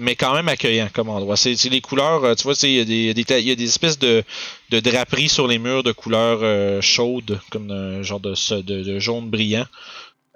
mais 0.00 0.16
quand 0.16 0.34
même 0.34 0.48
accueillant 0.48 0.88
comme 0.92 1.08
endroit. 1.08 1.36
C'est 1.36 1.54
les 1.68 1.80
couleurs, 1.80 2.24
euh, 2.24 2.34
tu 2.34 2.44
vois, 2.44 2.54
il 2.62 2.70
y, 2.70 3.10
a 3.10 3.54
des- 3.54 3.64
espèces 3.64 3.98
de, 3.98 4.24
draperies 4.70 5.28
sur 5.28 5.46
les 5.46 5.58
murs 5.58 5.82
de 5.82 5.92
couleurs 5.92 6.40
euh, 6.42 6.80
chaudes, 6.80 7.40
comme 7.50 7.70
un 7.70 8.02
genre 8.02 8.20
de, 8.20 8.98
jaune 8.98 9.28
brillant. 9.28 9.66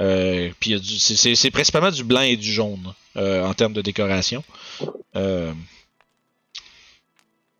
Euh, 0.01 0.51
puis 0.61 0.79
c'est- 0.99 1.51
principalement 1.51 1.91
du 1.91 2.05
blanc 2.05 2.23
et 2.23 2.37
du 2.37 2.53
jaune 2.53 2.93
en 3.17 3.55
termes 3.55 3.73
de 3.73 3.83
décoration. 3.83 4.45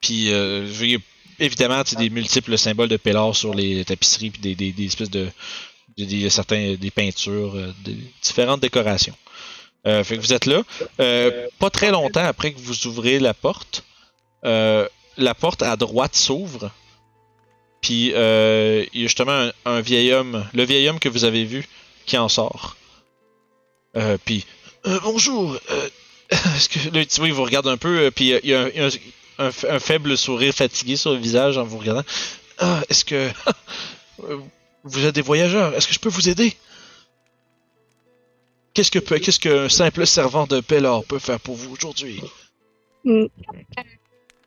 Puis 0.01 0.29
évidemment 1.41 1.83
des 1.99 2.11
multiples 2.11 2.59
symboles 2.59 2.89
de 2.89 2.97
Pélar 2.97 3.35
sur 3.35 3.55
les 3.55 3.85
tapisseries 3.85 4.31
puis 4.31 4.55
des, 4.55 4.85
espèces 4.85 5.11
de 5.11 5.29
des, 5.97 6.91
peintures, 6.91 7.57
différentes 8.23 8.61
décorations. 8.61 9.15
Euh, 9.87 10.03
fait 10.05 10.17
que 10.17 10.23
vous 10.23 10.33
êtes 10.33 10.47
là. 10.47 10.63
Euh, 11.01 11.47
pas 11.59 11.71
très 11.71 11.91
longtemps 11.91 12.25
après 12.25 12.53
que 12.53 12.59
vous 12.61 12.87
ouvrez 12.87 13.19
la 13.19 13.35
porte, 13.35 13.85
euh, 14.45 14.89
la 15.17 15.35
porte 15.35 15.63
à 15.63 15.77
droite 15.77 16.15
s'ouvre. 16.17 16.71
Puis 17.81 18.07
il 18.07 18.13
y 18.13 18.15
a 18.15 18.85
justement 18.95 19.51
un, 19.67 19.81
vieil 19.81 20.13
homme, 20.13 20.47
le 20.55 20.65
vieil 20.65 20.89
homme 20.89 20.99
que 20.99 21.09
vous 21.11 21.25
avez 21.25 21.45
vu, 21.45 21.69
qui 22.07 22.17
en 22.17 22.29
sort. 22.29 22.77
Puis 24.25 24.47
bonjour. 25.03 25.57
Est-ce 26.31 26.69
que 26.71 27.19
vois, 27.19 27.29
il 27.29 27.35
vous 27.35 27.45
regarde 27.45 27.69
un 27.69 27.77
peu, 27.77 28.11
puis 28.11 28.31
il 28.43 28.49
y 28.51 28.55
a 28.55 28.63
un, 28.63 28.87
un- 28.87 28.91
un 29.47 29.51
fa- 29.53 29.75
un 29.75 29.79
faible 29.79 30.17
sourire 30.17 30.55
fatigué 30.55 30.97
sur 30.97 31.13
le 31.13 31.19
visage 31.19 31.59
en 31.59 31.65
vous 31.65 31.79
regardant. 31.79 32.05
Ah, 32.59 32.81
est-ce 32.89 33.05
que 33.05 33.31
vous 34.85 35.05
êtes 35.07 35.15
des 35.15 35.21
voyageurs? 35.23 35.75
Est-ce 35.75 35.89
que 35.89 35.95
je 35.95 35.99
peux 35.99 36.09
vous 36.09 36.29
aider? 36.29 36.55
Qu'est-ce 38.75 38.91
que 38.91 38.99
peut- 38.99 39.19
qu'est-ce 39.19 39.39
qu'un 39.41 39.69
simple 39.69 40.07
servant 40.07 40.47
de 40.47 40.61
Pellor 40.61 41.05
peut 41.05 41.19
faire 41.21 41.41
pour 41.41 41.55
vous 41.55 41.73
aujourd'hui? 41.73 42.21
Hmm. 43.05 43.27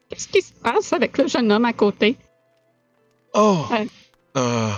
Qu'est-ce 0.10 0.28
qui 0.28 0.42
se 0.42 0.52
passe 0.54 0.92
avec 0.94 1.18
le 1.18 1.28
jeune 1.28 1.52
homme 1.52 1.66
à 1.66 1.74
côté? 1.74 2.18
Oh, 3.34 3.66
Ouais. 3.72 3.88
euh, 4.38 4.70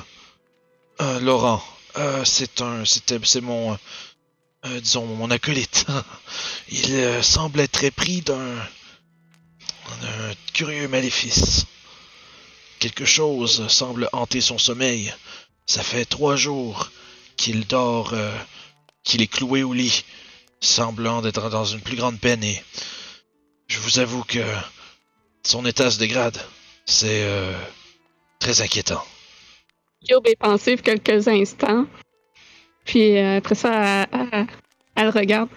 euh, 1.01 1.19
Laurent, 1.21 1.61
euh, 1.97 2.23
c'est 2.25 2.61
un, 2.61 2.85
c'était, 2.85 3.19
c'est 3.23 3.41
mon, 3.41 3.73
euh, 4.65 4.79
disons 4.81 5.05
mon 5.05 5.31
acolyte. 5.31 5.85
Il 6.69 6.93
euh, 6.93 7.21
semble 7.23 7.59
être 7.59 7.83
épris 7.83 8.21
d'un, 8.21 8.55
d'un 10.01 10.33
curieux 10.53 10.87
maléfice. 10.87 11.65
Quelque 12.79 13.05
chose 13.05 13.67
semble 13.67 14.09
hanter 14.13 14.41
son 14.41 14.57
sommeil. 14.57 15.13
Ça 15.65 15.83
fait 15.83 16.05
trois 16.05 16.35
jours 16.35 16.91
qu'il 17.37 17.65
dort, 17.67 18.11
euh, 18.13 18.31
qu'il 19.03 19.21
est 19.21 19.27
cloué 19.27 19.63
au 19.63 19.73
lit, 19.73 20.03
semblant 20.61 21.21
d'être 21.21 21.49
dans 21.49 21.65
une 21.65 21.81
plus 21.81 21.95
grande 21.95 22.19
peine 22.19 22.43
et 22.43 22.61
je 23.67 23.79
vous 23.79 23.99
avoue 23.99 24.23
que 24.23 24.43
son 25.43 25.65
état 25.65 25.89
se 25.91 25.99
dégrade. 25.99 26.37
C'est 26.85 27.23
euh, 27.23 27.53
très 28.39 28.61
inquiétant. 28.61 29.03
Yob 30.01 30.25
est 30.27 30.35
pensif 30.39 30.81
quelques 30.81 31.27
instants. 31.27 31.85
Puis 32.85 33.17
euh, 33.17 33.37
après 33.37 33.55
ça, 33.55 34.07
elle, 34.11 34.29
elle- 34.31 34.47
elle 34.95 35.09
regarde. 35.09 35.49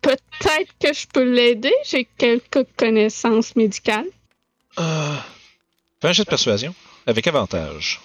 Peut-être 0.00 0.72
que 0.80 0.92
je 0.92 1.06
peux 1.06 1.22
l'aider. 1.22 1.72
J'ai 1.84 2.04
quelques 2.04 2.66
connaissances 2.76 3.56
médicales. 3.56 4.06
Euh, 4.78 5.16
fais 6.00 6.08
un 6.08 6.12
jet 6.12 6.24
de 6.24 6.28
persuasion 6.28 6.74
avec 7.06 7.26
avantage. 7.26 8.00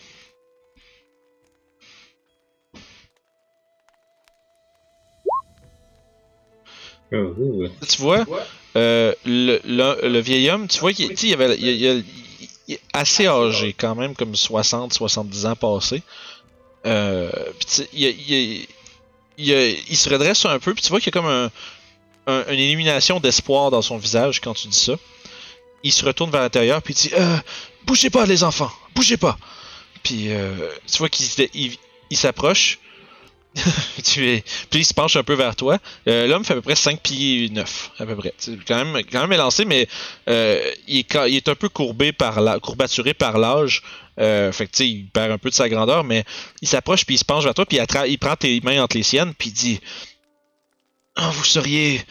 Tu 7.87 8.01
vois, 8.01 8.25
euh, 8.75 9.13
le, 9.25 9.59
le, 9.65 10.07
le 10.07 10.19
vieil 10.19 10.49
homme, 10.49 10.67
tu 10.67 10.79
vois 10.79 10.91
il 10.91 11.33
avait, 11.33 11.55
il, 11.57 11.67
il- 11.67 12.05
il 12.67 12.75
est 12.75 12.81
assez 12.93 13.25
âgé 13.25 13.73
quand 13.73 13.95
même, 13.95 14.13
comme 14.15 14.33
60-70 14.33 15.47
ans 15.47 15.55
passés. 15.55 16.03
Euh, 16.85 17.31
il, 17.93 18.05
il- 18.29 18.67
il- 19.37 19.77
il 19.89 19.97
se 19.97 20.09
redresse 20.09 20.45
un 20.45 20.59
peu, 20.59 20.73
puis 20.73 20.83
tu 20.83 20.89
vois 20.89 20.99
qu'il 20.99 21.07
y 21.13 21.17
a 21.17 21.19
comme 21.19 21.29
un, 21.31 21.49
un- 22.27 22.45
une 22.51 22.59
illumination 22.59 23.19
d'espoir 23.19 23.71
dans 23.71 23.81
son 23.81 23.97
visage 23.97 24.39
quand 24.39 24.53
tu 24.53 24.67
dis 24.67 24.77
ça. 24.77 24.93
Il 25.83 25.91
se 25.93 26.05
retourne 26.05 26.29
vers 26.29 26.41
l'intérieur, 26.41 26.81
puis 26.83 26.93
il 26.93 26.97
dit 27.09 27.15
euh, 27.15 27.37
Bougez 27.85 28.09
pas, 28.11 28.25
les 28.25 28.43
enfants, 28.43 28.71
bougez 28.93 29.17
pas. 29.17 29.37
Puis 30.03 30.25
euh, 30.31 30.53
tu 30.85 30.97
vois 30.99 31.09
qu'il 31.09 31.25
il 32.11 32.17
s'approche. 32.17 32.79
Puis 34.03 34.43
il 34.73 34.85
se 34.85 34.93
penche 34.93 35.15
un 35.15 35.23
peu 35.23 35.33
vers 35.33 35.55
toi. 35.55 35.79
Euh, 36.07 36.27
L'homme 36.27 36.45
fait 36.45 36.53
à 36.53 36.55
peu 36.57 36.61
près 36.61 36.75
5 36.75 37.01
pieds 37.01 37.49
9, 37.49 37.91
à 37.99 38.05
peu 38.05 38.15
près. 38.15 38.33
Quand 38.67 38.85
même, 38.85 39.03
quand 39.11 39.21
même 39.21 39.33
élancé, 39.33 39.65
mais 39.65 39.87
euh, 40.29 40.71
il, 40.87 40.99
est, 40.99 41.49
un 41.49 41.55
peu 41.55 41.69
courbé 41.69 42.11
par 42.11 42.41
la, 42.41 42.59
courbaturé 42.59 43.13
par 43.13 43.37
l'âge. 43.37 43.81
Euh, 44.19 44.51
fait 44.51 44.79
il 44.81 45.07
perd 45.09 45.31
un 45.31 45.37
peu 45.37 45.49
de 45.49 45.55
sa 45.55 45.69
grandeur, 45.69 46.03
mais 46.03 46.25
il 46.61 46.67
s'approche 46.67 47.05
puis 47.05 47.15
il 47.15 47.19
se 47.19 47.25
penche 47.25 47.45
vers 47.45 47.53
toi 47.53 47.65
puis 47.65 47.79
il, 48.07 48.17
prend 48.19 48.35
tes 48.35 48.59
mains 48.61 48.83
entre 48.83 48.97
les 48.97 49.03
siennes 49.03 49.33
puis 49.33 49.49
il 49.49 49.53
dit 49.53 49.79
Ah, 51.15 51.29
vous 51.29 51.45
seriez. 51.45 52.01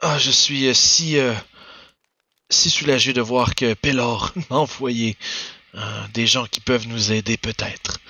Ah, 0.00 0.18
je 0.18 0.30
suis 0.30 0.74
si. 0.74 1.16
si 2.50 2.70
soulagé 2.70 3.12
de 3.12 3.20
voir 3.20 3.54
que 3.54 3.74
Pellor 3.74 4.32
m'a 4.50 4.56
envoyé 4.56 5.16
des 6.12 6.26
gens 6.26 6.46
qui 6.46 6.60
peuvent 6.60 6.86
nous 6.86 7.12
aider 7.12 7.36
peut-être. 7.36 8.00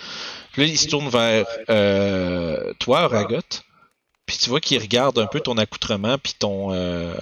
Puis 0.54 0.62
Là, 0.62 0.68
il 0.68 0.78
se 0.78 0.88
tourne 0.88 1.08
vers 1.08 1.46
euh, 1.68 2.72
toi, 2.78 3.06
Ragot. 3.08 3.40
Puis 4.26 4.38
tu 4.38 4.48
vois 4.48 4.60
qu'il 4.60 4.80
regarde 4.80 5.18
un 5.18 5.26
peu 5.26 5.40
ton 5.40 5.58
accoutrement 5.58 6.16
puis 6.16 6.32
ton. 6.38 6.72
euh, 6.72 7.12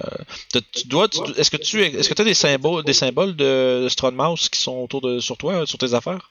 tu 0.73 0.87
dois. 0.87 1.09
tu- 1.09 1.19
est-ce 1.37 1.51
que 1.51 1.57
tu 1.57 1.83
est-ce 1.83 2.09
que 2.09 2.21
as 2.23 2.25
des 2.25 2.35
symboles 2.35 2.85
des 2.85 2.93
symboles 2.93 3.35
de, 3.35 3.89
Strongmouse 3.91 4.49
qui 4.49 4.61
sont 4.61 4.77
autour 4.77 5.01
de 5.01 5.19
sur 5.19 5.37
toi 5.37 5.67
sur 5.67 5.79
tes 5.79 5.95
affaires? 5.95 6.31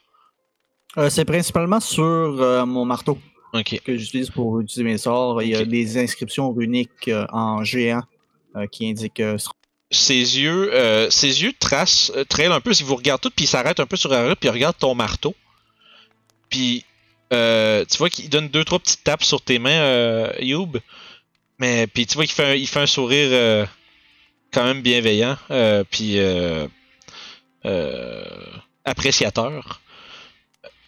Euh, 0.96 1.10
c'est 1.10 1.26
principalement 1.26 1.80
sur 1.80 2.04
euh, 2.04 2.64
mon 2.64 2.86
marteau 2.86 3.18
Ok. 3.52 3.80
que 3.84 3.96
j'utilise 3.98 4.30
pour 4.30 4.60
utiliser 4.60 4.84
mes 4.84 4.96
sorts. 4.96 5.42
Il 5.42 5.50
y 5.50 5.56
a 5.56 5.64
des 5.64 5.98
inscriptions 5.98 6.50
runiques 6.52 7.08
euh, 7.08 7.26
en 7.32 7.64
géant 7.64 8.02
euh, 8.56 8.66
qui 8.66 8.88
indiquent 8.88 9.22
Ses 9.90 10.14
yeux 10.40 10.72
euh, 10.72 11.10
ses 11.10 11.42
yeux 11.42 11.52
tracent 11.58 12.12
traînent 12.30 12.52
un 12.52 12.60
peu. 12.60 12.72
Si 12.72 12.82
vous 12.82 12.96
regardez 12.96 13.20
tout 13.20 13.30
puis 13.34 13.44
il 13.44 13.48
s'arrête 13.48 13.78
un 13.78 13.86
peu 13.86 13.96
sur 13.96 14.08
la 14.08 14.26
rue 14.26 14.36
puis 14.36 14.48
il 14.48 14.52
regarde 14.52 14.76
ton 14.78 14.94
marteau. 14.94 15.34
Puis 16.48 16.84
euh, 17.32 17.84
tu 17.90 17.98
vois 17.98 18.10
qu'il 18.10 18.28
donne 18.28 18.48
deux 18.48 18.64
trois 18.64 18.78
petites 18.78 19.04
tapes 19.04 19.24
sur 19.24 19.40
tes 19.40 19.58
mains, 19.58 19.70
euh, 19.70 20.32
Youb. 20.40 20.78
Mais 21.58 21.86
puis 21.86 22.06
tu 22.06 22.14
vois 22.14 22.24
qu'il 22.24 22.34
fait 22.34 22.52
un, 22.52 22.54
il 22.54 22.66
fait 22.66 22.80
un 22.80 22.86
sourire 22.86 23.28
euh, 23.32 23.66
quand 24.52 24.64
même 24.64 24.82
bienveillant. 24.82 25.36
Euh, 25.50 25.84
puis 25.90 26.18
appréciateur. 28.84 29.80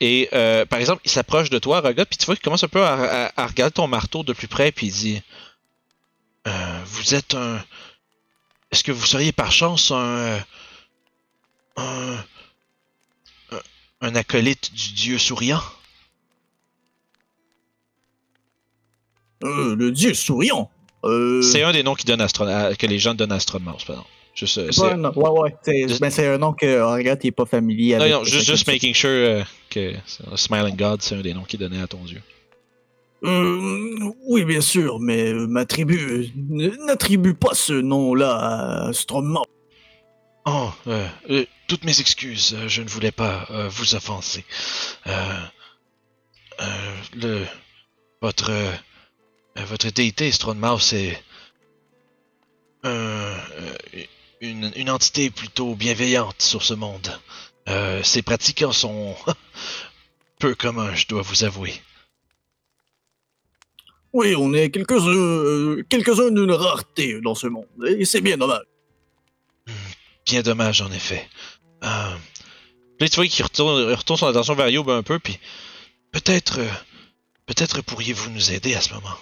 Et 0.00 0.28
par 0.68 0.78
exemple, 0.80 1.02
il 1.04 1.10
s'approche 1.10 1.50
de 1.50 1.58
toi, 1.58 1.80
regarde, 1.80 2.08
puis 2.08 2.18
tu 2.18 2.26
vois 2.26 2.34
qu'il 2.34 2.44
commence 2.44 2.64
un 2.64 2.68
peu 2.68 2.84
à, 2.84 3.32
regarder 3.46 3.72
ton 3.72 3.86
marteau 3.86 4.22
de 4.22 4.32
plus 4.32 4.48
près, 4.48 4.72
puis 4.72 4.88
il 4.88 4.92
dit 4.92 5.22
Vous 6.84 7.14
êtes 7.14 7.34
un. 7.34 7.64
Est-ce 8.70 8.82
que 8.82 8.92
vous 8.92 9.06
seriez 9.06 9.32
par 9.32 9.52
chance 9.52 9.90
un. 9.92 10.38
un- 11.76 12.24
un 14.00 14.14
acolyte 14.16 14.74
du 14.74 14.92
dieu 14.92 15.18
souriant 15.18 15.62
Euh, 19.44 19.76
le 19.76 19.90
dieu 19.92 20.14
souriant. 20.14 20.70
Euh, 21.04 21.42
C'est 21.42 21.62
un 21.62 21.72
des 21.72 21.82
noms 21.82 21.94
qui 21.94 22.06
donne 22.06 22.20
à- 22.22 22.74
que 22.74 22.86
les 22.86 22.98
gens 22.98 23.14
donnent 23.14 23.32
à 23.32 23.38
pardon. 23.86 24.04
Juste, 24.34 24.58
euh, 24.58 24.68
c'est 24.72 24.80
pas 24.80 24.94
un 24.94 24.96
nom. 24.96 25.12
Ouais, 25.14 25.40
ouais. 25.42 25.54
C'est 25.62 25.86
Juste- 25.88 26.00
ben, 26.00 26.10
c'est 26.10 26.26
un 26.26 26.38
nom 26.38 26.52
que 26.54 26.82
Agathe 26.82 27.22
n'est 27.24 27.30
pas 27.30 27.44
familier 27.46 27.94
Non, 27.96 28.00
avec. 28.02 28.12
non, 28.14 28.24
juste, 28.24 28.46
juste 28.46 28.66
making 28.66 28.92
sure 28.94 29.10
euh, 29.10 29.42
que 29.70 29.92
Smiling 30.34 30.76
God, 30.76 31.02
c'est 31.02 31.14
un 31.14 31.20
des 31.20 31.34
noms 31.34 31.44
qui 31.44 31.56
donnait 31.58 31.80
à 31.80 31.86
ton 31.86 32.02
dieu. 32.04 32.20
Euh, 33.24 34.10
oui, 34.26 34.44
bien 34.44 34.60
sûr, 34.60 34.98
mais 35.00 35.32
euh, 35.32 35.46
ma 35.46 35.64
tribu 35.64 36.30
euh, 36.50 36.70
n'attribue 36.86 37.34
pas 37.34 37.54
ce 37.54 37.72
nom-là 37.72 38.88
à 38.88 38.92
Stromman. 38.92 39.42
Oh, 40.46 40.68
euh, 40.88 41.06
euh, 41.30 41.44
toutes 41.68 41.84
mes 41.84 42.00
excuses, 42.00 42.54
euh, 42.58 42.68
je 42.68 42.82
ne 42.82 42.88
voulais 42.88 43.12
pas 43.12 43.46
euh, 43.50 43.68
vous 43.70 43.94
offenser. 43.94 44.44
Euh, 45.06 45.10
euh, 46.60 46.64
le, 47.16 47.40
votre, 48.20 48.50
euh, 48.50 48.70
votre 49.56 49.88
déité 49.90 50.32
Stronmouse 50.32 50.92
est 50.94 51.22
euh, 52.84 53.36
euh, 53.52 54.04
une, 54.40 54.72
une 54.76 54.90
entité 54.90 55.30
plutôt 55.30 55.74
bienveillante 55.74 56.42
sur 56.42 56.62
ce 56.62 56.74
monde. 56.74 57.18
Euh, 57.68 58.02
ses 58.02 58.22
pratiquants 58.22 58.72
sont 58.72 59.16
peu 60.38 60.54
communs, 60.54 60.94
je 60.94 61.06
dois 61.06 61.22
vous 61.22 61.44
avouer. 61.44 61.80
Oui, 64.12 64.34
on 64.36 64.52
est 64.52 64.70
quelques-uns 64.70 65.08
euh, 65.08 65.84
quelques-uns 65.88 66.30
d'une 66.30 66.52
rareté 66.52 67.20
dans 67.20 67.34
ce 67.34 67.46
monde, 67.46 67.66
et 67.86 68.04
c'est 68.04 68.20
bien 68.20 68.36
dommage. 68.36 68.62
Bien 70.26 70.42
dommage, 70.42 70.82
en 70.82 70.92
effet. 70.92 71.28
Euh, 71.82 72.14
là, 73.00 73.08
tu 73.08 73.16
vois 73.16 73.26
qu'il 73.26 73.44
retourne, 73.44 73.96
son 74.16 74.26
attention 74.26 74.54
vers 74.54 74.68
Youb 74.68 74.88
un 74.90 75.02
peu, 75.02 75.18
puis 75.18 75.38
peut-être, 76.12 76.60
euh, 76.60 76.68
peut-être 77.46 77.82
pourriez-vous 77.82 78.30
nous 78.30 78.52
aider 78.52 78.74
à 78.74 78.80
ce 78.80 78.94
moment. 78.94 79.16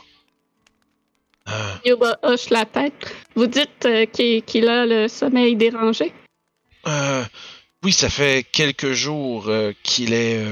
Euh, 1.49 1.75
Yoba 1.85 2.19
hoche 2.23 2.51
la 2.51 2.65
tête. 2.65 3.13
Vous 3.35 3.47
dites 3.47 3.85
euh, 3.87 4.07
qu'il 4.07 4.69
a 4.69 4.87
le 4.87 5.09
sommeil 5.09 5.57
dérangé? 5.57 6.13
euh, 6.87 7.25
oui, 7.83 7.93
ça 7.93 8.09
fait 8.09 8.45
quelques 8.51 8.93
jours 8.93 9.47
euh, 9.49 9.73
qu'il 9.83 10.13
est, 10.13 10.45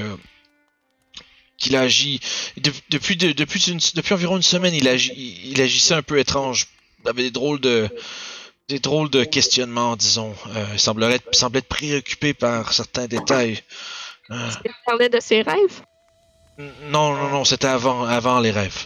qu'il 1.57 1.75
agit. 1.77 2.19
De- 2.57 2.71
depuis, 2.89 3.15
de- 3.15 3.31
depuis, 3.31 3.61
une- 3.71 3.79
depuis 3.95 4.13
environ 4.13 4.35
une 4.35 4.41
semaine, 4.43 4.73
il, 4.73 4.85
il 4.85 5.61
agissait 5.61 5.93
un 5.93 6.01
peu 6.01 6.19
étrange, 6.19 6.67
avec 7.05 7.23
des 7.23 7.31
drôles 7.31 7.61
de, 7.61 7.87
des 8.67 8.79
drôles 8.79 9.09
de 9.09 9.23
questionnements, 9.23 9.95
disons. 9.95 10.35
Il 10.73 10.79
semblerait 10.79 11.15
être, 11.15 11.33
semblait 11.33 11.59
être 11.59 11.67
préoccupé 11.69 12.33
par 12.33 12.73
certains 12.73 13.07
détails. 13.07 13.61
Il 14.29 14.71
parlait 14.85 15.09
de 15.09 15.19
ses 15.19 15.41
rêves? 15.41 15.81
Non, 16.89 17.15
non, 17.15 17.29
non, 17.29 17.45
c'était 17.45 17.67
avant, 17.67 18.03
avant 18.03 18.39
les 18.39 18.51
rêves. 18.51 18.85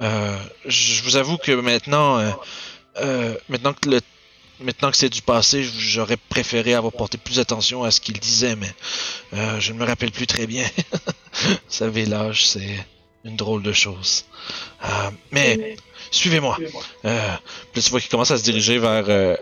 Euh, 0.00 0.36
je 0.66 1.02
vous 1.02 1.16
avoue 1.16 1.36
que 1.38 1.52
maintenant, 1.52 2.18
euh, 2.18 2.30
euh, 3.00 3.34
maintenant 3.48 3.72
que 4.90 4.96
c'est 4.96 5.08
du 5.10 5.22
passé, 5.22 5.64
j'aurais 5.78 6.16
préféré 6.16 6.74
avoir 6.74 6.92
porté 6.92 7.18
plus 7.18 7.38
attention 7.38 7.84
à 7.84 7.90
ce 7.90 8.00
qu'il 8.00 8.18
disait, 8.18 8.56
mais 8.56 8.72
je 9.60 9.72
ne 9.72 9.78
me 9.78 9.84
rappelle 9.84 10.10
plus 10.12 10.26
très 10.26 10.46
bien. 10.46 10.64
vous 11.44 11.56
savez, 11.68 12.04
l'âge, 12.06 12.46
c'est 12.46 12.84
une 13.24 13.36
drôle 13.36 13.62
de 13.62 13.72
chose. 13.72 14.24
Mais 15.30 15.76
suivez-moi. 16.10 16.58
Euh, 17.04 17.34
puis 17.72 17.82
tu 17.82 17.90
vois 17.90 18.00
qu'il 18.00 18.10
commence 18.10 18.30
à 18.32 18.38
se 18.38 18.42
diriger 18.42 18.78
vers 18.78 19.36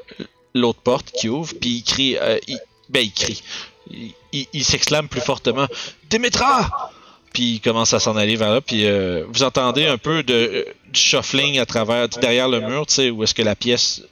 l'autre 0.54 0.80
porte 0.80 1.10
qui 1.12 1.28
ouvre, 1.28 1.54
puis 1.60 1.76
il 1.76 1.82
crie, 1.84 2.16
il- 2.48 2.60
ben 2.88 3.00
il 3.04 3.12
crie, 3.12 3.42
il, 3.90 4.12
il- 4.32 4.48
il 4.52 4.64
s'exclame 4.64 5.08
plus 5.08 5.20
fortement, 5.20 5.66
Démétra! 6.10 6.92
Puis 7.32 7.54
il 7.54 7.60
commence 7.60 7.94
à 7.94 8.00
s'en 8.00 8.16
aller 8.16 8.36
vers 8.36 8.50
là, 8.50 8.60
puis 8.60 8.86
euh, 8.86 9.24
vous 9.28 9.42
entendez 9.44 9.86
un 9.86 9.98
peu 9.98 10.22
de 10.22 10.34
euh, 10.34 10.64
du 10.92 10.98
shuffling 10.98 11.58
à 11.60 11.66
travers, 11.66 12.08
derrière 12.08 12.48
le 12.48 12.60
mur, 12.60 12.86
tu 12.86 12.94
sais, 12.94 13.10
où 13.10 13.22
est-ce 13.22 13.34
que 13.34 13.42
la 13.42 13.54
pièce 13.54 14.02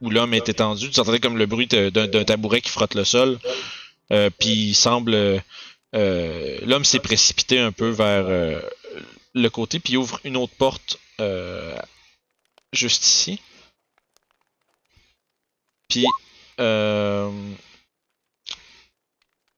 où 0.00 0.10
l'homme 0.10 0.32
est 0.32 0.48
étendu, 0.48 0.88
vous 0.88 1.00
entendez 1.00 1.18
comme 1.18 1.36
le 1.36 1.46
bruit 1.46 1.66
d'un 1.66 2.24
tabouret 2.24 2.60
qui 2.60 2.70
frotte 2.70 2.94
le 2.94 3.02
sol, 3.02 3.40
euh, 4.12 4.30
puis 4.38 4.68
il 4.68 4.74
semble, 4.74 5.42
l'homme 5.92 6.84
s'est 6.84 7.00
précipité 7.00 7.58
un 7.58 7.72
peu 7.72 7.88
vers 7.88 8.26
le 9.34 9.50
côté, 9.50 9.80
puis 9.80 9.94
il 9.94 9.96
ouvre 9.96 10.20
une 10.22 10.36
autre 10.36 10.54
porte 10.56 11.00
juste 12.72 13.04
ici. 13.04 13.40
Puis 15.88 16.06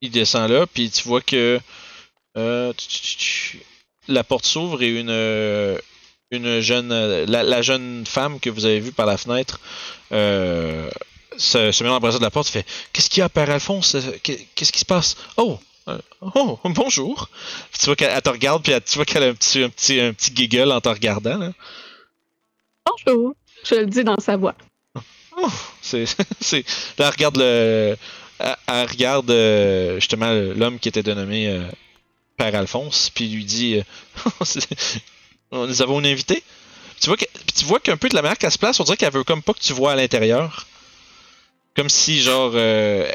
il 0.00 0.10
descend 0.10 0.50
là, 0.50 0.66
puis 0.66 0.90
tu 0.90 1.06
vois 1.06 1.20
que 1.20 1.60
euh, 2.36 2.72
la 4.08 4.24
porte 4.24 4.46
s'ouvre 4.46 4.82
et 4.82 4.88
une 4.88 5.10
euh, 5.10 5.78
une 6.30 6.60
jeune 6.60 6.88
la, 7.26 7.42
la 7.42 7.62
jeune 7.62 8.04
femme 8.06 8.38
que 8.40 8.50
vous 8.50 8.64
avez 8.64 8.80
vue 8.80 8.92
par 8.92 9.06
la 9.06 9.16
fenêtre 9.16 9.60
euh, 10.12 10.88
se, 11.36 11.72
se 11.72 11.82
met 11.82 11.88
dans 11.88 11.94
l'embrasure 11.94 12.20
de 12.20 12.24
la 12.24 12.30
porte 12.30 12.48
fait 12.48 12.64
qu'est-ce 12.92 13.10
qu'il 13.10 13.20
y 13.20 13.22
a 13.22 13.28
père 13.28 13.50
Alphonse? 13.50 13.96
Qu'est- 14.22 14.46
qu'est-ce 14.54 14.72
qui 14.72 14.78
se 14.80 14.84
passe? 14.84 15.16
Oh 15.36 15.58
oh 16.20 16.58
bonjour 16.64 17.28
tu 17.78 17.86
vois 17.86 17.96
qu'elle 17.96 18.12
elle 18.14 18.22
te 18.22 18.30
regarde 18.30 18.62
puis 18.62 18.72
elle- 18.72 18.82
tu 18.82 18.94
vois 18.96 19.04
qu'elle 19.04 19.24
a 19.24 19.26
un 19.28 19.34
petit 19.34 19.62
un 19.62 19.68
petit 19.70 20.00
un 20.00 20.12
petit 20.12 20.30
giggle 20.34 20.70
en 20.70 20.80
te 20.80 20.88
regardant 20.88 21.36
là. 21.38 21.52
Bonjour. 22.86 23.34
Je 23.64 23.74
le 23.76 23.86
dis 23.86 24.04
dans 24.04 24.18
sa 24.20 24.36
voix. 24.36 24.54
Oh, 25.36 25.48
c'est, 25.82 26.04
c'est, 26.40 26.64
là, 26.98 27.06
elle 27.06 27.10
regarde 27.10 27.36
le, 27.38 27.96
elle, 28.38 28.56
elle 28.66 28.86
regarde 28.88 29.30
justement 29.98 30.30
l'homme 30.32 30.78
qui 30.78 30.88
était 30.88 31.02
dénommé 31.02 31.48
euh, 31.48 31.62
Père 32.40 32.54
Alphonse, 32.58 33.10
puis 33.14 33.26
il 33.26 33.34
lui 33.34 33.44
dit, 33.44 33.76
euh, 33.76 34.44
nous 35.52 35.82
avons 35.82 36.00
une 36.00 36.06
invitée. 36.06 36.42
Tu 36.98 37.08
vois 37.08 37.18
que, 37.18 37.26
tu 37.54 37.64
vois 37.66 37.80
qu'un 37.80 37.98
peu 37.98 38.08
de 38.08 38.14
la 38.14 38.22
manière 38.22 38.38
qu'elle 38.38 38.50
se 38.50 38.56
place, 38.58 38.80
on 38.80 38.84
dirait 38.84 38.96
qu'elle 38.96 39.12
veut 39.12 39.24
comme 39.24 39.42
pas 39.42 39.52
que 39.52 39.60
tu 39.60 39.74
vois 39.74 39.92
à 39.92 39.96
l'intérieur, 39.96 40.66
comme 41.76 41.90
si 41.90 42.20
genre, 42.22 42.52
euh, 42.54 43.10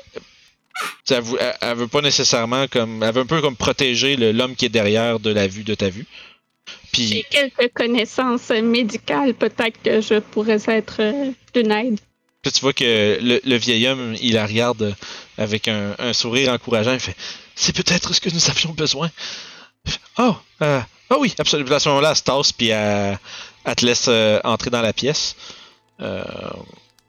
elle, 1.09 1.21
vou- 1.21 1.37
elle- 1.39 1.57
elle 1.61 1.75
veut 1.77 1.87
pas 1.87 2.01
nécessairement 2.01 2.67
comme, 2.67 3.01
elle 3.01 3.13
veut 3.13 3.21
un 3.21 3.25
peu 3.25 3.41
comme 3.41 3.55
protéger 3.55 4.15
le- 4.15 4.31
l'homme 4.31 4.55
qui 4.55 4.65
est 4.65 4.69
derrière 4.69 5.19
de 5.19 5.31
la 5.31 5.47
vue 5.47 5.63
de 5.63 5.73
ta 5.73 5.89
vue. 5.89 6.05
Puis 6.91 7.07
J'ai 7.07 7.23
quelques 7.23 7.73
connaissances 7.73 8.49
médicales. 8.49 9.33
Peut-être 9.33 9.81
que 9.83 10.01
je 10.01 10.19
pourrais 10.19 10.61
être 10.67 10.97
euh, 10.99 11.31
d'une 11.53 11.71
aide. 11.71 11.99
Puis 12.43 12.51
tu 12.51 12.59
vois 12.61 12.73
que 12.73 13.17
le, 13.21 13.41
le 13.43 13.55
vieil 13.55 13.87
homme, 13.87 14.15
il 14.21 14.33
la 14.33 14.45
regarde 14.45 14.95
avec 15.39 15.67
un, 15.67 15.95
un 15.97 16.13
sourire 16.13 16.51
encourageant. 16.53 16.93
Il 16.93 16.99
fait 16.99 17.15
C'est 17.55 17.75
peut-être 17.75 18.13
ce 18.13 18.19
que 18.21 18.29
nous 18.29 18.49
avions 18.49 18.71
besoin. 18.71 19.09
Oh, 20.17 20.35
euh, 20.61 20.81
oh 21.11 21.17
oui, 21.19 21.33
absolument. 21.37 21.71
À 21.75 21.79
ce 21.79 21.89
moment-là, 21.89 22.09
elle 22.11 22.15
se 22.15 22.23
tasse, 22.23 22.51
puis 22.51 22.69
elle, 22.69 23.17
elle 23.63 23.75
te 23.75 23.85
laisse 23.85 24.05
euh, 24.07 24.39
entrer 24.43 24.69
dans 24.69 24.81
la 24.81 24.93
pièce. 24.93 25.35
Euh, 26.01 26.23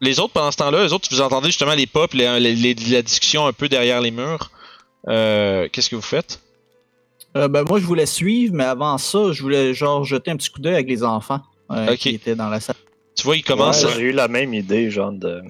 les 0.01 0.21
autres, 0.21 0.33
pendant 0.35 0.51
ce 0.51 0.59
temps-là, 0.59 0.85
les 0.85 0.93
autres, 0.93 1.09
vous 1.11 1.21
entendez 1.21 1.49
justement 1.49 1.75
les 1.75 1.87
pas, 1.87 2.07
puis 2.07 2.19
les- 2.19 2.39
les- 2.41 2.55
les- 2.55 2.75
la 2.75 3.03
discussion 3.03 3.47
un 3.47 3.53
peu 3.53 3.69
derrière 3.69 4.01
les 4.01 4.11
murs. 4.11 4.51
Euh, 5.09 5.69
Qu'est-ce 5.73 5.89
que 5.91 5.97
vous 5.97 6.03
faites? 6.03 6.41
Euh, 7.37 7.49
ben, 7.49 7.65
moi, 7.69 7.79
je 7.81 7.85
voulais 7.87 8.07
suivre, 8.07 8.55
mais 8.55 8.65
avant 8.65 8.99
ça, 8.99 9.33
je 9.33 9.43
voulais 9.43 9.75
genre 9.75 10.05
jeter 10.05 10.31
un 10.31 10.37
petit 10.37 10.51
coup 10.51 10.61
d'œil 10.61 10.75
avec 10.75 10.89
les 10.89 11.03
enfants 11.03 11.41
euh, 11.71 11.93
Ok. 11.93 11.99
qui 11.99 12.09
étaient 12.11 12.35
dans 12.37 12.49
la 12.49 12.61
salle. 12.61 12.77
Tu 13.17 13.23
vois, 13.25 13.37
il 13.37 13.43
commence. 13.43 13.83
Ouais, 13.85 13.93
J'ai 13.95 14.01
eu 14.03 14.13
la 14.13 14.29
même 14.29 14.53
idée, 14.55 14.91
genre 14.91 15.13
de. 15.13 15.43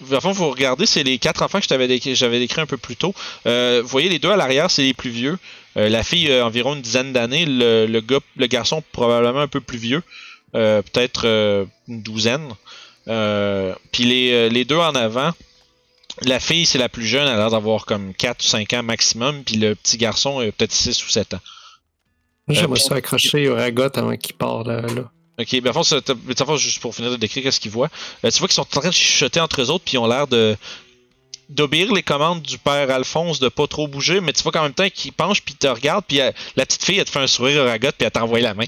Dans 0.00 0.16
le 0.16 0.20
fond, 0.20 0.32
vous 0.32 0.50
regardez, 0.50 0.86
c'est 0.86 1.02
les 1.02 1.18
quatre 1.18 1.42
enfants 1.42 1.60
que 1.60 1.86
décrit, 1.86 2.14
j'avais 2.14 2.38
décrit 2.38 2.60
un 2.60 2.66
peu 2.66 2.76
plus 2.76 2.96
tôt. 2.96 3.14
Euh, 3.46 3.80
vous 3.82 3.88
voyez, 3.88 4.08
les 4.08 4.18
deux 4.18 4.30
à 4.30 4.36
l'arrière, 4.36 4.70
c'est 4.70 4.82
les 4.82 4.94
plus 4.94 5.10
vieux. 5.10 5.38
Euh, 5.76 5.88
la 5.88 6.02
fille, 6.02 6.30
euh, 6.30 6.44
environ 6.44 6.74
une 6.74 6.82
dizaine 6.82 7.12
d'années. 7.12 7.46
Le, 7.46 7.86
le 7.86 8.00
gars, 8.00 8.20
le 8.36 8.46
garçon, 8.46 8.82
probablement 8.92 9.40
un 9.40 9.48
peu 9.48 9.60
plus 9.60 9.78
vieux. 9.78 10.02
Euh, 10.54 10.82
Peut-être 10.82 11.26
une 11.88 12.02
douzaine. 12.02 12.48
Puis 13.06 14.04
les, 14.04 14.48
les 14.50 14.64
deux 14.64 14.78
en 14.78 14.94
avant. 14.94 15.32
La 16.22 16.40
fille, 16.40 16.64
c'est 16.64 16.78
la 16.78 16.88
plus 16.88 17.04
jeune, 17.04 17.28
elle 17.28 17.34
a 17.34 17.36
l'air 17.36 17.50
d'avoir 17.50 17.84
comme 17.84 18.14
4 18.14 18.42
ou 18.42 18.46
5 18.46 18.72
ans 18.72 18.82
maximum. 18.82 19.44
Puis 19.44 19.56
le 19.56 19.74
petit 19.74 19.98
garçon, 19.98 20.38
peut-être 20.56 20.72
6 20.72 21.04
ou 21.04 21.10
7 21.10 21.34
ans. 21.34 21.40
J'aimerais 22.48 22.80
ça 22.80 22.94
accrocher 22.94 23.48
au 23.48 23.54
ragot 23.56 23.90
avant 23.96 24.16
qu'il 24.16 24.34
part 24.36 24.64
là. 24.64 24.80
là. 24.80 25.10
Ok, 25.38 25.60
ben, 25.60 25.68
en 25.70 25.72
fond, 25.74 25.82
c'est- 25.82 26.00
t'as- 26.00 26.14
mais 26.24 26.40
en 26.40 26.46
fond, 26.46 26.56
juste 26.56 26.80
pour 26.80 26.94
finir 26.94 27.10
de 27.10 27.16
décrire 27.16 27.42
qu'est-ce 27.42 27.60
qu'ils 27.60 27.70
voient, 27.70 27.90
euh, 28.24 28.30
tu 28.30 28.38
vois 28.38 28.48
qu'ils 28.48 28.54
sont 28.54 28.62
en 28.62 28.80
train 28.80 28.88
de 28.88 28.94
chuchoter 28.94 29.38
entre 29.40 29.60
eux 29.60 29.70
autres, 29.70 29.84
puis 29.84 29.94
ils 29.94 29.98
ont 29.98 30.06
l'air 30.06 30.26
de 30.26 30.56
d'obéir 31.48 31.92
les 31.92 32.02
commandes 32.02 32.42
du 32.42 32.58
père 32.58 32.90
Alphonse 32.90 33.38
de 33.38 33.48
pas 33.48 33.68
trop 33.68 33.86
bouger, 33.86 34.20
mais 34.20 34.32
tu 34.32 34.42
vois 34.42 34.50
qu'en 34.50 34.62
même 34.64 34.74
temps 34.74 34.88
qu'ils 34.92 35.12
penchent 35.12 35.42
puis 35.42 35.54
ils 35.54 35.58
te 35.58 35.68
regardent, 35.68 36.04
puis 36.04 36.20
euh, 36.20 36.32
la 36.56 36.66
petite 36.66 36.84
fille 36.84 36.98
elle 36.98 37.04
te 37.04 37.10
fait 37.10 37.20
un 37.20 37.28
sourire 37.28 37.62
au 37.62 37.66
ragot 37.66 37.90
puis 37.96 38.04
elle 38.04 38.10
t'envoie 38.10 38.40
la 38.40 38.52
main. 38.54 38.64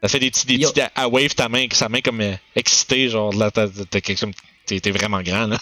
Elle 0.00 0.08
fait 0.08 0.20
des 0.20 0.30
petits, 0.30 0.46
des 0.46 0.58
petits, 0.58 0.80
elle 0.80 1.06
wave 1.06 1.34
ta 1.34 1.48
main, 1.48 1.66
sa 1.72 1.88
main 1.88 2.00
comme 2.02 2.20
euh, 2.20 2.34
excitée, 2.54 3.08
genre 3.08 3.32
là, 3.34 3.50
t'es 3.50 4.90
vraiment 4.92 5.22
grand 5.22 5.46
là. 5.48 5.58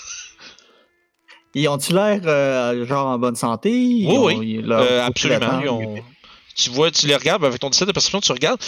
Ils 1.54 1.68
ont-ils 1.68 1.94
l'air 1.94 2.20
euh, 2.26 2.86
genre 2.86 3.06
en 3.06 3.18
bonne 3.18 3.36
santé? 3.36 3.70
Ils 3.72 4.06
Oui, 4.08 4.16
ont- 4.16 4.24
oui. 4.26 4.50
ils- 4.58 4.60
leur 4.66 4.80
Euh, 4.82 4.86
profil 5.10 5.32
absolument. 5.32 5.40
d'attente, 5.40 5.62
ils 5.64 5.68
ont- 5.70 6.04
Tu 6.54 6.68
vois, 6.70 6.90
tu 6.90 7.06
les 7.06 7.16
regardes 7.16 7.44
avec 7.44 7.58
ton 7.60 7.70
17 7.70 7.88
de 7.88 7.92
perception, 7.92 8.20
tu 8.20 8.32
regardes. 8.32 8.60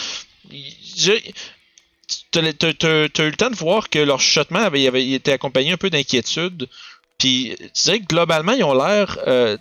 T'as- 2.31 2.53
t'as 2.53 3.25
eu 3.25 3.31
le 3.31 3.37
temps 3.37 3.51
de 3.51 3.57
voir 3.57 3.89
que 3.89 3.99
leur 3.99 4.21
chuchotement 4.21 4.59
avait, 4.61 4.83
était 5.13 5.33
accompagné 5.33 5.73
un 5.73 5.77
peu 5.77 5.89
d'inquiétude. 5.91 6.69
Puis 7.19 7.55
tu 7.75 7.83
dirais 7.85 8.01
que 8.01 8.07
globalement, 8.07 8.53
ils 8.53 8.65
ont 8.65 8.75
l'air. 8.75 9.19
euh, 9.27 9.57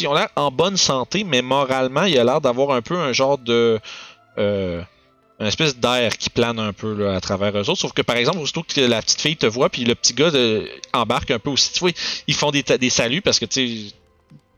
ils 0.00 0.06
ont 0.06 0.14
l'air 0.14 0.28
en 0.36 0.50
bonne 0.50 0.76
santé, 0.78 1.22
mais 1.24 1.42
moralement, 1.42 2.04
il 2.04 2.16
a 2.18 2.24
l'air 2.24 2.40
d'avoir 2.40 2.70
un 2.74 2.82
peu 2.82 2.96
un 2.96 3.12
genre 3.12 3.36
de. 3.38 3.78
euh, 4.38 4.82
une 5.40 5.46
espèce 5.48 5.76
d'air 5.76 6.16
qui 6.16 6.30
plane 6.30 6.58
un 6.60 6.72
peu 6.72 7.10
à 7.10 7.20
travers 7.20 7.56
eux 7.56 7.68
autres. 7.68 7.80
Sauf 7.80 7.92
que 7.92 8.02
par 8.02 8.16
exemple, 8.16 8.38
aussitôt 8.38 8.62
que 8.62 8.80
la 8.80 9.02
petite 9.02 9.20
fille 9.20 9.36
te 9.36 9.46
voit, 9.46 9.68
puis 9.70 9.84
le 9.84 9.94
petit 9.96 10.14
gars 10.14 10.30
de- 10.30 10.70
embarque 10.92 11.30
un 11.32 11.38
peu 11.40 11.50
aussi, 11.50 11.72
tu 11.72 11.80
vois, 11.80 11.90
ils 12.28 12.34
font 12.34 12.52
des, 12.52 12.62
des 12.62 12.90
saluts 12.90 13.22
parce 13.22 13.38
que 13.40 13.46
tu 13.46 13.90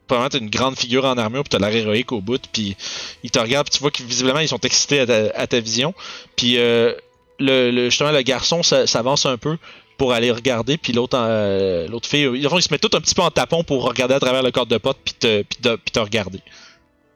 probablement 0.07 0.29
t'as 0.31 0.39
une 0.39 0.51
grande 0.51 0.79
figure 0.79 1.05
en 1.05 1.17
armure, 1.19 1.43
puis 1.45 1.51
t'as 1.51 1.59
l'air 1.59 1.75
héroïque 1.75 2.13
au 2.13 2.21
bout, 2.21 2.41
puis 2.53 2.77
ils 3.23 3.31
te 3.31 3.39
regardent, 3.39 3.67
puis 3.69 3.77
tu 3.79 3.81
vois 3.83 3.91
que 3.91 4.03
visiblement 4.03 4.41
ils 4.41 4.49
sont 4.49 4.59
excités 4.61 5.01
à 5.01 5.07
ta, 5.07 5.31
à 5.35 5.47
ta 5.47 5.61
vision. 5.61 5.95
Puis 6.37 6.59
euh, 6.59 6.93
le, 7.39 7.71
le- 7.71 7.85
justement, 7.91 8.13
le 8.13 8.23
garçon 8.23 8.63
s'a- 8.63 8.87
s'avance 8.87 9.27
un 9.27 9.37
peu 9.37 9.57
pour 9.97 10.13
aller 10.13 10.31
regarder, 10.33 10.77
puis 10.77 10.93
l'autre 10.93 11.17
euh, 11.19 11.87
l'autre 11.89 12.09
fille, 12.09 12.23
ils, 12.35 12.43
ils 12.45 12.63
se 12.63 12.69
mettent 12.73 12.81
tout 12.81 12.97
un 12.97 13.01
petit 13.01 13.15
peu 13.15 13.23
en 13.23 13.31
tapon 13.31 13.63
pour 13.65 13.85
regarder 13.85 14.15
à 14.15 14.21
travers 14.21 14.43
le 14.43 14.51
corps 14.51 14.67
de 14.67 14.77
pote, 14.79 14.99
puis 15.05 15.15
te, 15.15 15.43
puis 15.43 15.59
te, 15.63 15.77
puis 15.77 15.91
te 15.93 15.99
regarder. 16.01 16.41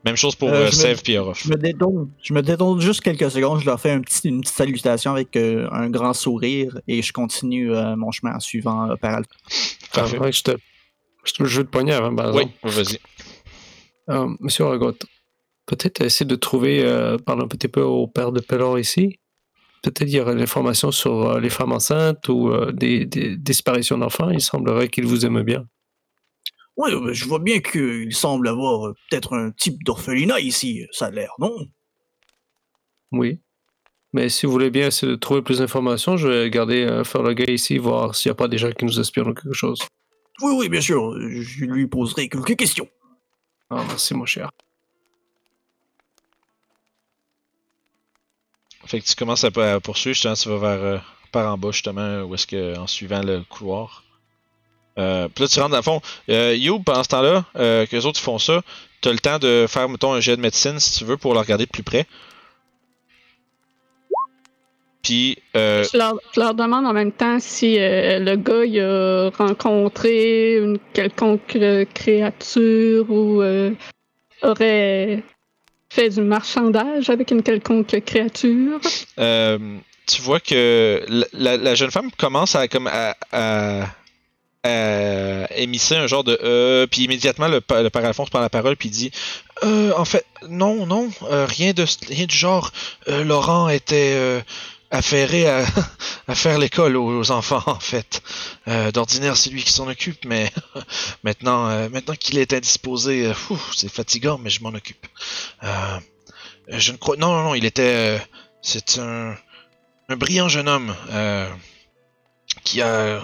Même 0.04 0.14
chose 0.16 0.36
pour 0.36 0.48
Euh, 0.48 0.52
euh, 0.52 0.60
je 0.70 0.76
me- 0.76 0.82
Sèvres 0.82 1.02
puis 1.02 1.18
Orof. 1.18 1.42
Je 1.44 1.50
me 1.50 1.56
détourne, 1.56 2.08
je 2.22 2.32
me 2.32 2.40
détourne 2.40 2.80
juste 2.80 3.00
quelques 3.00 3.30
secondes, 3.32 3.60
je 3.60 3.66
leur 3.66 3.80
fais 3.80 3.90
un 3.90 4.00
petit, 4.00 4.28
une 4.28 4.42
petite 4.42 4.54
salutation 4.56 5.10
avec 5.10 5.34
euh, 5.36 5.68
un 5.72 5.90
grand 5.90 6.14
sourire 6.14 6.78
et 6.86 7.02
je 7.02 7.12
continue 7.12 7.74
euh, 7.74 7.96
mon 7.96 8.12
chemin 8.12 8.36
en 8.36 8.40
suivant 8.40 8.88
euh, 8.90 8.94
par 8.94 9.14
Alpha. 9.16 9.30
Parfait. 9.92 10.16
Ah, 10.20 10.22
ouais, 10.22 10.32
je 10.32 10.42
te, 10.42 10.52
je 11.24 11.32
te 11.32 11.44
joue 11.44 11.62
de 11.62 11.68
poignet 11.68 11.92
avant, 11.92 12.14
par 12.14 12.34
Oui, 12.34 12.42
exemple. 12.64 12.68
vas-y. 12.68 12.98
Euh, 14.10 14.28
Monsieur 14.40 14.64
Aragot, 14.64 14.94
peut-être 15.66 16.00
essayer 16.02 16.26
de 16.26 16.36
trouver, 16.36 16.84
euh, 16.84 17.18
parler 17.18 17.42
un 17.44 17.48
petit 17.48 17.68
peu 17.68 17.82
au 17.82 18.06
père 18.06 18.32
de 18.32 18.40
Pellor 18.40 18.78
ici. 18.78 19.18
Peut-être 19.82 20.00
il 20.08 20.10
y 20.16 20.20
aurait 20.20 20.34
l'information 20.34 20.90
sur 20.90 21.30
euh, 21.30 21.40
les 21.40 21.50
femmes 21.50 21.72
enceintes 21.72 22.28
ou 22.28 22.50
euh, 22.50 22.72
des, 22.72 23.04
des 23.06 23.36
disparitions 23.36 23.98
d'enfants. 23.98 24.30
Il 24.30 24.40
semblerait 24.40 24.88
qu'il 24.88 25.06
vous 25.06 25.24
aime 25.24 25.42
bien. 25.42 25.66
Oui, 26.76 26.90
je 27.12 27.24
vois 27.26 27.38
bien 27.40 27.60
qu'il 27.60 28.14
semble 28.14 28.48
avoir 28.48 28.94
peut-être 29.10 29.34
un 29.34 29.50
type 29.50 29.82
d'orphelinat 29.84 30.40
ici, 30.40 30.86
ça 30.92 31.06
a 31.06 31.10
l'air, 31.10 31.32
non? 31.38 31.52
Oui. 33.12 33.40
Mais 34.12 34.28
si 34.28 34.46
vous 34.46 34.52
voulez 34.52 34.70
bien 34.70 34.86
essayer 34.86 35.10
de 35.10 35.16
trouver 35.16 35.42
plus 35.42 35.58
d'informations, 35.58 36.16
je 36.16 36.28
vais 36.28 36.50
garder 36.50 36.84
euh, 36.84 37.04
faire 37.04 37.22
le 37.22 37.34
gars 37.34 37.52
ici, 37.52 37.78
voir 37.78 38.14
s'il 38.14 38.30
n'y 38.30 38.32
a 38.32 38.36
pas 38.36 38.48
des 38.48 38.58
gens 38.58 38.70
qui 38.70 38.84
nous 38.84 38.98
espionnent 39.00 39.28
ou 39.28 39.34
quelque 39.34 39.52
chose. 39.52 39.80
Oui, 40.42 40.52
oui, 40.56 40.68
bien 40.68 40.80
sûr, 40.80 41.14
je 41.18 41.64
lui 41.64 41.86
poserai 41.86 42.28
quelques 42.28 42.56
questions. 42.56 42.88
Ah, 43.70 43.84
merci, 43.86 44.14
mon 44.14 44.24
cher. 44.24 44.50
Fait 48.86 49.00
que 49.00 49.06
tu 49.06 49.14
commences 49.14 49.44
à, 49.44 49.48
à 49.48 49.80
poursuivre, 49.80 50.14
justement, 50.14 50.34
tu 50.34 50.48
vas 50.48 50.56
vers 50.58 50.84
euh, 50.84 50.98
par 51.32 51.52
en 51.52 51.58
bas, 51.58 51.70
justement, 51.72 52.22
où 52.22 52.34
est-ce 52.34 52.46
que, 52.46 52.78
en 52.78 52.86
suivant 52.86 53.22
le 53.22 53.42
couloir. 53.42 54.04
Euh, 54.98 55.28
puis 55.28 55.44
là, 55.44 55.48
tu 55.48 55.60
rentres 55.60 55.72
dans 55.72 55.76
le 55.76 55.82
fond. 55.82 56.00
Euh, 56.28 56.54
You, 56.56 56.80
pendant 56.80 57.04
ce 57.04 57.08
temps-là, 57.10 57.44
euh, 57.56 57.86
que 57.86 57.94
les 57.94 58.06
autres 58.06 58.20
font 58.20 58.38
ça, 58.38 58.62
t'as 59.00 59.12
le 59.12 59.18
temps 59.18 59.38
de 59.38 59.66
faire, 59.68 59.88
mettons, 59.88 60.12
un 60.12 60.20
jet 60.20 60.36
de 60.36 60.40
médecine 60.40 60.80
si 60.80 60.98
tu 60.98 61.04
veux 61.04 61.16
pour 61.16 61.34
le 61.34 61.40
regarder 61.40 61.66
de 61.66 61.70
plus 61.70 61.82
près. 61.82 62.06
Puis, 65.02 65.38
euh, 65.56 65.84
Je 65.90 65.96
leur, 65.96 66.18
je 66.34 66.40
leur 66.40 66.54
demande 66.54 66.84
en 66.86 66.92
même 66.92 67.12
temps 67.12 67.38
si 67.40 67.78
euh, 67.78 68.18
le 68.18 68.36
gars 68.36 68.64
il 68.64 68.80
a 68.80 69.30
rencontré 69.30 70.56
une 70.56 70.78
quelconque 70.92 71.56
euh, 71.56 71.84
créature 71.94 73.08
ou 73.10 73.40
euh, 73.40 73.70
aurait 74.42 75.22
fait 75.90 76.10
du 76.10 76.20
marchandage 76.20 77.10
avec 77.10 77.30
une 77.30 77.42
quelconque 77.42 78.00
créature. 78.04 78.80
tu 80.06 80.22
vois 80.22 80.40
que 80.40 81.02
la, 81.32 81.74
jeune 81.74 81.90
femme 81.90 82.10
commence 82.18 82.56
à 82.56 82.66
comme 82.68 82.88
à, 82.88 83.14
à, 83.32 83.82
à 84.64 85.56
émisser 85.56 85.94
un 85.96 86.06
genre 86.06 86.24
de 86.24 86.38
euh, 86.42 86.86
puis 86.86 87.04
immédiatement 87.04 87.48
le, 87.48 87.62
le 87.70 87.88
père 87.88 88.04
Alphonse 88.04 88.30
prend 88.30 88.40
la 88.40 88.50
parole 88.50 88.76
puis 88.76 88.90
dit 88.90 89.10
en 89.62 90.04
fait 90.04 90.26
non 90.48 90.86
non 90.86 91.08
rien 91.30 91.72
de 91.72 91.84
rien 92.08 92.26
du 92.26 92.36
genre 92.36 92.72
Laurent 93.06 93.68
était 93.70 94.42
à, 94.90 95.02
faire 95.02 96.58
l'école 96.58 96.96
aux, 96.96 97.30
enfants 97.30 97.62
en 97.66 97.80
fait. 97.80 98.22
Euh, 98.68 98.90
d'ordinaire 98.90 99.36
c'est 99.36 99.50
lui 99.50 99.62
qui 99.62 99.72
s'en 99.72 99.88
occupe 99.88 100.24
mais 100.24 100.50
maintenant 101.24 101.68
euh, 101.68 101.88
maintenant 101.88 102.14
qu'il 102.14 102.38
est 102.38 102.52
indisposé 102.52 103.26
euh, 103.26 103.34
c'est 103.76 103.92
fatigant 103.92 104.38
mais 104.38 104.50
je 104.50 104.62
m'en 104.62 104.70
occupe. 104.70 105.06
Je 106.68 106.92
ne 106.92 106.96
crois 106.96 107.16
non 107.16 107.42
non 107.42 107.54
il 107.54 107.64
était 107.64 108.20
c'est 108.62 108.98
un 108.98 109.36
un 110.08 110.16
brillant 110.16 110.48
jeune 110.48 110.68
homme 110.68 110.94
qui 112.64 112.80
a 112.80 113.20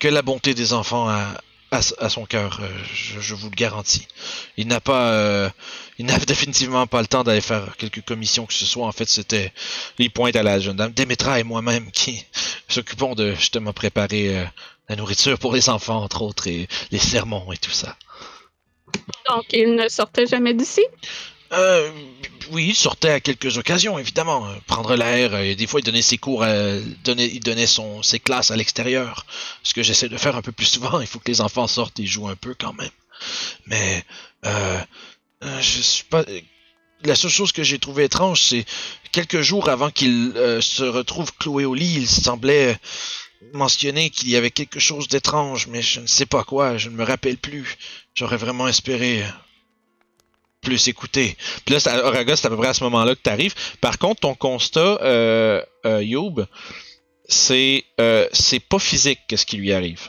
que 0.00 0.08
la 0.08 0.22
bonté 0.22 0.54
des 0.54 0.72
enfants 0.72 1.08
à, 1.08 1.28
à, 1.70 2.08
son 2.08 2.24
cœur, 2.24 2.60
euh, 2.62 2.68
je, 2.94 3.20
je 3.20 3.34
vous 3.34 3.50
le 3.50 3.54
garantis. 3.54 4.06
Il 4.56 4.68
n'a 4.68 4.80
pas, 4.80 5.12
euh, 5.12 5.50
il 5.98 6.06
n'a 6.06 6.18
définitivement 6.26 6.86
pas 6.86 7.00
le 7.00 7.06
temps 7.06 7.24
d'aller 7.24 7.40
faire 7.40 7.76
quelques 7.76 8.02
commissions 8.02 8.46
que 8.46 8.54
ce 8.54 8.66
soit. 8.66 8.86
En 8.86 8.92
fait, 8.92 9.08
c'était 9.08 9.52
les 9.98 10.08
pointes 10.08 10.36
à 10.36 10.42
la 10.42 10.58
jeune 10.60 10.76
dame, 10.76 10.92
Démétra 10.92 11.38
et 11.40 11.44
moi-même 11.44 11.90
qui 11.90 12.24
s'occupons 12.68 13.14
de 13.14 13.34
justement 13.34 13.72
préparer 13.72 14.38
euh, 14.38 14.44
la 14.88 14.96
nourriture 14.96 15.38
pour 15.38 15.54
les 15.54 15.68
enfants 15.68 16.02
entre 16.02 16.22
autres 16.22 16.46
et 16.48 16.68
les 16.90 16.98
sermons 16.98 17.52
et 17.52 17.58
tout 17.58 17.70
ça. 17.70 17.96
Donc, 19.28 19.44
il 19.52 19.74
ne 19.74 19.88
sortait 19.88 20.26
jamais 20.26 20.54
d'ici? 20.54 20.82
Euh, 21.52 21.90
oui, 22.50 22.68
il 22.68 22.74
sortait 22.74 23.10
à 23.10 23.20
quelques 23.20 23.56
occasions, 23.58 23.98
évidemment. 23.98 24.46
Euh, 24.46 24.54
Prendre 24.66 24.94
l'air, 24.94 25.34
euh, 25.34 25.42
et 25.42 25.54
des 25.54 25.66
fois 25.66 25.80
il 25.80 25.84
donnait 25.84 26.02
ses 26.02 26.18
cours, 26.18 26.42
à, 26.42 26.78
donnait, 27.04 27.26
il 27.26 27.40
donnait 27.40 27.66
son, 27.66 28.02
ses 28.02 28.20
classes 28.20 28.50
à 28.50 28.56
l'extérieur. 28.56 29.26
Ce 29.62 29.74
que 29.74 29.82
j'essaie 29.82 30.08
de 30.08 30.16
faire 30.16 30.36
un 30.36 30.42
peu 30.42 30.52
plus 30.52 30.66
souvent, 30.66 31.00
il 31.00 31.06
faut 31.06 31.18
que 31.18 31.30
les 31.30 31.40
enfants 31.40 31.66
sortent 31.66 31.98
et 32.00 32.06
jouent 32.06 32.28
un 32.28 32.36
peu 32.36 32.54
quand 32.58 32.74
même. 32.74 32.90
Mais, 33.66 34.04
euh, 34.46 34.78
euh, 35.44 35.60
je 35.60 35.80
suis 35.80 36.04
pas... 36.04 36.24
La 37.04 37.14
seule 37.14 37.30
chose 37.30 37.52
que 37.52 37.62
j'ai 37.62 37.78
trouvé 37.78 38.04
étrange, 38.04 38.42
c'est 38.42 38.64
quelques 39.12 39.40
jours 39.40 39.68
avant 39.68 39.90
qu'il 39.90 40.32
euh, 40.36 40.60
se 40.60 40.82
retrouve 40.82 41.32
cloué 41.38 41.64
au 41.64 41.74
lit, 41.74 41.94
il 41.98 42.08
semblait 42.08 42.76
mentionner 43.52 44.10
qu'il 44.10 44.28
y 44.30 44.36
avait 44.36 44.50
quelque 44.50 44.80
chose 44.80 45.06
d'étrange, 45.06 45.68
mais 45.68 45.80
je 45.80 46.00
ne 46.00 46.06
sais 46.08 46.26
pas 46.26 46.42
quoi, 46.42 46.76
je 46.76 46.88
ne 46.88 46.96
me 46.96 47.04
rappelle 47.04 47.38
plus. 47.38 47.76
J'aurais 48.14 48.36
vraiment 48.36 48.66
espéré 48.66 49.22
euh, 49.22 49.28
plus 50.60 50.88
écouter. 50.88 51.36
Puis 51.64 51.74
là, 51.74 51.80
c'est 51.80 51.90
à 51.90 52.50
peu 52.50 52.56
près 52.56 52.68
à 52.68 52.74
ce 52.74 52.84
moment-là 52.84 53.14
que 53.14 53.20
tu 53.22 53.30
arrives. 53.30 53.54
Par 53.80 53.98
contre, 53.98 54.20
ton 54.20 54.34
constat, 54.34 54.98
euh, 55.02 55.62
euh, 55.86 56.02
Youb, 56.02 56.46
c'est 57.28 57.84
euh, 58.00 58.26
c'est 58.32 58.60
pas 58.60 58.78
physique 58.78 59.20
ce 59.34 59.44
qui 59.44 59.56
lui 59.56 59.72
arrive. 59.72 60.08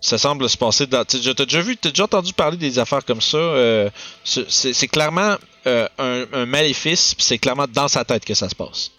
Ça 0.00 0.18
semble 0.18 0.48
se 0.48 0.56
passer 0.56 0.86
dans. 0.86 1.04
Tu 1.04 1.16
as 1.16 1.34
déjà 1.34 1.60
vu, 1.60 1.76
t'as 1.76 1.90
déjà 1.90 2.04
entendu 2.04 2.32
parler 2.32 2.56
des 2.56 2.78
affaires 2.78 3.04
comme 3.04 3.20
ça. 3.20 3.38
euh, 3.38 3.90
c'est 4.24 4.88
clairement 4.88 5.36
un, 5.64 5.88
un 6.32 6.46
maléfice, 6.46 7.14
c'est 7.18 7.38
clairement 7.38 7.66
dans 7.66 7.88
sa 7.88 8.04
tête 8.04 8.24
que 8.24 8.34
ça 8.34 8.48
se 8.48 8.54
passe. 8.54 8.92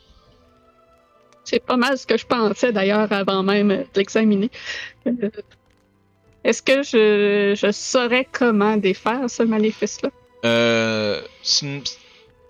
C'est 1.46 1.66
pas 1.66 1.78
mal 1.78 1.98
ce 1.98 2.06
que 2.06 2.18
je 2.18 2.26
pensais 2.26 2.74
d'ailleurs 2.74 3.10
avant 3.14 3.42
même 3.42 3.70
de 3.70 3.86
l'examiner. 3.96 4.52
Est-ce 6.48 6.62
que 6.62 6.82
je, 6.82 7.56
je 7.62 7.72
saurais 7.74 8.26
comment 8.32 8.78
défaire 8.78 9.30
ce 9.30 9.44
maléfice-là? 9.44 10.10
Euh, 10.46 11.22
une- 11.62 11.82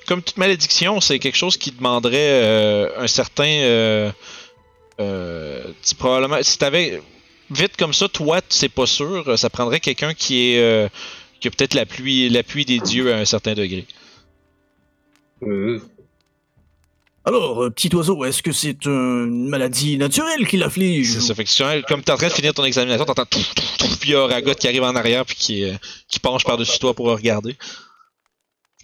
comme 0.07 0.21
toute 0.21 0.37
malédiction, 0.37 1.01
c'est 1.01 1.17
quelque 1.19 1.35
chose 1.35 1.57
qui 1.57 1.71
demanderait 1.71 2.43
euh, 2.43 2.89
un 2.99 3.07
certain. 3.07 3.47
Euh, 3.49 4.11
euh, 4.99 5.63
tu- 5.83 5.95
probablement, 5.95 6.37
si 6.43 6.59
t'avais 6.59 7.01
vite 7.49 7.75
comme 7.75 7.93
ça, 7.93 8.07
toi, 8.07 8.39
c'est 8.49 8.69
pas 8.69 8.85
sûr. 8.85 9.37
Ça 9.37 9.49
prendrait 9.49 9.79
quelqu'un 9.79 10.13
qui 10.13 10.51
est 10.53 10.59
euh, 10.61 10.87
qui 11.39 11.47
a 11.47 11.51
peut-être 11.51 11.73
l'appui, 11.73 12.29
l'appui 12.29 12.65
des 12.65 12.79
dieux 12.79 13.11
à 13.13 13.17
un 13.17 13.25
certain 13.25 13.55
degré. 13.55 13.85
Euh, 15.43 15.79
Alors, 17.27 17.65
euh, 17.65 17.69
petit 17.69 17.93
oiseau, 17.93 18.23
est-ce 18.23 18.41
que 18.41 18.53
c'est 18.53 18.85
une 18.85 19.49
maladie 19.49 19.97
naturelle 19.97 20.47
qui 20.47 20.55
l'afflige 20.55 21.11
C'est 21.11 21.19
ça. 21.19 21.35
Fait 21.35 21.43
que 21.43 21.85
comme 21.85 22.01
t'es 22.01 22.13
en 22.13 22.15
train 22.15 22.29
de 22.29 22.33
finir 22.33 22.53
ton 22.53 22.63
examination, 22.63 23.03
t'entends 23.03 23.25
tout, 23.25 23.43
tout, 23.53 23.63
tout, 23.79 23.97
puis 23.99 24.11
il 24.11 24.13
y 24.13 24.15
a 24.15 24.25
Ragot 24.25 24.53
qui 24.53 24.65
arrive 24.65 24.83
en 24.83 24.95
arrière 24.95 25.25
puis 25.25 25.35
qui, 25.35 25.65
euh, 25.65 25.73
qui 26.07 26.21
penche 26.21 26.45
par-dessus 26.45 26.79
toi 26.79 26.93
pour 26.93 27.07
regarder. 27.07 27.57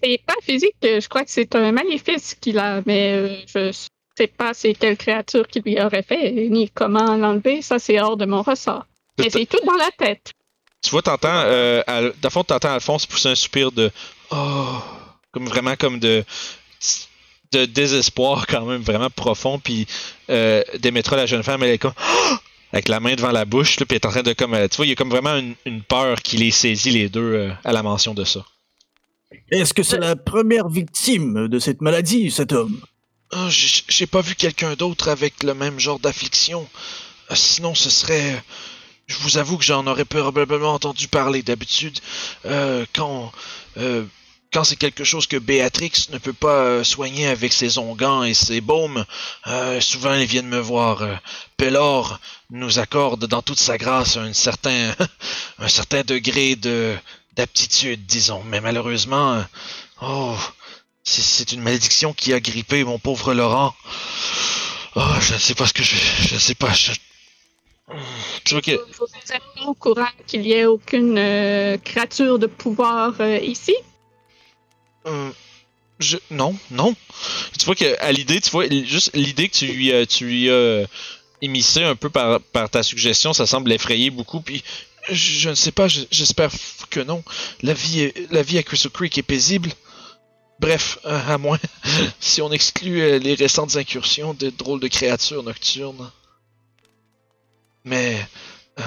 C'est 0.03 0.19
pas 0.27 0.35
physique, 0.41 0.75
euh, 0.83 0.99
je 0.99 1.07
crois 1.07 1.23
que 1.23 1.31
c'est 1.31 1.55
un 1.55 1.71
maléfice 1.71 2.35
qu'il 2.35 2.59
a, 2.59 2.81
mais 2.85 3.45
je 3.47 3.71
sais 4.17 4.27
pas 4.27 4.53
c'est 4.53 4.73
quelle 4.73 4.97
créature 4.97 5.47
qui 5.47 5.61
lui 5.61 5.81
aurait 5.81 6.03
fait, 6.03 6.33
ni 6.49 6.69
comment 6.69 7.15
l'enlever, 7.15 7.61
ça 7.61 7.79
c'est 7.79 7.97
hors 8.01 8.17
de 8.17 8.25
mon 8.25 8.41
ressort. 8.41 8.85
Mais 9.19 9.29
c'est 9.29 9.45
tout 9.45 9.65
dans 9.65 9.77
la 9.77 9.89
tête. 9.97 10.33
Tu 10.81 10.89
vois, 10.89 11.01
t'entends, 11.01 11.43
euh, 11.45 11.81
le 12.21 12.29
fond, 12.29 12.43
t'entends 12.43 12.73
Alphonse 12.73 13.05
pousser 13.05 13.29
un 13.29 13.35
soupir 13.35 13.71
de 13.71 13.89
oh, 14.31 14.79
comme 15.31 15.47
vraiment 15.47 15.77
comme 15.77 15.99
de 15.99 16.25
de 17.53 17.65
désespoir 17.65 18.47
quand 18.49 18.65
même 18.65 18.81
vraiment 18.81 19.09
profond, 19.09 19.59
puis 19.59 19.87
euh, 20.29 20.63
Démétra, 20.79 21.15
la 21.15 21.25
jeune 21.25 21.43
femme, 21.43 21.63
elle 21.63 21.71
est 21.71 21.77
comme 21.77 21.93
Ah! 21.97 22.39
avec 22.73 22.87
la 22.87 22.99
main 22.99 23.13
devant 23.13 23.31
la 23.31 23.45
bouche, 23.45 23.79
là, 23.79 23.85
puis 23.85 23.95
elle 23.95 24.01
est 24.01 24.05
en 24.07 24.09
train 24.09 24.23
de 24.23 24.33
comme, 24.33 24.55
euh, 24.55 24.67
tu 24.67 24.77
vois, 24.77 24.87
il 24.87 24.89
y 24.89 24.93
a 24.93 24.95
comme 24.95 25.11
vraiment 25.11 25.37
une, 25.37 25.53
une 25.65 25.83
peur 25.83 26.19
qui 26.23 26.37
les 26.37 26.49
saisit 26.49 26.89
les 26.89 27.07
deux 27.07 27.21
euh, 27.21 27.51
à 27.63 27.71
la 27.71 27.83
mention 27.83 28.15
de 28.15 28.23
ça. 28.23 28.43
Est-ce 29.51 29.73
que 29.75 29.83
c'est 29.83 29.99
la 29.99 30.15
première 30.15 30.69
victime 30.69 31.47
de 31.47 31.59
cette 31.59 31.81
maladie, 31.81 32.31
cet 32.31 32.51
homme? 32.51 32.81
Ah, 33.31 33.47
j'ai 33.49 34.05
pas 34.05 34.21
vu 34.21 34.35
quelqu'un 34.35 34.75
d'autre 34.75 35.09
avec 35.09 35.43
le 35.43 35.53
même 35.53 35.79
genre 35.79 35.99
d'affliction. 35.99 36.67
Euh, 37.31 37.35
Sinon, 37.35 37.73
ce 37.73 37.89
serait. 37.89 38.43
Je 39.07 39.17
vous 39.17 39.37
avoue 39.37 39.57
que 39.57 39.63
j'en 39.63 39.85
aurais 39.87 40.05
probablement 40.05 40.73
entendu 40.73 41.07
parler. 41.07 41.41
D'habitude, 41.41 41.99
euh, 42.45 42.85
quand, 42.93 43.31
euh, 43.77 44.05
quand 44.53 44.63
c'est 44.63 44.75
quelque 44.75 45.03
chose 45.03 45.25
que 45.25 45.37
Béatrix 45.37 46.07
ne 46.11 46.19
peut 46.19 46.33
pas 46.33 46.63
euh, 46.63 46.83
soigner 46.83 47.27
avec 47.27 47.51
ses 47.51 47.77
onguents 47.79 48.23
et 48.23 48.33
ses 48.35 48.61
baumes, 48.61 49.03
euh, 49.47 49.81
souvent 49.81 50.13
ils 50.13 50.27
viennent 50.27 50.47
me 50.47 50.59
voir. 50.59 51.01
Euh, 51.01 51.15
Pellor 51.57 52.19
nous 52.51 52.77
accorde 52.77 53.25
dans 53.25 53.41
toute 53.41 53.59
sa 53.59 53.77
grâce 53.77 54.15
un 54.15 54.31
certain, 54.33 54.93
un 55.59 55.67
certain 55.67 56.03
degré 56.03 56.55
de 56.55 56.95
d'aptitude, 57.35 58.05
disons. 58.05 58.43
Mais 58.43 58.61
malheureusement, 58.61 59.43
oh, 60.03 60.35
c'est- 61.03 61.51
une 61.51 61.61
malédiction 61.61 62.13
qui 62.13 62.31
a 62.31 62.39
grippé 62.39 62.83
mon 62.83 62.99
pauvre 62.99 63.33
Laurent. 63.33 63.73
Oh, 64.95 65.01
je 65.19 65.33
ne 65.33 65.39
sais 65.39 65.55
pas 65.55 65.65
ce 65.65 65.73
que 65.73 65.81
je, 65.81 65.95
je 66.27 66.35
ne 66.35 66.39
sais 66.39 66.53
pas. 66.53 66.71
Je... 66.73 66.91
Vois 68.51 68.61
que 68.61 68.71
Vous 68.71 69.07
êtes 69.33 69.41
au 69.65 69.73
courant 69.73 70.05
qu'il 70.27 70.45
y 70.45 70.53
ait 70.53 70.65
aucune 70.65 71.15
créature 71.83 72.37
de 72.37 72.45
pouvoir 72.45 73.19
ici? 73.41 73.75
Euh, 75.05 75.31
non, 76.31 76.57
non. 76.71 76.95
Tu 77.57 77.65
vois 77.65 77.75
que 77.75 77.99
à 78.01 78.11
l'idée, 78.11 78.41
tu 78.41 78.49
vois, 78.49 78.67
juste 78.69 79.11
l'idée 79.15 79.47
que 79.49 79.55
tu 79.57 79.67
lui, 79.67 79.93
as- 79.93 80.05
tu 80.05 80.25
lui 80.25 80.49
as 80.49 80.53
euh, 80.53 80.85
émissé 81.41 81.83
un 81.83 81.95
peu 81.95 82.09
par, 82.09 82.39
par 82.41 82.69
ta 82.69 82.83
suggestion, 82.83 83.33
ça 83.33 83.45
semble 83.45 83.69
l'effrayer 83.69 84.09
beaucoup. 84.09 84.41
Puis 84.41 84.63
je, 85.09 85.49
ne 85.49 85.55
sais 85.55 85.71
pas, 85.71 85.87
je- 85.87 86.01
j'espère 86.11 86.51
que 86.89 86.99
non. 86.99 87.23
La 87.61 87.73
vie, 87.73 88.11
la 88.31 88.41
vie 88.41 88.57
à 88.57 88.63
Crystal 88.63 88.91
Creek 88.91 89.17
est 89.17 89.23
paisible. 89.23 89.71
Bref, 90.59 90.99
euh, 91.05 91.19
à 91.27 91.37
moins 91.37 91.59
si 92.19 92.41
on 92.41 92.51
exclut 92.51 93.01
euh, 93.01 93.19
les 93.19 93.35
récentes 93.35 93.75
incursions 93.75 94.33
de 94.33 94.49
drôles 94.49 94.79
de 94.79 94.87
créatures 94.87 95.43
nocturnes. 95.43 96.11
Mais 97.85 98.25
euh, 98.79 98.83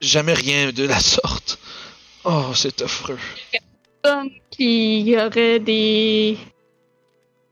jamais 0.00 0.34
rien 0.34 0.72
de 0.72 0.84
la 0.84 1.00
sorte. 1.00 1.58
Oh, 2.24 2.52
c'est 2.54 2.82
affreux. 2.82 3.18
Qui 4.50 5.14
aurait 5.16 5.60
des 5.60 6.36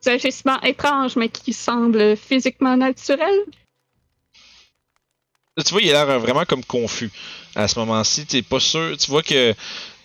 agissements 0.07 0.61
étranges, 0.63 1.17
mais 1.17 1.29
qui 1.29 1.53
semblent 1.53 2.17
physiquement 2.17 2.77
naturels? 2.77 3.45
Tu 5.65 5.73
vois, 5.73 5.83
il 5.83 5.95
a 5.95 6.05
l'air 6.05 6.21
vraiment 6.21 6.45
comme 6.45 6.65
confus 6.65 7.11
à 7.55 7.67
ce 7.69 7.79
moment-ci. 7.79 8.27
T'es 8.27 8.43
pas 8.43 8.61
sûr. 8.61 8.97
Tu 8.97 9.11
vois 9.11 9.23
que 9.23 9.55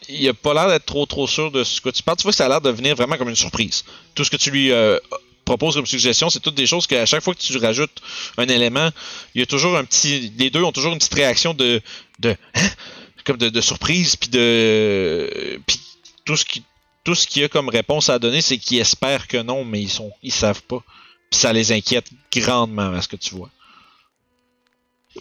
il 0.09 0.27
a 0.27 0.33
pas 0.33 0.53
l'air 0.53 0.67
d'être 0.67 0.85
trop 0.85 1.05
trop 1.05 1.27
sûr 1.27 1.51
de 1.51 1.63
ce 1.63 1.79
que 1.79 1.89
tu 1.89 2.03
parles. 2.03 2.17
Tu 2.17 2.23
vois 2.23 2.31
que 2.31 2.37
ça 2.37 2.45
a 2.45 2.49
l'air 2.49 2.61
de 2.61 2.69
venir 2.69 2.95
vraiment 2.95 3.17
comme 3.17 3.29
une 3.29 3.35
surprise. 3.35 3.85
Tout 4.15 4.23
ce 4.23 4.31
que 4.31 4.37
tu 4.37 4.51
lui 4.51 4.71
euh, 4.71 4.99
proposes 5.45 5.75
comme 5.75 5.85
suggestion, 5.85 6.29
c'est 6.29 6.39
toutes 6.39 6.55
des 6.55 6.65
choses 6.65 6.87
qu'à 6.87 7.05
chaque 7.05 7.21
fois 7.21 7.33
que 7.33 7.39
tu 7.39 7.55
rajoutes 7.57 8.01
un 8.37 8.47
élément, 8.47 8.89
il 9.35 9.39
y 9.39 9.43
a 9.43 9.45
toujours 9.45 9.77
un 9.77 9.85
petit. 9.85 10.33
Les 10.37 10.49
deux 10.49 10.63
ont 10.63 10.71
toujours 10.71 10.93
une 10.93 10.99
petite 10.99 11.13
réaction 11.13 11.53
de. 11.53 11.81
hein? 12.25 12.35
comme 13.25 13.37
de 13.37 13.61
surprise, 13.61 14.15
puis 14.15 14.29
de. 14.29 15.61
Puis 15.65 15.79
tout 16.25 16.35
ce 16.35 16.45
qui. 16.45 16.63
Tout 17.03 17.15
ce 17.15 17.27
qu'il 17.27 17.41
y 17.41 17.45
a 17.45 17.49
comme 17.49 17.67
réponse 17.67 18.07
à 18.07 18.17
donner, 18.17 18.39
c'est 18.39 18.57
qu'ils 18.57 18.79
espèrent 18.79 19.27
que 19.27 19.35
non, 19.35 19.65
mais 19.65 19.81
ils 19.81 19.89
sont. 19.89 20.11
ils 20.23 20.31
savent 20.31 20.63
pas. 20.63 20.81
Puis 21.29 21.39
ça 21.41 21.51
les 21.51 21.73
inquiète 21.73 22.09
grandement 22.33 22.93
à 22.93 23.01
ce 23.01 23.09
que 23.09 23.17
tu 23.17 23.35
vois. 23.35 23.49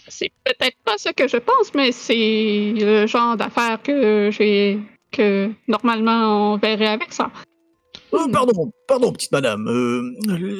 C'est 0.07 0.31
peut-être 0.45 0.77
pas 0.85 0.97
ce 0.97 1.09
que 1.09 1.27
je 1.27 1.37
pense, 1.37 1.73
mais 1.73 1.91
c'est 1.91 2.73
le 2.75 3.05
genre 3.05 3.35
d'affaire 3.35 3.81
que 3.81 4.29
j'ai 4.31 4.79
que 5.11 5.51
normalement 5.67 6.53
on 6.53 6.57
verrait 6.57 6.87
avec 6.87 7.13
ça. 7.13 7.31
Euh, 8.13 8.27
pardon, 8.31 8.71
pardon, 8.87 9.11
petite 9.11 9.31
madame. 9.31 9.67
euh, 9.67 10.15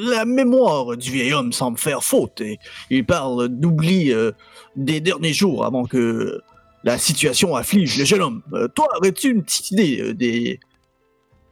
la 0.10 0.26
mémoire 0.26 0.98
du 0.98 1.12
vieil 1.12 1.34
homme 1.34 1.54
semble 1.54 1.78
faire 1.78 2.04
faute 2.04 2.42
et 2.42 2.58
il 2.90 3.06
parle 3.06 3.48
d'oubli 3.48 4.12
euh, 4.12 4.32
des 4.76 5.02
derniers 5.02 5.34
jours 5.34 5.66
avant 5.66 5.86
que 5.86 6.42
la 6.84 6.98
situation 6.98 7.56
afflige 7.56 7.98
le 7.98 8.06
jeune 8.06 8.22
homme. 8.22 8.42
Euh, 8.54 8.68
toi, 8.68 8.88
aurais-tu 8.98 9.30
une 9.32 9.44
petite 9.44 9.72
idée 9.72 10.02
euh, 10.02 10.14
des 10.14 10.60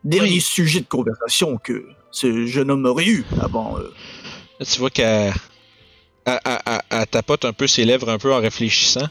derniers 0.04 0.32
Oui. 0.34 0.42
sujets 0.42 0.82
de 0.82 0.86
conversation 0.88 1.58
que 1.58 1.86
ce 2.12 2.46
jeune 2.46 2.70
homme 2.72 2.86
aurait 2.86 3.06
eu 3.06 3.24
avant 3.42 3.78
euh, 3.80 3.94
tu 4.70 4.80
vois 4.80 4.90
qu'elle 4.90 5.34
elle- 6.26 6.40
elle- 6.46 6.60
elle- 6.66 6.82
elle 6.90 7.08
tapote 7.08 7.46
un 7.46 7.54
peu 7.54 7.68
ses 7.68 7.86
lèvres 7.86 8.10
un 8.10 8.18
peu 8.20 8.34
en 8.34 8.40
réfléchissant. 8.40 9.08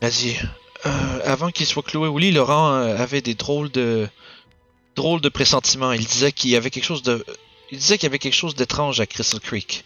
Elle 0.00 0.12
dit 0.12 0.36
Euh, 0.84 0.90
Avant 1.24 1.50
qu'il 1.50 1.64
soit 1.66 1.82
cloué 1.82 2.06
au 2.06 2.18
lit, 2.18 2.30
Laurent 2.32 2.74
avait 2.74 3.22
des 3.22 3.34
drôles 3.34 3.70
de 3.70 4.06
drôles 4.94 5.20
de 5.22 5.28
pressentiments. 5.30 5.92
Il 5.92 6.04
disait 6.04 6.32
qu'il 6.32 6.50
y 6.50 6.56
avait 6.56 6.70
quelque 6.70 6.84
chose 6.84 7.02
de 7.02 7.24
il 7.72 7.78
disait 7.78 7.96
qu'il 7.98 8.04
y 8.06 8.10
avait 8.10 8.18
quelque 8.20 8.34
chose 8.34 8.54
d'étrange 8.54 9.00
à 9.00 9.06
Crystal 9.06 9.40
Creek. 9.40 9.84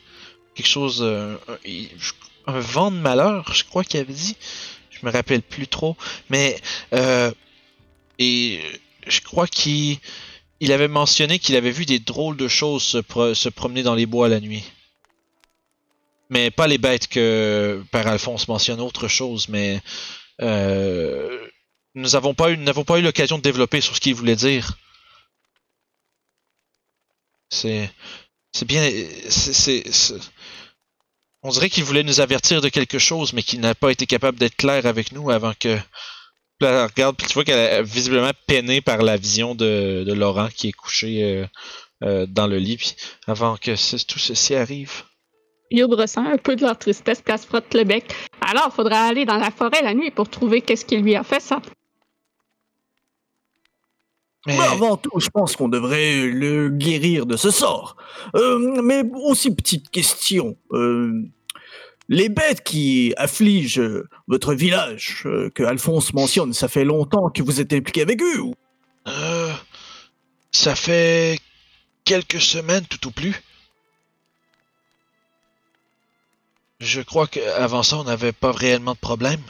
Quelque 0.54 0.66
chose 0.66 1.02
un 1.02 2.58
vent 2.60 2.90
de 2.90 2.96
malheur, 2.96 3.52
je 3.54 3.64
crois 3.64 3.84
qu'il 3.84 4.00
avait 4.00 4.12
dit. 4.12 4.36
Je 5.01 5.07
me 5.07 5.12
rappelle 5.12 5.42
plus 5.42 5.66
trop, 5.66 5.96
mais 6.28 6.61
euh, 6.94 7.32
et 8.18 8.61
je 9.07 9.20
crois 9.20 9.46
qu'il 9.46 9.98
il 10.61 10.72
avait 10.72 10.88
mentionné 10.88 11.38
qu'il 11.38 11.57
avait 11.57 11.70
vu 11.70 11.86
des 11.86 11.98
drôles 11.98 12.36
de 12.36 12.48
choses 12.48 12.82
se, 12.82 13.34
se 13.34 13.48
promener 13.48 13.82
dans 13.82 13.94
les 13.94 14.07
bois 14.07 14.28
la 14.28 14.40
nuit. 14.40 14.64
Mais 16.28 16.51
pas 16.51 16.66
les 16.66 16.78
bêtes 16.78 17.09
que 17.09 17.82
Père 17.90 18.07
Alphonse 18.07 18.46
mentionne, 18.46 18.80
autre 18.80 19.09
chose, 19.09 19.48
mais 19.48 19.80
euh, 20.42 21.46
nous 21.94 22.11
n'avons 22.11 22.34
pas 22.34 22.51
eu, 22.51 22.55
eu 22.55 23.03
l'occasion 23.03 23.38
de 23.38 23.42
développer 23.42 23.80
sur 23.80 23.96
ce 23.96 24.01
qu'il 24.01 24.14
voulait 24.14 24.36
dire. 24.36 24.76
C'est, 27.51 27.90
c'est 28.53 28.64
bien, 28.66 28.88
c'est- 29.28 29.90
on 31.43 31.51
dirait 31.51 31.70
qu'il 31.70 31.84
voulait 31.84 32.03
nous 32.03 32.20
avertir 32.20 32.61
de 32.61 32.68
quelque 32.68 32.99
chose, 32.99 33.32
mais 33.32 33.43
qu'il 33.43 33.61
n'a 33.61 33.74
pas 33.74 33.91
été 33.91 34.07
capable 34.07 34.38
d'être 34.38 34.57
clair 34.57 34.86
avec 34.86 35.12
nous 35.12 35.30
avant 35.30 35.53
que. 35.59 35.78
Là, 36.61 36.86
regarde, 36.86 37.16
puis 37.16 37.26
tu 37.26 37.32
vois 37.32 37.45
qu'elle 37.45 37.59
est 37.59 37.82
visiblement 37.82 38.32
peinée 38.47 38.82
par 38.82 38.99
la 39.01 39.16
vision 39.16 39.55
de, 39.55 40.05
Laurent 40.14 40.49
qui 40.55 40.68
est 40.68 40.72
couché 40.72 41.22
euh, 41.22 41.47
euh, 42.05 42.26
dans 42.26 42.47
le 42.47 42.59
lit, 42.59 42.76
puis 42.76 42.95
avant 43.26 43.57
que 43.57 43.70
tout 44.05 44.18
ceci 44.18 44.55
arrive. 44.55 45.05
Youb 45.70 45.95
ressent 45.95 46.24
un 46.26 46.36
peu 46.36 46.57
de 46.57 46.62
leur 46.62 46.76
tristesse, 46.76 47.22
puis 47.22 47.32
elle 47.32 47.41
se 47.41 47.47
frotte 47.47 47.72
le 47.72 47.84
bec. 47.84 48.05
Alors, 48.43 48.74
faudra 48.74 49.05
aller 49.05 49.24
dans 49.24 49.38
la 49.38 49.51
forêt 49.51 49.82
la 49.82 49.95
nuit 49.95 50.11
pour 50.11 50.28
trouver 50.28 50.61
qu'est-ce 50.61 50.84
qui 50.84 50.99
lui 50.99 51.14
a 51.14 51.22
fait 51.22 51.41
ça. 51.41 51.62
Mais 54.47 54.57
Mais 54.57 54.64
avant 54.64 54.97
tout, 54.97 55.20
je 55.20 55.28
pense 55.28 55.55
qu'on 55.55 55.68
devrait 55.68 56.26
le 56.26 56.70
guérir 56.70 57.26
de 57.26 57.36
ce 57.36 57.51
sort. 57.51 57.97
Euh, 58.34 58.80
mais 58.82 59.03
aussi, 59.14 59.55
petite 59.55 59.91
question. 59.91 60.57
euh, 60.72 61.12
les 62.09 62.28
bêtes 62.28 62.64
qui 62.64 63.14
affligent 63.16 64.03
votre 64.26 64.55
village, 64.55 65.22
euh, 65.26 65.49
que 65.51 65.62
Alphonse 65.62 66.12
mentionne, 66.12 66.53
ça 66.53 66.66
fait 66.66 66.84
longtemps 66.84 67.30
que 67.30 67.43
vous 67.43 67.61
êtes 67.61 67.72
impliqué 67.72 68.03
avec 68.03 68.20
eux 68.20 68.41
ou? 68.41 68.55
Ça 70.51 70.74
fait 70.74 71.38
quelques 72.05 72.41
semaines 72.41 72.84
tout 72.86 73.07
au 73.07 73.11
plus. 73.12 73.41
Je 76.80 77.01
crois 77.01 77.28
qu'avant 77.28 77.82
ça, 77.82 77.99
on 77.99 78.05
n'avait 78.05 78.32
pas 78.32 78.51
réellement 78.53 78.95
de 78.95 78.99
problème. 78.99 79.43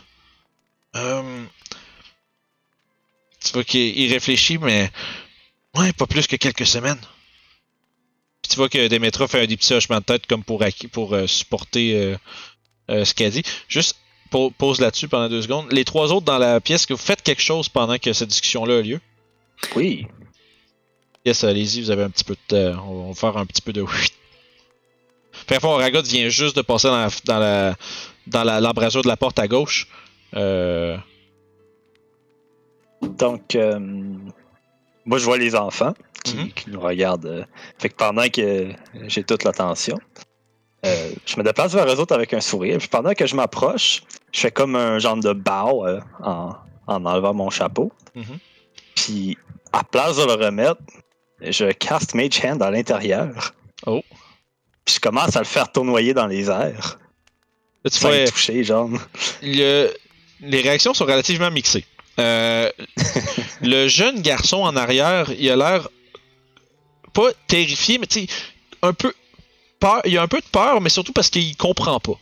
Tu 3.45 3.53
vois 3.53 3.64
qu'il 3.64 3.99
il 3.99 4.12
réfléchit, 4.12 4.59
mais 4.59 4.91
ouais, 5.76 5.93
pas 5.93 6.07
plus 6.07 6.26
que 6.26 6.36
quelques 6.36 6.66
semaines. 6.66 7.01
Puis 8.43 8.51
tu 8.51 8.57
vois 8.57 8.68
que 8.68 8.88
Demetra 8.88 9.28
fait 9.28 9.43
un 9.43 9.47
des 9.47 9.57
petits 9.57 9.72
hochements 9.74 9.99
de 10.01 10.05
tête 10.05 10.26
comme 10.26 10.45
pour, 10.45 10.62
pour 10.93 11.14
euh, 11.14 11.26
supporter 11.26 11.95
euh, 11.95 12.16
euh, 12.91 13.05
ce 13.05 13.14
qu'elle 13.14 13.32
dit. 13.32 13.43
Juste 13.68 13.97
pa- 14.30 14.49
pause 14.57 14.80
là-dessus 14.80 15.09
pendant 15.09 15.28
deux 15.28 15.43
secondes. 15.43 15.70
Les 15.72 15.84
trois 15.84 16.12
autres 16.12 16.26
dans 16.26 16.38
la 16.38 16.61
pièce, 16.61 16.86
que 16.86 16.95
vous 16.95 16.99
faites 17.01 17.22
quelque 17.22 17.43
chose 17.43 17.68
pendant 17.68 17.99
que 17.99 18.12
cette 18.12 18.28
discussion-là 18.28 18.78
a 18.78 18.82
lieu? 18.82 19.01
Oui. 19.76 20.07
Yes, 21.26 21.45
allez-y, 21.45 21.82
vous 21.82 21.91
avez 21.91 22.03
un 22.03 22.11
petit 22.11 22.24
peu 22.24 22.34
de 22.34 22.72
temps. 22.72 22.84
On 22.88 23.09
va 23.09 23.14
faire 23.14 23.36
un 23.36 23.45
petit 23.47 23.61
peu 23.61 23.72
de. 23.74 23.84
Fait 25.32 25.59
que, 25.59 25.66
Ragot 25.66 26.03
vient 26.03 26.28
juste 26.28 26.57
de 26.57 26.62
passer 26.62 26.88
dans 26.88 26.97
la 26.97 27.09
dans 27.24 27.38
la 27.38 27.76
dans 28.26 28.45
la- 28.45 28.61
l'embrasure 28.61 29.03
de 29.03 29.09
la 29.09 29.16
porte 29.16 29.38
à 29.38 29.47
gauche. 29.49 29.86
Euh, 30.34 30.97
Donc, 33.03 33.55
euh, 33.55 33.78
moi, 35.05 35.18
je 35.18 35.24
vois 35.24 35.38
les 35.38 35.55
enfants 35.55 35.94
qui, 36.24 36.36
Mhm. 36.36 36.53
qui 36.53 36.70
nous 36.70 36.80
regardent. 36.80 37.26
euh. 37.26 37.44
fait 37.78 37.88
que 37.88 37.94
pendant 37.96 38.28
que 38.28 38.72
j'ai 39.07 39.24
toute 39.24 39.44
l'attention, 39.44 39.98
euh, 40.84 41.11
je 41.26 41.36
me 41.36 41.42
déplace 41.42 41.74
vers 41.74 41.86
eux 41.86 41.98
autres 42.01 42.14
avec 42.14 42.32
un 42.34 42.40
sourire. 42.40 42.78
Puis 42.78 42.88
pendant 42.88 43.12
que 43.14 43.26
je 43.26 43.34
m'approche, 43.36 44.03
je 44.32 44.40
fais 44.40 44.51
comme 44.51 44.76
un 44.76 44.98
genre 44.98 45.16
de 45.16 45.32
bow 45.32 45.86
euh, 45.86 46.01
en, 46.22 46.55
en 46.86 47.05
enlevant 47.07 47.34
mon 47.34 47.51
chapeau. 47.51 47.92
Mhm. 48.14 48.38
Puis, 48.96 49.38
à 49.72 49.82
place 49.84 50.16
de 50.18 50.24
le 50.24 50.32
remettre, 50.34 50.80
je 51.40 51.70
caste 51.72 52.14
Mage 52.14 52.44
Hand 52.44 52.62
à 52.62 52.70
l'intérieur. 52.70 53.55
Oh. 53.86 54.03
Puis 54.84 54.96
je 54.96 55.01
commence 55.01 55.36
à 55.36 55.40
le 55.40 55.46
faire 55.46 55.70
tournoyer 55.72 56.12
dans 56.12 56.26
les 56.26 56.51
airs. 56.51 56.98
là, 57.84 57.90
tu 57.90 58.05
le 58.07 58.28
toucher, 58.30 58.62
genre. 58.64 58.90
le- 59.42 59.90
les 60.42 60.61
réactions 60.61 60.92
sont 60.92 61.05
relativement 61.05 61.51
mixées. 61.51 61.84
Euh, 62.20 62.70
le 63.62 63.88
jeune 63.88 64.20
garçon 64.20 64.58
en 64.58 64.76
arrière, 64.76 65.30
il 65.38 65.50
a 65.50 65.56
l'air 65.56 65.88
pas 67.12 67.30
terrifié, 67.48 67.98
mais 67.98 68.06
tu 68.06 68.26
un 68.82 68.92
peu 68.92 69.12
peur. 69.78 70.00
Il 70.04 70.16
a 70.18 70.22
un 70.22 70.28
peu 70.28 70.38
de 70.38 70.46
peur, 70.50 70.80
mais 70.80 70.90
surtout 70.90 71.12
parce 71.12 71.30
qu'il 71.30 71.56
comprend 71.56 72.00
pas. 72.00 72.18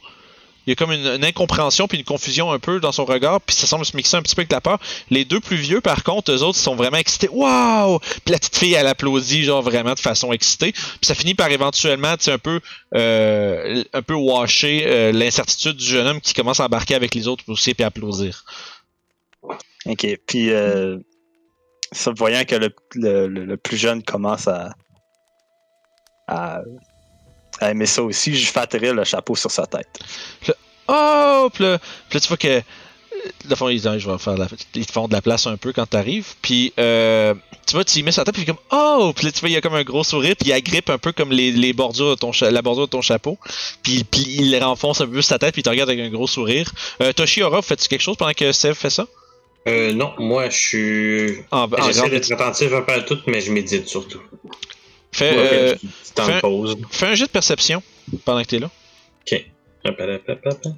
il 0.66 0.70
y 0.70 0.72
a 0.72 0.76
comme 0.76 0.92
une, 0.92 1.24
incompréhension 1.24 1.88
puis 1.88 1.98
une 1.98 2.04
confusion 2.04 2.52
un 2.52 2.58
peu 2.58 2.80
dans 2.80 2.92
son 2.92 3.04
regard, 3.04 3.40
puis 3.40 3.54
ça 3.54 3.66
semble 3.66 3.84
se 3.84 3.96
mixer 3.96 4.16
un 4.16 4.22
petit 4.22 4.34
peu 4.34 4.40
avec 4.40 4.52
la 4.52 4.60
peur. 4.60 4.78
Les 5.10 5.24
deux 5.24 5.40
plus 5.40 5.56
vieux, 5.56 5.80
par 5.80 6.04
contre, 6.04 6.32
eux 6.32 6.42
autres, 6.42 6.58
ils 6.58 6.62
sont 6.62 6.76
vraiment 6.76 6.96
excités. 6.96 7.28
Waouh! 7.30 7.98
Puis 7.98 8.32
la 8.32 8.38
petite 8.38 8.56
fille, 8.56 8.74
elle 8.74 8.86
applaudit, 8.86 9.44
genre 9.44 9.62
vraiment 9.62 9.94
de 9.94 10.00
façon 10.00 10.32
excitée. 10.32 10.72
Puis 10.72 10.98
ça 11.02 11.14
finit 11.14 11.34
par 11.34 11.50
éventuellement, 11.50 12.16
tu 12.16 12.24
sais, 12.24 12.32
un 12.32 12.38
peu, 12.38 12.60
euh, 12.94 13.84
un 13.92 14.02
peu 14.02 14.14
washer 14.14 14.84
euh, 14.86 15.12
l'incertitude 15.12 15.76
du 15.76 15.84
jeune 15.84 16.06
homme 16.06 16.20
qui 16.20 16.34
commence 16.34 16.60
à 16.60 16.66
embarquer 16.66 16.94
avec 16.94 17.14
les 17.14 17.28
autres 17.28 17.44
aussi 17.48 17.74
puis 17.74 17.84
applaudir. 17.84 18.44
Ok, 19.86 20.06
puis 20.26 20.52
euh, 20.52 20.98
ça, 21.92 22.12
voyant 22.16 22.44
que 22.44 22.56
le, 22.56 22.74
le, 22.94 23.28
le- 23.28 23.56
plus 23.56 23.76
jeune 23.76 24.02
commence 24.02 24.48
à, 24.48 24.74
à, 26.26 26.60
à 27.60 27.70
aimer 27.70 27.86
ça 27.86 28.02
aussi, 28.02 28.34
je 28.36 28.50
fais 28.50 28.60
atterrir 28.60 28.94
le 28.94 29.04
chapeau 29.04 29.36
sur 29.36 29.50
sa 29.50 29.66
tête. 29.66 29.88
Oh! 30.88 31.48
Puis 31.52 31.64
là, 31.64 31.78
tu 32.10 32.18
vois 32.28 32.36
que. 32.36 32.62
Dans 33.44 33.50
le 33.50 33.56
fond, 33.56 33.68
ils, 33.68 33.82
de 33.82 33.88
la, 34.38 34.46
ils 34.74 34.86
te 34.86 34.92
font 34.92 35.08
de 35.08 35.12
la 35.12 35.20
place 35.20 35.46
un 35.48 35.56
peu 35.56 35.72
quand 35.72 35.86
t'arrives. 35.86 36.34
Puis, 36.40 36.72
euh, 36.78 37.34
tu 37.66 37.72
vois, 37.74 37.84
tu 37.84 37.98
y 37.98 38.02
mets 38.04 38.12
sa 38.12 38.24
tête, 38.24 38.34
puis 38.34 38.44
comme 38.44 38.58
Oh! 38.70 39.12
Puis 39.14 39.26
là, 39.26 39.32
tu 39.32 39.40
vois, 39.40 39.48
il 39.48 39.52
y 39.52 39.56
a 39.56 39.60
comme 39.60 39.74
un 39.74 39.82
gros 39.82 40.04
sourire, 40.04 40.36
puis 40.36 40.50
il 40.50 40.52
agrippe 40.52 40.88
un 40.88 40.98
peu 40.98 41.10
comme 41.12 41.32
les, 41.32 41.72
bordures 41.72 42.10
de 42.10 42.14
ton 42.14 42.30
la 42.42 42.62
bordure 42.62 42.86
de 42.86 42.90
ton 42.90 43.02
chapeau. 43.02 43.36
Puis, 43.82 44.06
il 44.12 44.54
il 44.54 44.62
renfonce 44.62 45.00
un 45.00 45.06
peu 45.08 45.20
sa 45.20 45.38
tête, 45.38 45.52
puis 45.52 45.60
il 45.60 45.64
te 45.64 45.70
regarde 45.70 45.90
avec 45.90 46.00
un 46.04 46.10
gros 46.10 46.28
sourire. 46.28 46.70
Euh, 47.02 47.12
Toshi 47.12 47.42
Aura, 47.42 47.60
fais-tu 47.60 47.88
quelque 47.88 48.02
chose 48.02 48.16
pendant 48.16 48.34
que 48.34 48.52
Sev 48.52 48.74
fait 48.74 48.90
ça? 48.90 49.06
Euh, 49.68 49.92
non, 49.92 50.14
moi, 50.18 50.48
je 50.50 50.56
suis. 50.56 51.36
En, 51.50 51.70
en 51.70 51.86
J'essaie 51.86 52.08
d'être 52.10 52.32
attentif 52.32 52.72
un 52.72 52.82
peu 52.82 52.92
à 52.92 53.00
tout, 53.02 53.18
mais 53.26 53.40
je 53.40 53.52
médite 53.52 53.86
surtout. 53.88 54.20
fais, 55.12 55.30
Ouais, 55.30 55.36
euh, 55.52 55.76
fais- 56.16 56.40
pause. 56.40 56.76
fais 56.90 57.06
un 57.06 57.14
jet 57.14 57.26
de 57.26 57.30
perception 57.30 57.82
pendant 58.24 58.42
que 58.42 58.48
t'es 58.48 58.58
là. 58.58 58.70
Ok. 59.30 59.44
Hop, 59.84 60.00
hop, 60.00 60.40
hop. 60.44 60.72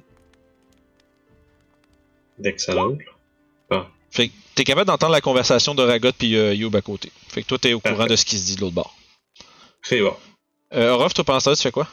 D'excellent. 2.39 2.97
Fait 4.13 4.27
que 4.27 4.33
t'es 4.55 4.63
capable 4.65 4.87
d'entendre 4.87 5.13
la 5.13 5.21
conversation 5.21 5.73
de 5.73 5.83
Ragot 5.83 6.11
puis 6.17 6.35
euh, 6.35 6.53
Youb 6.53 6.75
à 6.75 6.81
côté. 6.81 7.11
Fait 7.29 7.43
que 7.43 7.47
toi, 7.47 7.57
t'es 7.57 7.71
au 7.73 7.79
courant 7.79 8.07
de 8.07 8.15
ce 8.17 8.25
qui 8.25 8.37
se 8.37 8.45
dit 8.45 8.55
de 8.57 8.61
l'autre 8.61 8.73
bord. 8.75 8.93
C'est 9.83 10.01
bon. 10.01 10.13
Euh, 10.73 10.89
Orof, 10.91 11.13
toi, 11.13 11.23
pendant 11.23 11.39
temps 11.39 11.53
tu 11.53 11.61
fais 11.61 11.71
quoi? 11.71 11.87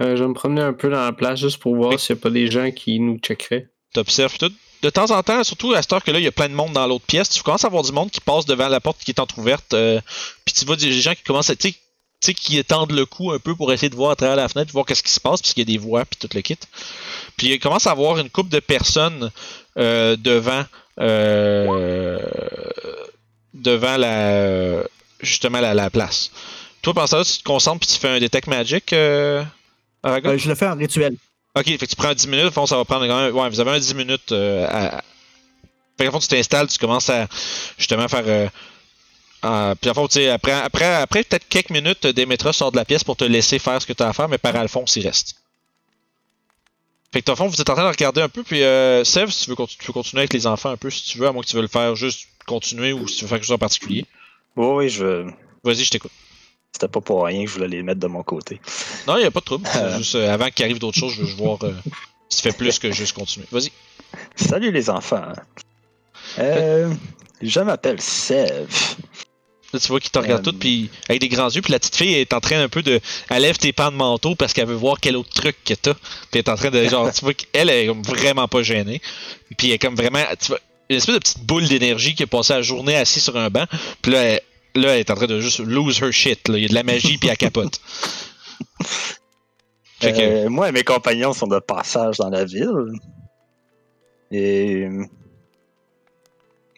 Euh, 0.00 0.16
je 0.16 0.22
vais 0.22 0.28
me 0.28 0.32
promener 0.34 0.62
un 0.62 0.72
peu 0.72 0.88
dans 0.88 1.04
la 1.04 1.12
place 1.12 1.40
juste 1.40 1.58
pour 1.58 1.76
voir 1.76 2.00
s'il 2.00 2.16
n'y 2.16 2.20
a 2.20 2.22
pas 2.22 2.30
des 2.30 2.50
gens 2.50 2.70
qui 2.70 2.98
nous 2.98 3.18
checkeraient. 3.18 3.68
T'observes 3.92 4.38
tout? 4.38 4.50
De 4.84 4.90
temps 4.90 5.10
en 5.12 5.22
temps, 5.22 5.42
surtout 5.44 5.72
à 5.72 5.80
cette 5.80 5.94
heure 5.94 6.04
que 6.04 6.10
là, 6.10 6.18
il 6.18 6.24
y 6.24 6.28
a 6.28 6.32
plein 6.32 6.50
de 6.50 6.54
monde 6.54 6.74
dans 6.74 6.86
l'autre 6.86 7.06
pièce, 7.06 7.30
tu 7.30 7.42
commences 7.42 7.64
à 7.64 7.70
voir 7.70 7.82
du 7.82 7.90
monde 7.90 8.10
qui 8.10 8.20
passe 8.20 8.44
devant 8.44 8.68
la 8.68 8.80
porte 8.80 8.98
qui 9.02 9.12
est 9.12 9.18
entrouverte. 9.18 9.72
euh, 9.72 9.98
puis 10.44 10.54
tu 10.54 10.66
vois 10.66 10.76
des 10.76 10.92
gens 11.00 11.14
qui 11.14 11.22
commencent 11.22 11.48
à. 11.48 11.56
Tu 11.56 11.74
qui 12.34 12.58
étendent 12.58 12.92
le 12.92 13.06
cou 13.06 13.32
un 13.32 13.38
peu 13.38 13.54
pour 13.54 13.72
essayer 13.72 13.88
de 13.88 13.96
voir 13.96 14.10
à 14.10 14.16
travers 14.16 14.36
la 14.36 14.46
fenêtre, 14.48 14.72
voir 14.72 14.84
qu'est-ce 14.84 15.02
qui 15.02 15.10
se 15.10 15.20
passe, 15.20 15.40
parce 15.40 15.54
qu'il 15.54 15.62
y 15.68 15.72
a 15.72 15.72
des 15.72 15.82
voix, 15.82 16.04
puis 16.04 16.18
tout 16.20 16.28
le 16.34 16.42
kit. 16.42 16.58
Puis 17.38 17.48
il 17.48 17.58
commence 17.58 17.86
à 17.86 17.92
avoir 17.92 18.18
une 18.18 18.28
couple 18.28 18.50
de 18.50 18.60
personnes 18.60 19.30
euh, 19.78 20.16
devant. 20.16 20.64
euh, 21.00 22.18
devant 23.54 23.96
la. 23.96 24.84
justement 25.20 25.60
la, 25.60 25.72
la 25.72 25.88
place. 25.88 26.30
Toi, 26.82 26.92
pendant 26.92 27.06
ça, 27.06 27.24
tu 27.24 27.38
te 27.38 27.44
concentres, 27.44 27.80
puis 27.80 27.88
tu 27.94 27.98
fais 27.98 28.08
un 28.08 28.20
Detect 28.20 28.48
Magic? 28.48 28.92
Euh, 28.92 29.42
je 30.04 30.48
le 30.48 30.54
fais 30.54 30.66
en 30.66 30.76
rituel. 30.76 31.16
Ok, 31.56 31.64
fait 31.66 31.78
que 31.78 31.86
tu 31.86 31.96
prends 31.96 32.12
10 32.14 32.26
minutes, 32.26 32.46
au 32.46 32.50
fond, 32.50 32.66
ça 32.66 32.76
va 32.76 32.84
prendre 32.84 33.06
quand 33.06 33.20
même. 33.20 33.34
Ouais, 33.34 33.48
vous 33.48 33.60
avez 33.60 33.70
un 33.72 33.78
10 33.78 33.94
minutes 33.94 34.32
euh, 34.32 34.66
à. 34.68 35.02
Fait 35.96 36.06
qu'au 36.06 36.12
fond, 36.12 36.18
tu 36.18 36.26
t'installes, 36.28 36.66
tu 36.66 36.78
commences 36.78 37.08
à 37.10 37.28
justement 37.78 38.08
faire. 38.08 38.24
Euh, 38.26 38.48
euh, 39.44 39.74
puis, 39.80 39.90
au 39.90 39.94
fond, 39.94 40.08
tu 40.08 40.14
sais, 40.14 40.30
après, 40.30 40.52
après, 40.52 40.86
après 40.94 41.22
peut-être 41.22 41.46
quelques 41.48 41.70
minutes, 41.70 42.06
Demetra 42.06 42.52
sort 42.52 42.72
de 42.72 42.76
la 42.76 42.84
pièce 42.84 43.04
pour 43.04 43.16
te 43.16 43.24
laisser 43.24 43.58
faire 43.58 43.80
ce 43.80 43.86
que 43.86 43.92
tu 43.92 44.02
as 44.02 44.08
à 44.08 44.12
faire, 44.12 44.28
mais 44.28 44.38
par 44.38 44.56
Alphonse, 44.56 44.96
il 44.96 45.06
reste. 45.06 45.36
Fait 47.12 47.22
que, 47.22 47.30
au 47.30 47.36
fond, 47.36 47.46
vous 47.46 47.60
êtes 47.60 47.70
en 47.70 47.74
train 47.74 47.84
de 47.84 47.88
regarder 47.88 48.22
un 48.22 48.28
peu, 48.28 48.42
puis 48.42 48.64
euh, 48.64 49.04
Sev, 49.04 49.30
si 49.30 49.44
tu 49.44 49.50
veux, 49.50 49.56
conti- 49.56 49.76
tu 49.78 49.84
peux 49.86 49.92
continuer 49.92 50.22
avec 50.22 50.32
les 50.32 50.48
enfants 50.48 50.70
un 50.70 50.76
peu, 50.76 50.90
si 50.90 51.04
tu 51.04 51.18
veux, 51.18 51.28
à 51.28 51.32
moins 51.32 51.42
que 51.44 51.48
tu 51.48 51.54
veux 51.54 51.62
le 51.62 51.68
faire 51.68 51.94
juste 51.94 52.26
continuer 52.46 52.92
ou 52.92 53.06
si 53.06 53.18
tu 53.18 53.22
veux 53.24 53.28
faire 53.28 53.38
quelque 53.38 53.46
chose 53.46 53.54
en 53.54 53.58
particulier. 53.58 54.04
Oui, 54.56 54.66
oui, 54.66 54.88
je. 54.88 55.30
Vas-y, 55.62 55.84
je 55.84 55.90
t'écoute. 55.90 56.10
C'était 56.74 56.88
pas 56.88 57.00
pour 57.00 57.24
rien 57.24 57.44
que 57.44 57.48
je 57.48 57.54
voulais 57.54 57.68
les 57.68 57.84
mettre 57.84 58.00
de 58.00 58.08
mon 58.08 58.24
côté. 58.24 58.60
Non, 59.06 59.16
il 59.16 59.20
n'y 59.20 59.26
a 59.26 59.30
pas 59.30 59.38
de 59.38 59.44
trouble. 59.44 59.68
Euh. 59.76 59.96
juste, 59.98 60.16
euh, 60.16 60.34
avant 60.34 60.50
qu'il 60.50 60.64
arrive 60.64 60.80
d'autres 60.80 60.98
choses, 60.98 61.12
je 61.14 61.20
veux 61.20 61.26
juste 61.26 61.38
voir 61.38 61.56
euh, 61.62 61.72
si 62.28 62.42
tu 62.42 62.48
fais 62.48 62.56
plus 62.56 62.80
que 62.80 62.90
juste 62.90 63.12
continuer. 63.12 63.46
Vas-y. 63.52 63.70
Salut 64.34 64.72
les 64.72 64.90
enfants. 64.90 65.22
Euh, 66.40 66.92
je 67.40 67.60
m'appelle 67.60 68.00
Sev. 68.00 68.66
Là, 69.72 69.78
tu 69.78 69.86
vois 69.86 70.00
qu'il 70.00 70.10
te 70.10 70.18
regarde 70.18 70.46
Euh, 70.46 70.50
tout, 70.50 70.58
puis 70.58 70.90
avec 71.08 71.20
des 71.20 71.28
grands 71.28 71.48
yeux, 71.48 71.62
puis 71.62 71.70
la 71.70 71.78
petite 71.78 71.94
fille 71.94 72.14
est 72.14 72.32
en 72.32 72.40
train 72.40 72.60
un 72.60 72.68
peu 72.68 72.82
de. 72.82 73.00
Elle 73.30 73.42
lève 73.42 73.56
tes 73.56 73.72
pans 73.72 73.92
de 73.92 73.96
manteau 73.96 74.34
parce 74.34 74.52
qu'elle 74.52 74.66
veut 74.66 74.74
voir 74.74 74.98
quel 75.00 75.16
autre 75.16 75.32
truc 75.32 75.56
que 75.64 75.74
t'as. 75.74 75.94
Puis 75.94 76.02
elle 76.32 76.38
est 76.40 76.48
en 76.48 76.56
train 76.56 76.70
de. 76.70 76.84
Genre, 76.88 77.12
tu 77.12 77.20
vois 77.20 77.34
qu'elle 77.34 77.70
est 77.70 77.86
comme 77.86 78.02
vraiment 78.02 78.48
pas 78.48 78.64
gênée. 78.64 79.00
Puis 79.56 79.68
elle 79.68 79.74
est 79.74 79.78
comme 79.78 79.94
vraiment. 79.94 80.24
Tu 80.40 80.48
vois, 80.48 80.58
une 80.90 80.96
espèce 80.96 81.14
de 81.14 81.20
petite 81.20 81.44
boule 81.44 81.68
d'énergie 81.68 82.16
qui 82.16 82.24
a 82.24 82.26
passé 82.26 82.52
la 82.52 82.62
journée 82.62 82.96
assise 82.96 83.22
sur 83.22 83.36
un 83.36 83.48
banc. 83.48 83.64
Puis 84.02 84.10
là, 84.10 84.22
elle, 84.22 84.42
là, 84.74 84.94
elle 84.94 85.00
est 85.00 85.10
en 85.10 85.14
train 85.14 85.26
de 85.26 85.40
juste 85.40 85.60
lose 85.60 86.00
her 86.02 86.12
shit. 86.12 86.48
Là. 86.48 86.58
Il 86.58 86.62
y 86.62 86.64
a 86.66 86.68
de 86.68 86.74
la 86.74 86.82
magie, 86.82 87.18
puis 87.18 87.28
elle 87.28 87.36
capote. 87.36 87.80
Fait 90.00 90.12
que. 90.12 90.20
Euh, 90.20 90.48
moi 90.50 90.68
et 90.68 90.72
mes 90.72 90.84
compagnons 90.84 91.32
sont 91.32 91.46
de 91.46 91.58
passage 91.58 92.18
dans 92.18 92.30
la 92.30 92.44
ville. 92.44 92.92
Et 94.30 94.88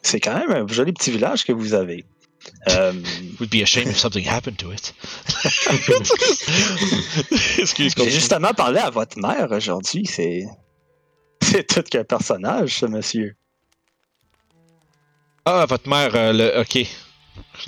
c'est 0.02 0.20
quand 0.20 0.38
même 0.38 0.50
un 0.50 0.66
joli 0.68 0.92
petit 0.92 1.10
village 1.10 1.44
que 1.44 1.52
vous 1.52 1.74
avez. 1.74 2.04
Euh, 2.68 2.92
Would 3.40 3.50
be 3.50 3.62
ashamed 3.62 3.88
if 3.88 3.96
something 3.96 4.24
happened 4.24 4.58
to 4.58 4.70
it. 4.70 4.94
J'ai 7.96 8.10
justement 8.10 8.52
parlé 8.52 8.78
à 8.78 8.90
votre 8.90 9.18
mère 9.18 9.50
aujourd'hui. 9.50 10.06
C'est 10.06 10.44
c'est 11.42 11.66
tout 11.66 11.82
qu'un 11.82 12.04
personnage, 12.04 12.78
ce 12.78 12.86
monsieur. 12.86 13.36
Ah, 15.44 15.66
votre 15.68 15.88
mère, 15.88 16.14
euh, 16.14 16.32
le. 16.32 16.60
Ok. 16.60 16.86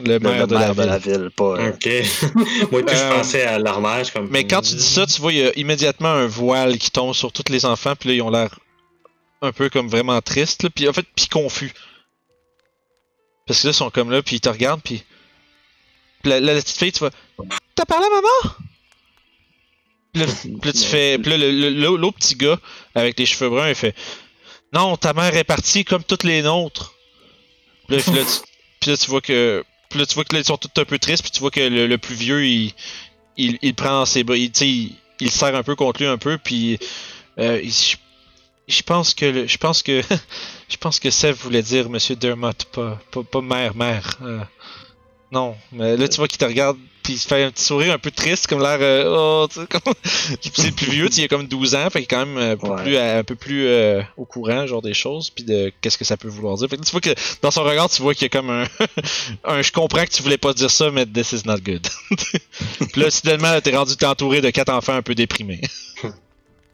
Le 0.00 0.04
Le, 0.14 0.18
maire, 0.20 0.40
le 0.42 0.46
de, 0.46 0.54
la 0.54 0.60
maire 0.60 0.74
de 0.74 0.80
ville. 0.82 0.90
la 0.90 0.98
ville, 0.98 1.30
pas. 1.34 1.44
euh, 1.58 1.72
Ok. 1.72 1.88
Moi, 2.72 2.82
tout, 2.82 2.88
je 2.94 2.94
Euh, 3.00 3.16
pensais 3.16 3.42
à 3.42 3.58
l'armage 3.58 4.12
comme. 4.12 4.28
Mais 4.30 4.44
quand 4.46 4.60
tu 4.62 4.74
dis 4.74 4.82
ça, 4.82 5.06
tu 5.06 5.20
vois, 5.20 5.32
il 5.32 5.38
y 5.38 5.42
a 5.46 5.52
immédiatement 5.58 6.08
un 6.10 6.26
voile 6.26 6.78
qui 6.78 6.90
tombe 6.90 7.14
sur 7.14 7.32
tous 7.32 7.50
les 7.50 7.64
enfants, 7.64 7.94
puis 7.96 8.10
là, 8.10 8.14
ils 8.16 8.22
ont 8.22 8.30
l'air 8.30 8.58
un 9.40 9.52
peu 9.52 9.68
comme 9.70 9.88
vraiment 9.88 10.20
tristes, 10.20 10.62
là, 10.64 10.70
puis 10.70 10.88
en 10.88 10.92
fait, 10.92 11.06
puis 11.14 11.26
confus. 11.28 11.72
Parce 13.46 13.62
que 13.62 13.68
là, 13.68 13.70
ils 13.70 13.74
sont 13.74 13.90
comme 13.90 14.10
là, 14.10 14.22
puis 14.22 14.36
ils 14.36 14.40
te 14.40 14.48
regardent, 14.48 14.82
puis. 14.82 15.02
la, 16.24 16.38
la 16.40 16.54
petite 16.54 16.76
fille, 16.78 16.92
tu 16.92 17.00
vas. 17.00 17.10
T'as 17.74 17.84
parlé 17.86 18.06
à 18.06 18.10
maman? 18.10 18.54
Puis 20.12 20.22
là, 20.22 20.26
puis 20.42 20.58
là, 20.64 20.72
tu 20.72 20.84
fais. 20.84 21.18
Puis 21.18 21.30
là, 21.30 21.36
l'autre 21.38 21.98
l'autre 22.00 22.18
petit 22.18 22.34
gars, 22.36 22.58
avec 22.94 23.18
les 23.18 23.26
cheveux 23.26 23.50
bruns, 23.50 23.68
il 23.68 23.74
fait. 23.74 23.94
Non, 24.72 24.96
ta 24.96 25.12
mère 25.14 25.34
est 25.34 25.44
partie 25.44 25.84
comme 25.84 26.04
toutes 26.04 26.24
les 26.24 26.42
nôtres. 26.42 26.94
Puis 27.86 27.96
là, 27.96 28.02
puis 28.02 28.12
là, 28.14 28.20
tu, 28.24 28.47
puis 28.80 28.90
là, 28.90 28.96
tu 28.96 29.10
vois 29.10 29.20
que. 29.20 29.64
Puis 29.88 29.98
là, 29.98 30.06
tu 30.06 30.14
vois 30.14 30.24
que 30.24 30.42
sont 30.42 30.58
tous 30.58 30.80
un 30.80 30.84
peu 30.84 30.98
tristes, 30.98 31.22
puis 31.22 31.30
tu 31.30 31.40
vois 31.40 31.50
que 31.50 31.60
le, 31.60 31.98
plus 31.98 32.14
vieux, 32.14 32.44
il, 32.44 32.74
il, 33.36 33.74
prend 33.74 34.04
ses 34.04 34.22
bras, 34.22 34.36
il, 34.36 34.50
il, 34.60 34.92
il 35.20 35.30
serre 35.30 35.54
un 35.54 35.62
peu 35.62 35.76
contre 35.76 36.02
lui 36.02 36.08
un 36.08 36.18
peu, 36.18 36.38
puis 36.38 36.78
euh, 37.38 37.62
je, 38.68 38.82
pense 38.82 39.14
que 39.14 39.46
je 39.46 39.56
pense 39.56 39.82
que 39.82 40.02
je 40.68 40.76
pense 40.76 41.00
que 41.00 41.32
voulait 41.32 41.62
dire 41.62 41.88
Monsieur 41.88 42.16
Dermott, 42.16 42.64
pas 42.66 43.00
pas, 43.10 43.22
pas 43.22 43.40
mère 43.40 43.74
mère. 43.76 44.18
Euh, 44.22 44.40
non, 45.32 45.56
mais 45.72 45.96
là 45.96 46.08
tu 46.08 46.16
vois 46.16 46.28
qu'il 46.28 46.38
te 46.38 46.44
regarde, 46.44 46.76
puis 47.08 47.14
il 47.14 47.18
se 47.18 47.26
fait 47.26 47.42
un 47.42 47.50
petit 47.50 47.64
sourire 47.64 47.94
un 47.94 47.98
peu 47.98 48.10
triste, 48.10 48.48
comme 48.48 48.60
l'air 48.60 48.76
euh, 48.82 49.06
oh, 49.08 49.48
comme 49.70 49.94
c'est 50.52 50.66
le 50.66 50.72
plus 50.72 50.90
vieux, 50.90 51.08
il 51.10 51.24
a 51.24 51.28
comme 51.28 51.46
12 51.46 51.74
ans, 51.74 51.88
fait 51.88 52.00
qu'il 52.00 52.02
est 52.02 52.06
quand 52.06 52.26
même 52.26 52.36
euh, 52.36 52.52
un 52.52 52.56
peu 52.58 52.68
Ouais. 52.68 52.82
plus, 52.82 52.98
un 52.98 53.24
peu 53.24 53.34
plus 53.34 53.66
euh, 53.66 54.02
au 54.18 54.26
courant 54.26 54.66
genre 54.66 54.82
des 54.82 54.92
choses, 54.92 55.30
puis 55.30 55.42
de 55.42 55.72
qu'est-ce 55.80 55.96
que 55.96 56.04
ça 56.04 56.18
peut 56.18 56.28
vouloir 56.28 56.58
dire. 56.58 56.68
Fait 56.68 56.76
que 56.76 56.82
tu 56.82 56.90
vois 56.90 57.00
que 57.00 57.14
dans 57.40 57.50
son 57.50 57.62
regard, 57.62 57.88
tu 57.88 58.02
vois 58.02 58.12
qu'il 58.12 58.24
y 58.24 58.26
a 58.26 58.28
comme 58.28 58.50
un, 58.50 58.64
un 59.44 59.62
je 59.62 59.72
comprends 59.72 60.04
que 60.04 60.10
tu 60.10 60.22
voulais 60.22 60.36
pas 60.36 60.52
dire 60.52 60.70
ça, 60.70 60.90
mais 60.90 61.06
this 61.06 61.32
is 61.32 61.46
not 61.46 61.60
good. 61.60 61.86
Puis 62.10 63.00
là, 63.00 63.10
soudainement, 63.10 63.58
t'es 63.62 63.74
rendu 63.74 63.94
entouré 64.04 64.42
de 64.42 64.50
quatre 64.50 64.70
enfants 64.70 64.92
un 64.92 65.02
peu 65.02 65.14
déprimés. 65.14 65.62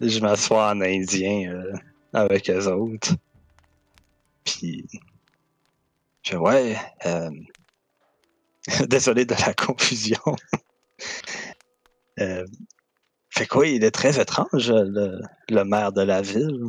Je 0.00 0.18
m'assois 0.18 0.68
en 0.70 0.80
indien 0.80 1.52
euh, 1.52 1.72
avec 2.12 2.50
eux 2.50 2.66
autres. 2.66 3.12
Puis. 4.42 4.84
Je 6.24 6.36
ouais. 6.36 6.76
Désolé 8.88 9.24
de 9.24 9.34
la 9.34 9.54
confusion. 9.54 10.20
Euh, 12.20 12.46
Fait 13.30 13.46
quoi, 13.46 13.66
il 13.68 13.84
est 13.84 13.90
très 13.92 14.20
étrange, 14.20 14.70
le, 14.72 15.20
le 15.50 15.64
maire 15.64 15.92
de 15.92 16.02
la 16.02 16.22
ville. 16.22 16.60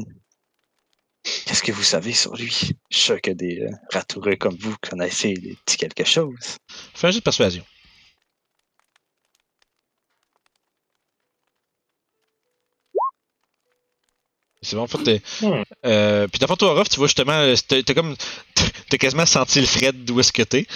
Qu'est-ce 1.45 1.61
que 1.63 1.71
vous 1.71 1.83
savez 1.83 2.13
sur 2.13 2.35
lui? 2.35 2.49
Je 2.49 2.55
suis 2.65 2.75
sûr 2.89 3.21
que 3.21 3.31
des 3.31 3.59
euh, 3.61 3.69
ratoureux 3.91 4.35
comme 4.37 4.55
vous 4.57 4.75
connaissez 4.81 5.33
des 5.33 5.55
petits 5.65 5.77
quelque 5.77 6.03
chose. 6.05 6.57
Fais 6.93 7.07
un 7.07 7.11
jeu 7.11 7.19
de 7.19 7.23
persuasion. 7.23 7.63
C'est 14.61 14.75
bon, 14.75 14.83
en 14.83 14.87
fait, 14.87 15.03
t'es. 15.03 15.21
Hmm. 15.41 15.61
Euh, 15.85 16.27
puis 16.27 16.39
d'abord, 16.39 16.57
toi, 16.57 16.73
Ruff, 16.73 16.89
tu 16.89 16.97
vois 16.97 17.07
justement, 17.07 17.53
t'as 17.67 17.83
t'as 17.83 17.93
comme. 17.93 18.15
T'as 18.89 18.97
quasiment 18.97 19.25
senti 19.25 19.59
le 19.59 19.65
fret 19.65 19.91
d'où 19.93 20.19
est-ce 20.19 20.31
que 20.31 20.43
t'es. 20.43 20.67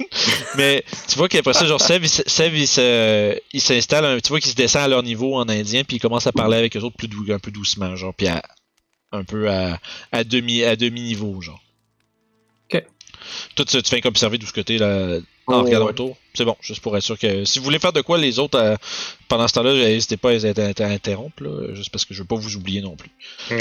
Mais 0.56 0.84
tu 1.08 1.16
vois 1.16 1.28
qu'après 1.28 1.52
ça, 1.52 1.66
genre, 1.66 1.80
Sev, 1.80 2.04
il, 2.04 3.60
s'installe, 3.60 4.20
tu 4.22 4.28
vois 4.28 4.40
qu'il 4.40 4.50
se 4.50 4.56
descend 4.56 4.82
à 4.82 4.88
leur 4.88 5.02
niveau 5.02 5.36
en 5.36 5.48
indien, 5.48 5.84
puis 5.84 5.96
il 5.96 6.00
commence 6.00 6.26
à 6.26 6.32
parler 6.32 6.56
avec 6.56 6.76
eux 6.76 6.80
autres 6.80 6.96
plus 6.96 7.08
dou- 7.08 7.26
un 7.32 7.38
peu 7.38 7.50
doucement, 7.50 7.94
genre, 7.96 8.14
puis 8.14 8.28
à, 8.28 8.42
un 9.12 9.24
peu 9.24 9.48
à, 9.50 9.78
à 10.12 10.24
demi 10.24 10.62
à 10.64 10.76
demi 10.76 11.00
niveau, 11.02 11.40
genre. 11.40 11.60
Ok. 12.72 12.82
Toi, 13.54 13.64
tu, 13.64 13.82
tu 13.82 13.90
fais 13.90 14.00
qu'observer 14.00 14.38
d'où 14.38 14.46
ce 14.46 14.52
côté 14.52 14.78
là, 14.78 15.18
en 15.46 15.60
Oh, 15.60 15.62
regardant 15.64 15.86
ouais. 15.86 15.90
autour. 15.92 16.16
C'est 16.34 16.44
bon, 16.44 16.56
juste 16.60 16.80
pour 16.80 16.96
être 16.96 17.02
sûr 17.02 17.18
que 17.18 17.44
si 17.44 17.58
vous 17.58 17.64
voulez 17.64 17.80
faire 17.80 17.92
de 17.92 18.02
quoi 18.02 18.18
les 18.18 18.38
autres 18.38 18.56
euh, 18.58 18.76
pendant 19.26 19.48
ce 19.48 19.54
temps-là, 19.54 19.72
n'hésitez 19.74 20.16
pas 20.16 20.30
à 20.30 20.32
les 20.34 20.46
inter- 20.46 20.72
à 20.84 20.86
interrompre, 20.86 21.42
là, 21.42 21.74
juste 21.74 21.90
parce 21.90 22.04
que 22.04 22.14
je 22.14 22.20
veux 22.22 22.26
pas 22.26 22.36
vous 22.36 22.54
oublier 22.56 22.80
non 22.80 22.94
plus. 22.94 23.10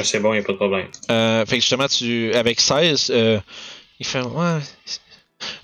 C'est 0.04 0.20
bon, 0.20 0.34
y 0.36 0.38
a 0.38 0.44
pas 0.44 0.52
de 0.54 0.58
problème. 0.58 0.88
Euh, 1.10 1.46
fait 1.48 1.56
que 1.58 1.62
justement, 1.62 1.88
tu, 1.88 2.32
avec 2.36 2.60
16, 2.62 3.10
euh, 3.12 3.40
il 4.00 4.06
fait 4.06 4.22
ouais. 4.22 4.60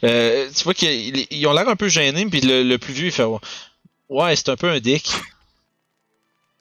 Euh, 0.03 0.49
tu 0.55 0.63
vois 0.63 0.73
qu'ils 0.73 1.25
ils 1.31 1.47
ont 1.47 1.53
l'air 1.53 1.67
un 1.67 1.75
peu 1.75 1.87
gênés, 1.89 2.25
puis 2.27 2.41
le, 2.41 2.63
le 2.63 2.77
plus 2.77 2.93
vieux 2.93 3.07
il 3.07 3.11
fait 3.11 3.25
ouais, 4.09 4.35
c'est 4.35 4.49
un 4.49 4.55
peu 4.55 4.69
un 4.69 4.79
dick. 4.79 5.11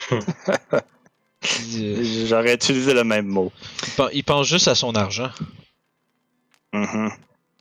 J'aurais 2.27 2.55
utilisé 2.55 2.95
le 2.95 3.05
même 3.05 3.27
mot. 3.27 3.53
il 3.87 3.93
pen- 3.95 4.09
il 4.13 4.25
pense 4.25 4.47
juste 4.49 4.69
à 4.69 4.75
son 4.75 4.95
argent. 4.95 5.31
Mhm. 6.73 7.11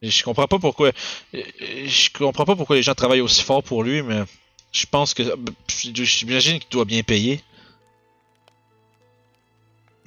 Et 0.01 0.09
Je 0.09 0.23
comprends 0.23 0.47
pas 0.47 0.59
pourquoi. 0.59 0.91
euh, 1.35 1.41
Je 1.85 2.09
comprends 2.11 2.45
pas 2.45 2.55
pourquoi 2.55 2.75
les 2.75 2.83
gens 2.83 2.95
travaillent 2.95 3.21
aussi 3.21 3.43
fort 3.43 3.63
pour 3.63 3.83
lui, 3.83 4.01
mais 4.01 4.23
je 4.71 4.85
pense 4.85 5.13
que 5.13 5.23
j'imagine 5.67 6.59
qu'il 6.59 6.69
doit 6.69 6.85
bien 6.85 7.03
payer. 7.03 7.41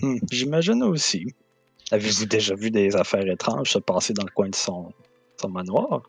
Hmm, 0.01 0.19
J'imagine 0.31 0.83
aussi. 0.83 1.27
Avez-vous 1.91 2.27
déjà 2.27 2.55
vu 2.55 2.71
des 2.71 2.97
affaires 2.97 3.27
étranges 3.29 3.71
se 3.71 3.79
passer 3.79 4.13
dans 4.13 4.25
le 4.25 4.31
coin 4.31 4.49
de 4.49 4.55
son, 4.55 4.93
son 5.41 5.49
manoir? 5.49 6.03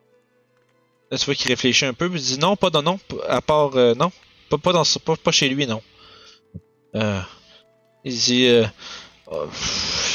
Là, 1.12 1.18
tu 1.18 1.26
vois 1.26 1.36
qu'il 1.36 1.48
réfléchit 1.50 1.86
un 1.86 1.94
peu, 1.94 2.10
puis 2.10 2.20
il 2.20 2.26
dit 2.26 2.40
non, 2.40 2.56
pas 2.56 2.70
dans 2.70 2.84
non, 2.84 3.00
à 3.30 3.42
part 3.42 3.76
euh, 3.76 3.94
non, 3.96 4.12
pas, 4.50 4.58
pas 4.58 4.74
dans 4.74 4.84
pas, 5.06 5.16
pas 5.16 5.32
chez 5.32 5.50
lui, 5.50 5.66
non. 5.68 5.82
Euh, 6.96 7.20
il 8.04 8.16
dit 8.18 8.46
euh, 8.48 8.66
oh, 9.32 9.46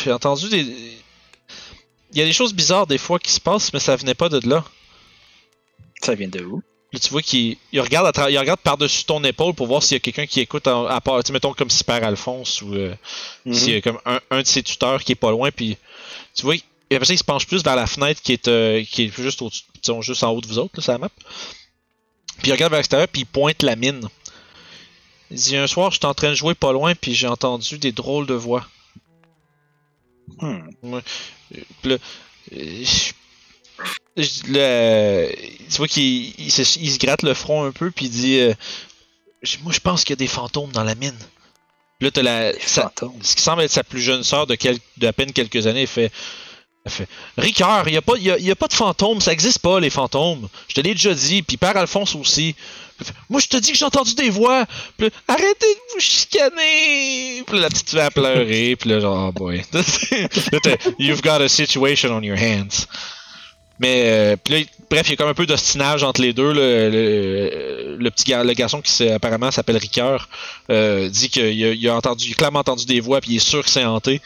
j'ai 0.04 0.12
entendu 0.12 0.48
des 0.48 0.60
il 2.14 2.18
y 2.18 2.20
a 2.22 2.24
des 2.26 2.32
choses 2.34 2.52
bizarres 2.52 2.86
des 2.86 2.98
fois 2.98 3.18
qui 3.18 3.30
se 3.32 3.40
passent, 3.40 3.72
mais 3.72 3.80
ça 3.80 3.96
venait 3.96 4.14
pas 4.14 4.28
de 4.28 4.46
là. 4.46 4.64
Ça 6.02 6.14
vient 6.14 6.28
de 6.28 6.44
où? 6.44 6.62
Là, 6.92 6.98
tu 7.00 7.08
vois 7.08 7.22
qu'il 7.22 7.56
il 7.72 7.80
regarde, 7.80 8.18
à 8.18 8.30
il 8.30 8.38
regarde 8.38 8.60
par-dessus 8.60 9.04
ton 9.04 9.24
épaule 9.24 9.54
pour 9.54 9.66
voir 9.66 9.82
s'il 9.82 9.94
y 9.94 9.96
a 9.96 10.00
quelqu'un 10.00 10.26
qui 10.26 10.40
écoute 10.40 10.66
en- 10.66 10.84
à 10.86 11.00
part, 11.00 11.22
mettons 11.32 11.54
comme 11.54 11.70
si 11.70 11.84
Père 11.84 12.04
Alphonse 12.04 12.60
ou 12.60 12.74
euh, 12.74 12.94
Mhm. 13.46 13.54
s'il 13.54 13.72
y 13.72 13.76
a 13.76 13.80
comme 13.80 13.98
un, 14.04 14.20
un 14.30 14.42
de 14.42 14.46
ses 14.46 14.62
tuteurs 14.62 15.02
qui 15.02 15.12
est 15.12 15.14
pas 15.16 15.30
loin, 15.30 15.50
puis 15.50 15.78
tu 16.34 16.42
vois, 16.42 16.56
et 16.92 16.96
après 16.96 17.06
ça, 17.06 17.14
il 17.14 17.18
se 17.18 17.24
penche 17.24 17.46
plus 17.46 17.62
vers 17.64 17.76
la 17.76 17.86
fenêtre 17.86 18.20
qui 18.22 18.32
est, 18.32 18.48
euh, 18.48 18.84
qui 18.84 19.04
est 19.04 19.16
juste, 19.16 19.42
au 19.42 19.50
disons, 19.82 20.02
juste 20.02 20.22
en 20.22 20.30
haut 20.30 20.40
de 20.40 20.46
vous 20.46 20.58
autres, 20.58 20.74
là, 20.76 20.82
sur 20.82 20.92
la 20.92 20.98
map. 20.98 21.08
Puis 22.38 22.48
il 22.48 22.52
regarde 22.52 22.70
vers 22.72 22.78
l'extérieur, 22.80 23.08
puis 23.08 23.22
il 23.22 23.26
pointe 23.26 23.62
la 23.62 23.76
mine. 23.76 24.08
Il 25.30 25.36
dit 25.36 25.56
Un 25.56 25.66
soir, 25.66 25.90
j'étais 25.90 26.06
en 26.06 26.14
train 26.14 26.30
de 26.30 26.34
jouer 26.34 26.54
pas 26.54 26.72
loin, 26.72 26.94
puis 26.94 27.14
j'ai 27.14 27.26
entendu 27.28 27.78
des 27.78 27.92
drôles 27.92 28.26
de 28.26 28.34
voix. 28.34 28.66
Hmm. 30.38 30.60
Euh, 30.94 31.90
là, 34.46 35.28
tu 35.70 35.76
vois 35.78 35.88
qu'il 35.88 36.34
il 36.38 36.52
se, 36.52 36.78
il 36.78 36.90
se 36.90 36.98
gratte 36.98 37.22
le 37.22 37.34
front 37.34 37.64
un 37.64 37.72
peu, 37.72 37.90
puis 37.90 38.06
il 38.06 38.10
dit 38.10 38.38
euh, 38.40 38.54
Moi, 39.62 39.72
je 39.72 39.80
pense 39.80 40.04
qu'il 40.04 40.10
y 40.12 40.14
a 40.14 40.16
des 40.16 40.26
fantômes 40.26 40.72
dans 40.72 40.84
la 40.84 40.94
mine. 40.94 41.18
Là, 42.00 42.10
t'as 42.10 42.22
la. 42.22 42.52
Sa- 42.60 42.92
ce 43.22 43.36
qui 43.36 43.42
semble 43.42 43.62
être 43.62 43.70
sa 43.70 43.84
plus 43.84 44.00
jeune 44.00 44.24
sœur 44.24 44.46
de, 44.46 44.54
quel- 44.54 44.78
d'à 44.96 45.12
peine 45.12 45.32
quelques 45.32 45.66
années, 45.66 45.82
elle 45.82 45.86
fait. 45.88 46.12
Fait 46.86 47.06
Ricœur, 47.38 47.84
il 47.86 47.92
n'y 47.92 47.96
a, 47.96 48.02
pas- 48.02 48.18
y 48.18 48.50
a- 48.50 48.56
pas 48.56 48.66
de 48.66 48.72
fantômes, 48.72 49.20
ça 49.20 49.32
existe 49.32 49.60
pas 49.60 49.78
les 49.78 49.90
fantômes. 49.90 50.48
Je 50.68 50.74
te 50.74 50.80
l'ai 50.80 50.94
déjà 50.94 51.14
dit, 51.14 51.42
puis 51.42 51.56
Père 51.56 51.76
Alphonse 51.76 52.14
aussi. 52.16 52.56
Moi 53.28 53.40
je 53.40 53.46
te 53.48 53.56
dis 53.56 53.72
que 53.72 53.78
j'ai 53.78 53.84
entendu 53.84 54.14
des 54.14 54.30
voix. 54.30 54.64
Arrêtez 55.28 55.66
de 55.66 55.94
vous 55.94 56.00
chicaner. 56.00 57.42
Puis 57.46 57.58
la 57.58 57.68
petite 57.68 57.90
fille 57.90 58.00
a 58.00 58.10
pleuré. 58.10 58.76
Là, 58.84 59.00
genre, 59.00 59.28
oh 59.28 59.32
boy. 59.32 59.64
You've 60.98 61.22
got 61.22 61.40
a 61.40 61.48
situation 61.48 62.10
on 62.12 62.22
your 62.22 62.36
hands. 62.38 62.86
Mais 63.78 64.02
euh, 64.06 64.36
là, 64.48 64.58
bref, 64.90 65.08
il 65.08 65.10
y 65.10 65.12
a 65.14 65.16
comme 65.16 65.28
un 65.28 65.34
peu 65.34 65.46
d'ostinage 65.46 66.04
entre 66.04 66.20
les 66.20 66.32
deux. 66.32 66.52
Le, 66.52 68.08
petit 68.10 68.32
garçon 68.54 68.80
qui 68.80 69.08
apparemment 69.08 69.50
s'appelle 69.50 69.76
Ricoeur 69.76 70.28
euh, 70.70 71.08
dit 71.08 71.28
qu'il 71.28 71.88
a, 71.88 71.96
entendu, 71.96 72.34
clairement 72.36 72.60
entendu 72.60 72.86
des 72.86 73.00
voix, 73.00 73.20
puis 73.20 73.32
il 73.32 73.36
est 73.36 73.40
sûr 73.40 73.64
que 73.64 73.70
c'est 73.70 73.84
hanté. 73.84 74.20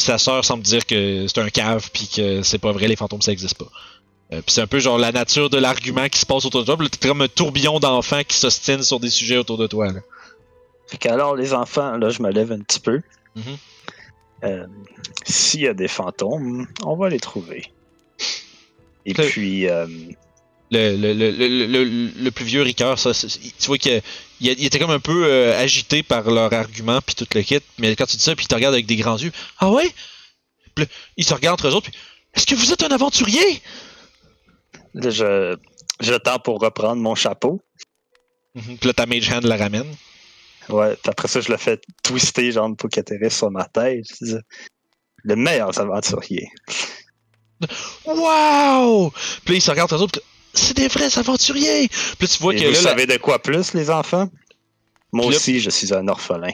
Puis 0.00 0.06
sa 0.06 0.16
sœur 0.16 0.42
semble 0.46 0.62
dire 0.62 0.86
que 0.86 1.26
c'est 1.26 1.40
un 1.40 1.50
cave, 1.50 1.90
puis 1.92 2.08
que 2.08 2.42
c'est 2.42 2.58
pas 2.58 2.72
vrai, 2.72 2.88
les 2.88 2.96
fantômes 2.96 3.20
ça 3.20 3.32
existe 3.32 3.58
pas. 3.58 3.70
Euh, 4.32 4.40
puis 4.40 4.54
c'est 4.54 4.62
un 4.62 4.66
peu 4.66 4.78
genre 4.78 4.96
la 4.96 5.12
nature 5.12 5.50
de 5.50 5.58
l'argument 5.58 6.08
qui 6.08 6.18
se 6.18 6.24
passe 6.24 6.46
autour 6.46 6.62
de 6.62 6.66
toi. 6.66 6.78
Puis 6.78 6.88
t'es 6.88 7.08
comme 7.08 7.20
un 7.20 7.28
tourbillon 7.28 7.80
d'enfants 7.80 8.22
qui 8.26 8.36
s'ostinent 8.36 8.82
sur 8.82 8.98
des 8.98 9.10
sujets 9.10 9.36
autour 9.36 9.58
de 9.58 9.66
toi. 9.66 9.92
Là. 9.92 10.00
Fait 10.86 10.96
qu'alors, 10.96 11.36
les 11.36 11.52
enfants, 11.52 11.98
là, 11.98 12.08
je 12.08 12.22
me 12.22 12.30
lève 12.30 12.50
un 12.50 12.60
petit 12.60 12.80
peu. 12.80 13.02
Euh, 14.42 14.66
S'il 15.26 15.60
y 15.60 15.68
a 15.68 15.74
des 15.74 15.88
fantômes, 15.88 16.66
on 16.82 16.96
va 16.96 17.10
les 17.10 17.20
trouver. 17.20 17.70
Et 19.04 19.12
puis, 19.12 19.68
euh, 19.68 19.86
le, 20.70 20.96
le, 20.96 21.84
le, 22.24 22.30
plus 22.30 22.44
vieux 22.46 22.62
Ricoeur, 22.62 22.98
ça, 22.98 23.12
tu 23.12 23.66
vois 23.66 23.76
qu'il 23.76 24.00
il, 24.40 24.48
il 24.48 24.66
était 24.66 24.78
comme 24.78 24.90
un 24.90 25.00
peu 25.00 25.24
euh, 25.26 25.58
agité 25.58 26.02
par 26.02 26.30
leur 26.30 26.52
argument 26.52 27.00
puis 27.00 27.14
tout 27.14 27.26
le 27.34 27.42
kit, 27.42 27.60
mais 27.78 27.94
quand 27.96 28.06
tu 28.06 28.16
dis 28.16 28.22
ça, 28.22 28.34
puis 28.34 28.44
il 28.44 28.48
te 28.48 28.54
regarde 28.54 28.74
avec 28.74 28.86
des 28.86 28.96
grands 28.96 29.18
yeux, 29.18 29.32
ah 29.58 29.70
ouais? 29.70 29.90
Puis 30.74 30.84
là, 30.84 30.90
il 31.16 31.24
se 31.24 31.34
regarde 31.34 31.54
entre 31.54 31.68
eux 31.68 31.74
autres, 31.74 31.90
puis 31.90 31.98
est-ce 32.34 32.46
que 32.46 32.54
vous 32.54 32.72
êtes 32.72 32.82
un 32.82 32.90
aventurier? 32.90 33.62
là, 34.94 35.10
je, 35.10 35.56
je 36.00 36.14
tends 36.14 36.38
pour 36.38 36.60
reprendre 36.60 37.00
mon 37.00 37.14
chapeau. 37.14 37.60
Mhm. 38.54 38.78
Puis 38.78 38.86
là, 38.88 38.92
ta 38.92 39.06
mage 39.06 39.30
hand 39.30 39.44
la 39.44 39.56
ramène. 39.56 39.94
Ouais, 40.68 40.94
puis 40.96 41.10
après 41.10 41.28
ça, 41.28 41.40
je 41.40 41.50
le 41.50 41.56
fais 41.56 41.80
twister, 42.02 42.52
genre, 42.52 42.74
pour 42.76 42.88
qu'il 42.90 43.00
atterrisse 43.00 43.36
sur 43.36 43.50
ma 43.50 43.64
tête. 43.64 44.06
Le 45.22 45.36
meilleur 45.36 45.78
aventurier. 45.78 46.48
Wow! 48.06 49.10
Puis 49.44 49.54
là, 49.54 49.58
il 49.58 49.62
se 49.62 49.70
regarde 49.70 49.92
entre 49.92 50.00
eux 50.00 50.04
autres, 50.04 50.22
c'est 50.54 50.76
des 50.76 50.88
vrais 50.88 51.18
aventuriers! 51.18 51.88
Puis 52.18 52.28
tu 52.28 52.38
vois 52.42 52.54
Et 52.54 52.58
que 52.60 52.64
vous 52.66 52.72
là, 52.72 52.80
la- 52.82 52.90
savez 52.90 53.06
de 53.06 53.16
quoi 53.16 53.40
plus, 53.40 53.74
les 53.74 53.90
enfants? 53.90 54.28
Moi 55.12 55.24
Puis 55.26 55.30
là- 55.32 55.36
aussi, 55.36 55.60
je 55.60 55.70
suis 55.70 55.92
un 55.94 56.06
orphelin. 56.08 56.52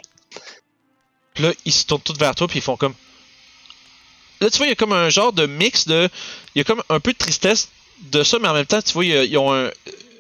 Puis 1.35 1.45
là, 1.45 1.53
ils 1.65 1.73
se 1.73 1.85
tournent 1.85 2.01
tous 2.03 2.17
vers 2.19 2.35
toi, 2.35 2.49
puis 2.49 2.59
ils 2.59 2.63
font 2.63 2.77
comme. 2.77 2.95
Là, 4.41 4.51
tu 4.51 4.57
vois, 4.59 4.67
il 4.67 4.71
y 4.71 4.73
a 4.73 4.77
comme 4.77 4.93
un 4.93 5.09
genre 5.11 5.33
de 5.33 5.47
mix 5.47 5.87
de. 5.87 6.09
Il 6.55 6.59
y 6.59 6.61
a 6.61 6.65
comme 6.65 6.83
un 6.89 7.01
peu 7.01 7.13
de 7.13 7.19
tristesse 7.19 7.69
de 8.11 8.23
ça, 8.23 8.39
mais 8.39 8.49
en 8.49 8.55
même 8.55 8.67
temps, 8.67 8.81
tu 8.83 8.93
vois, 8.93 9.05
ils 9.05 9.37
ont 9.39 9.53
un. 9.53 9.71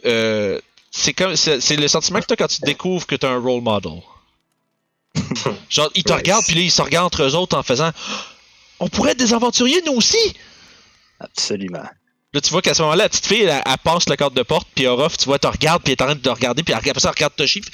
euh, 0.04 0.60
c'est 0.90 1.12
comme. 1.14 1.36
C'est 1.36 1.76
le 1.76 1.88
sentiment 1.88 2.20
que 2.20 2.26
tu 2.26 2.32
as 2.32 2.36
quand 2.36 2.48
tu 2.48 2.60
découvres 2.62 3.06
que 3.06 3.14
tu 3.16 3.24
as 3.26 3.30
un 3.30 3.38
role 3.38 3.62
model. 3.62 4.00
Genre, 5.70 5.90
ils 5.94 6.04
te 6.04 6.12
regardent, 6.12 6.44
puis 6.44 6.54
là, 6.54 6.60
ils 6.62 6.70
se 6.70 6.82
regardent 6.82 7.06
entre 7.06 7.22
eux 7.22 7.34
autres 7.34 7.56
en 7.56 7.62
faisant. 7.62 7.90
On 8.80 8.88
pourrait 8.88 9.12
être 9.12 9.18
des 9.18 9.32
aventuriers, 9.32 9.80
nous 9.86 9.92
aussi! 9.94 10.34
Absolument. 11.18 11.84
Là, 12.36 12.42
tu 12.42 12.50
vois 12.50 12.60
qu'à 12.60 12.74
ce 12.74 12.82
moment-là, 12.82 13.04
la 13.04 13.08
petite 13.08 13.24
fille, 13.24 13.44
elle, 13.44 13.62
passe 13.82 14.06
le 14.10 14.14
cadre 14.14 14.36
de 14.36 14.42
porte, 14.42 14.68
puis 14.74 14.86
Orof, 14.86 15.16
tu 15.16 15.24
vois, 15.24 15.38
te 15.38 15.46
regarde, 15.46 15.82
puis 15.82 15.94
elle 15.94 15.96
est 15.98 16.02
en 16.02 16.04
train 16.04 16.16
de 16.16 16.20
te 16.20 16.28
regarder, 16.28 16.62
puis 16.62 16.74
après 16.74 16.92
ça, 17.00 17.08
elle 17.08 17.14
regarde 17.14 17.32
Toshi, 17.34 17.62
puis 17.62 17.70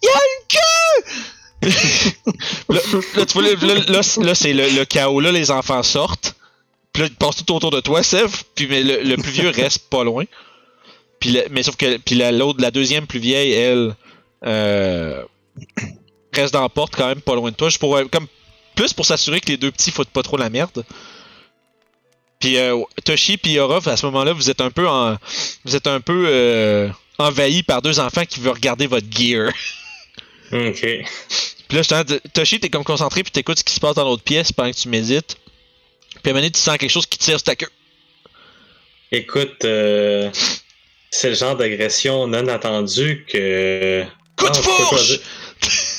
Il 0.00 0.06
y 0.06 0.10
a 0.10 0.20
une 0.30 0.46
queue! 0.48 1.70
là, 2.68 2.80
là, 3.16 3.26
tu 3.26 4.22
là, 4.22 4.34
c'est- 4.36 4.52
le, 4.52 4.84
chaos. 4.84 5.18
Là, 5.18 5.32
les 5.32 5.50
enfants 5.50 5.82
sortent. 5.82 6.36
Puis 6.92 7.02
là, 7.02 7.08
ils 7.08 7.16
passent 7.16 7.44
tout 7.44 7.52
autour 7.52 7.72
de 7.72 7.80
toi, 7.80 8.04
Sev. 8.04 8.30
Puis 8.54 8.68
mais 8.68 8.84
le, 8.84 9.16
plus 9.16 9.32
vieux 9.32 9.48
reste 9.48 9.90
pas 9.90 10.04
loin. 10.04 10.24
Puis 11.18 11.36
mais 11.50 11.64
sauf 11.64 11.74
que 11.74 11.96
puis 11.96 12.14
la, 12.14 12.30
l'autre, 12.30 12.62
la 12.62 12.70
deuxième 12.70 13.08
plus 13.08 13.18
vieille, 13.18 13.52
elle, 13.52 13.96
euh, 14.46 15.24
reste 16.32 16.54
dans 16.54 16.62
la 16.62 16.68
porte 16.68 16.94
quand 16.94 17.08
même 17.08 17.22
pas 17.22 17.34
loin 17.34 17.50
de 17.50 17.56
toi. 17.56 17.68
Je 17.68 17.78
comme 17.78 18.28
plus 18.76 18.92
pour 18.92 19.04
s'assurer 19.04 19.40
que 19.40 19.48
les 19.48 19.56
deux 19.56 19.72
petits 19.72 19.90
foutent 19.90 20.10
pas 20.10 20.22
trop 20.22 20.36
la 20.36 20.48
merde. 20.48 20.84
Puis 22.40 22.56
euh, 22.56 22.82
Toshi 23.04 23.36
puis 23.36 23.58
Orof, 23.58 23.86
à 23.86 23.96
ce 23.96 24.06
moment-là, 24.06 24.32
vous 24.32 24.50
êtes 24.50 24.60
un 24.60 24.70
peu 24.70 24.88
en, 24.88 25.16
vous 25.64 25.76
êtes 25.76 25.86
un 25.86 26.00
peu 26.00 26.24
euh, 26.26 26.88
envahi 27.18 27.62
par 27.62 27.82
deux 27.82 28.00
enfants 28.00 28.24
qui 28.24 28.40
veulent 28.40 28.54
regarder 28.54 28.86
votre 28.86 29.06
gear. 29.10 29.52
Ok. 30.52 30.80
Puis 30.80 31.76
là, 31.76 31.82
justement, 31.82 32.02
Toshi, 32.34 32.58
t'es 32.58 32.70
comme 32.70 32.82
concentré, 32.82 33.22
puis 33.22 33.30
t'écoutes 33.30 33.60
ce 33.60 33.62
qui 33.62 33.72
se 33.72 33.78
passe 33.78 33.94
dans 33.94 34.02
l'autre 34.02 34.24
pièce 34.24 34.50
pendant 34.50 34.72
que 34.72 34.76
tu 34.76 34.88
médites. 34.88 35.36
Puis 36.10 36.18
à 36.24 36.30
un 36.30 36.32
moment 36.32 36.40
donné, 36.40 36.50
tu 36.50 36.58
sens 36.58 36.76
quelque 36.76 36.90
chose 36.90 37.06
qui 37.06 37.18
tire 37.18 37.38
sur 37.38 37.44
ta 37.44 37.54
queue. 37.54 37.68
Écoute, 39.12 39.64
euh, 39.64 40.28
c'est 41.12 41.28
le 41.28 41.34
genre 41.36 41.54
d'agression 41.54 42.26
non 42.26 42.48
attendue 42.48 43.24
que. 43.28 44.04
Coup 44.36 44.48
de 44.48 44.56
peux 44.56 44.62
fourche! 44.62 45.20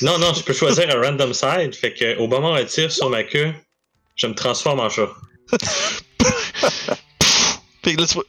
Non, 0.02 0.18
non, 0.18 0.34
je 0.34 0.42
peux 0.42 0.52
choisir 0.52 0.90
un 0.90 1.00
random 1.00 1.32
side. 1.32 1.74
Fait 1.74 1.94
que 1.94 2.18
au 2.18 2.26
moment 2.26 2.52
où 2.52 2.56
elle 2.56 2.66
tire 2.66 2.92
sur 2.92 3.08
ma 3.08 3.22
queue, 3.22 3.54
je 4.16 4.26
me 4.26 4.34
transforme 4.34 4.80
en 4.80 4.90
chat. 4.90 5.08
Puis 7.82 7.96
là, 7.96 8.06
tu 8.06 8.14
vois. 8.14 8.24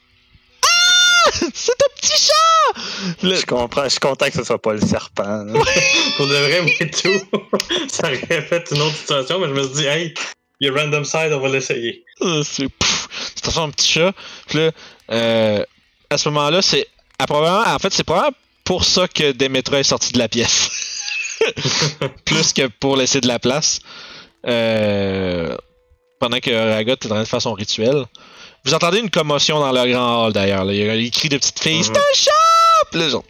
Ah! 0.65 1.29
C'est 1.53 1.71
un 1.71 1.99
petit 2.01 2.21
chat! 2.27 3.23
Là, 3.27 3.35
Je 3.35 3.45
comprends, 3.45 3.83
je 3.85 3.89
suis 3.89 3.99
content 3.99 4.25
que 4.27 4.33
ce 4.33 4.43
soit 4.43 4.61
pas 4.61 4.73
le 4.73 4.81
serpent. 4.81 5.43
là. 5.43 5.53
Pour 6.17 6.27
de 6.27 6.33
vrai, 6.35 6.61
mais 6.79 6.89
tout. 6.89 7.39
Ça 7.89 8.07
aurait 8.07 8.41
fait 8.41 8.63
une 8.71 8.81
autre 8.81 8.95
situation, 8.95 9.39
mais 9.39 9.47
je 9.47 9.53
me 9.53 9.63
suis 9.63 9.73
dit, 9.75 9.85
hey, 9.85 10.13
il 10.59 10.67
y 10.67 10.69
a 10.69 10.73
random 10.73 11.03
side, 11.05 11.31
on 11.33 11.39
va 11.39 11.49
l'essayer. 11.49 12.03
euh, 12.21 12.43
c'est- 12.43 12.67
transforme 13.41 13.69
en 13.69 13.71
petit 13.71 13.91
chat. 13.91 14.13
Puis 14.47 14.57
là, 14.59 14.71
euh, 15.11 15.63
à 16.09 16.17
ce 16.17 16.29
moment-là, 16.29 16.61
c'est. 16.61 16.87
probablement- 17.27 17.63
En 17.67 17.79
fait, 17.79 17.93
c'est 17.93 18.03
probablement 18.03 18.35
pour 18.63 18.85
ça 18.85 19.07
que 19.07 19.31
Demetra 19.33 19.79
est 19.79 19.83
sorti 19.83 20.11
de 20.13 20.19
la 20.19 20.29
pièce. 20.29 20.69
Plus 22.25 22.53
que 22.53 22.67
pour 22.67 22.95
laisser 22.95 23.19
de 23.21 23.27
la 23.27 23.39
place. 23.39 23.79
Euh, 24.47 25.57
pendant 26.19 26.39
que 26.39 26.51
Ragot 26.51 26.91
est 26.93 27.05
en 27.05 27.09
train 27.09 27.19
de 27.23 27.27
faire 27.27 27.41
son 27.41 27.53
rituel. 27.53 28.05
Vous 28.66 28.74
entendez 28.74 28.99
une 28.99 29.09
commotion 29.09 29.59
dans 29.59 29.72
le 29.74 29.91
grand 29.91 30.26
hall 30.28 30.34
d'ailleurs. 30.34 30.72
Il 30.72 30.78
y 30.78 30.89
a 30.89 30.95
des 30.95 31.09
cris 31.09 31.28
de 31.30 31.38
petites 31.38 31.59
filles. 31.59 31.80
Mhm. 31.80 31.84
C'est 31.84 32.30
un 32.30 33.09
genre, 33.09 33.24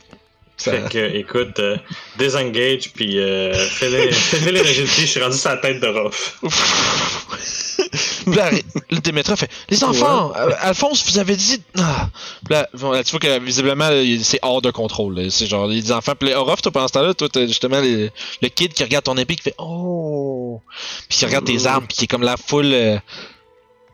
ça- 0.57 0.71
Fait 0.71 0.89
que, 0.89 0.97
écoute, 1.17 1.57
euh, 1.59 1.77
désengage, 2.19 2.91
puis 2.93 3.17
euh, 3.17 3.51
fais 3.69 3.89
les 3.89 4.61
rigidity, 4.61 5.01
je 5.01 5.05
suis 5.07 5.23
rendu 5.23 5.35
sur 5.37 5.49
la 5.49 5.57
tête 5.57 5.79
de 5.81 5.87
Ruff. 5.87 6.39
Là, 8.27 8.49
le 8.89 8.99
Démétra 8.99 9.35
fait 9.35 9.49
Les 9.69 9.83
enfants, 9.83 10.31
euh, 10.37 10.51
Alphonse, 10.61 11.03
vous 11.11 11.17
avez 11.19 11.35
dit. 11.35 11.61
Ah. 11.77 12.07
Là, 12.49 12.69
là, 12.73 13.03
tu 13.03 13.11
vois 13.11 13.19
que 13.19 13.39
visiblement, 13.39 13.89
c'est 14.21 14.39
hors 14.43 14.61
de 14.61 14.71
contrôle. 14.71 15.29
C'est 15.31 15.47
genre 15.47 15.67
les 15.67 15.91
enfants. 15.91 16.13
Puis 16.17 16.33
Orof, 16.33 16.61
toi, 16.61 16.71
pendant 16.71 16.87
ce 16.87 16.93
temps-là, 16.93 17.13
toi, 17.15 17.27
t'as 17.29 17.45
justement 17.47 17.81
les- 17.81 18.11
le 18.41 18.47
kid 18.49 18.73
qui 18.73 18.83
regarde 18.83 19.03
ton 19.03 19.17
épée 19.17 19.35
qui 19.35 19.41
fait 19.41 19.55
Oh 19.57 20.61
Puis 21.09 21.17
qui 21.17 21.25
regarde 21.25 21.45
tes 21.45 21.65
armes, 21.65 21.85
puis 21.87 21.97
qui 21.97 22.03
est 22.05 22.07
comme 22.07 22.21
la 22.23 22.37
foule. 22.37 22.71
euh, 22.71 22.97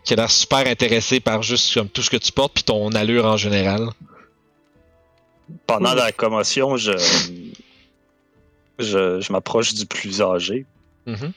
qui 0.03 0.13
a 0.13 0.15
l'air 0.15 0.31
super 0.31 0.65
intéressé 0.67 1.19
par 1.19 1.43
juste 1.43 1.73
comme 1.73 1.89
tout 1.89 2.01
ce 2.01 2.09
que 2.09 2.17
tu 2.17 2.31
portes, 2.31 2.53
puis 2.53 2.63
ton 2.63 2.89
allure 2.91 3.25
en 3.25 3.37
général. 3.37 3.89
Pendant 5.67 5.93
la 5.93 6.11
commotion, 6.11 6.77
je, 6.77 6.91
je, 8.79 9.19
je 9.19 9.31
m'approche 9.31 9.73
du 9.73 9.85
plus 9.85 10.21
âgé, 10.21 10.65
Mhm. 11.05 11.31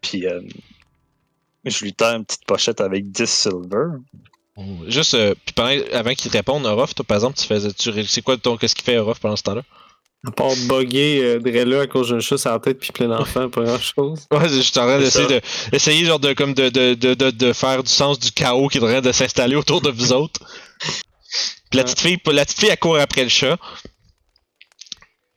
puis 0.00 0.26
euh, 0.26 0.40
je 1.64 1.84
lui 1.84 1.92
tends 1.92 2.16
une 2.16 2.24
petite 2.24 2.44
pochette 2.46 2.80
avec 2.80 3.10
10 3.10 3.26
silver. 3.28 3.86
Juste, 4.88 5.12
euh, 5.14 5.34
puis 5.44 5.52
pendant, 5.54 5.68
avant 5.92 6.14
qu'il 6.14 6.30
te 6.30 6.36
réponde, 6.36 6.64
Orof, 6.64 6.94
toi, 6.94 7.04
par 7.04 7.18
exemple, 7.18 7.36
tu 7.36 7.44
faisais. 7.46 7.72
Tu, 7.74 8.04
c'est 8.06 8.22
quoi 8.22 8.38
ton. 8.38 8.56
Qu'est-ce 8.56 8.74
qu'il 8.74 8.84
fait, 8.84 8.96
Orof, 8.96 9.20
pendant 9.20 9.36
ce 9.36 9.42
temps-là? 9.42 9.62
À 10.26 10.30
part 10.30 10.54
bugger 10.68 11.22
euh, 11.22 11.38
Drella 11.38 11.82
à 11.82 11.86
cause 11.86 12.08
d'une 12.08 12.20
chose 12.20 12.44
à 12.46 12.52
la 12.52 12.58
tête 12.58 12.78
puis 12.80 12.90
plein 12.92 13.08
d'enfants, 13.08 13.48
pas 13.48 13.62
grand 13.62 13.78
chose. 13.80 14.26
Ouais, 14.32 14.48
je 14.48 14.60
suis 14.60 14.78
en 14.78 14.86
train 14.86 14.98
d'essayer 14.98 15.26
de, 15.28 15.40
essayer 15.72 16.04
genre 16.04 16.18
de, 16.18 16.32
comme 16.32 16.54
de, 16.54 16.68
de, 16.68 16.94
de, 16.94 17.14
de, 17.14 17.30
de 17.30 17.52
faire 17.52 17.82
du 17.82 17.90
sens 17.90 18.18
du 18.18 18.32
chaos 18.32 18.68
qui 18.68 18.78
est 18.78 18.82
en 18.82 18.86
train 18.86 19.00
de 19.00 19.12
s'installer 19.12 19.56
autour 19.56 19.80
de 19.80 19.90
vous 19.90 20.12
autres. 20.12 20.40
Puis 21.70 21.78
la 21.78 21.84
petite 21.84 22.00
fille, 22.00 22.18
la 22.26 22.44
petite 22.44 22.58
fille, 22.60 22.68
elle 22.70 22.78
court 22.78 22.96
après 22.98 23.22
le 23.24 23.28
chat. 23.28 23.56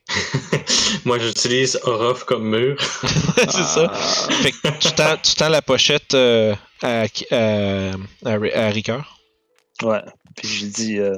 Moi, 1.06 1.20
j'utilise 1.20 1.80
Orof 1.84 2.24
comme 2.24 2.50
mur. 2.50 2.78
c'est 3.38 3.52
ça. 3.52 3.90
Fait 3.94 4.52
que 4.52 4.68
tu 4.80 4.92
tends, 4.94 5.18
tu 5.22 5.36
tends 5.36 5.50
la 5.50 5.62
pochette 5.62 6.14
euh, 6.16 6.56
à, 6.82 7.04
à, 7.32 7.92
à, 8.26 8.32
à 8.56 8.70
Ricoeur. 8.70 9.20
Ouais. 9.84 10.02
Puis 10.36 10.48
je 10.48 10.64
lui 10.66 10.72
dis, 10.72 10.98
euh, 11.00 11.16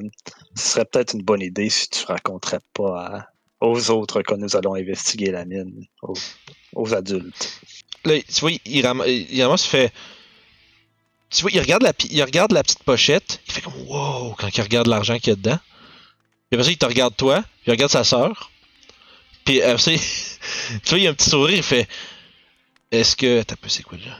ce 0.55 0.69
serait 0.71 0.85
peut-être 0.85 1.13
une 1.13 1.23
bonne 1.23 1.41
idée 1.41 1.69
si 1.69 1.89
tu 1.89 2.05
raconterais 2.05 2.59
pas 2.73 2.99
à- 2.99 3.27
aux 3.61 3.89
autres 3.91 4.21
que 4.23 4.33
nous 4.35 4.55
allons 4.55 4.73
investiguer 4.75 5.31
la 5.31 5.45
mine, 5.45 5.85
aux, 6.01 6.13
aux 6.73 6.93
adultes. 6.93 7.61
Là, 8.03 8.19
tu 8.21 8.39
vois, 8.41 8.51
il, 8.65 8.85
ramasse, 8.85 9.07
il 9.07 9.41
ramasse, 9.43 9.65
il 9.65 9.69
fait. 9.69 9.93
Tu 11.29 11.43
vois, 11.43 11.51
il 11.51 11.59
regarde, 11.59 11.83
la, 11.83 11.93
il 12.09 12.21
regarde 12.23 12.51
la 12.51 12.63
petite 12.63 12.83
pochette, 12.83 13.39
il 13.47 13.53
fait 13.53 13.61
comme 13.61 13.79
wow 13.87 14.35
quand 14.37 14.49
il 14.55 14.61
regarde 14.61 14.87
l'argent 14.87 15.17
qu'il 15.17 15.29
y 15.29 15.31
a 15.33 15.35
dedans. 15.35 15.59
Puis 16.49 16.57
après 16.59 16.63
ça, 16.65 16.71
il 16.71 16.77
te 16.77 16.85
regarde 16.85 17.15
toi, 17.15 17.43
il 17.65 17.71
regarde 17.71 17.91
sa 17.91 18.03
sœur. 18.03 18.51
Puis 19.45 19.61
après 19.61 19.77
ça, 19.81 19.91
il- 19.93 19.99
tu 20.83 20.89
vois, 20.89 20.97
il 20.97 21.03
y 21.03 21.07
a 21.07 21.11
un 21.11 21.13
petit 21.13 21.29
sourire, 21.29 21.57
il 21.57 21.63
fait 21.63 21.87
Est-ce 22.91 23.15
que. 23.15 23.43
T'as 23.43 23.55
peu, 23.55 23.69
c'est 23.69 23.83
quoi 23.83 23.97
là? 23.99 24.17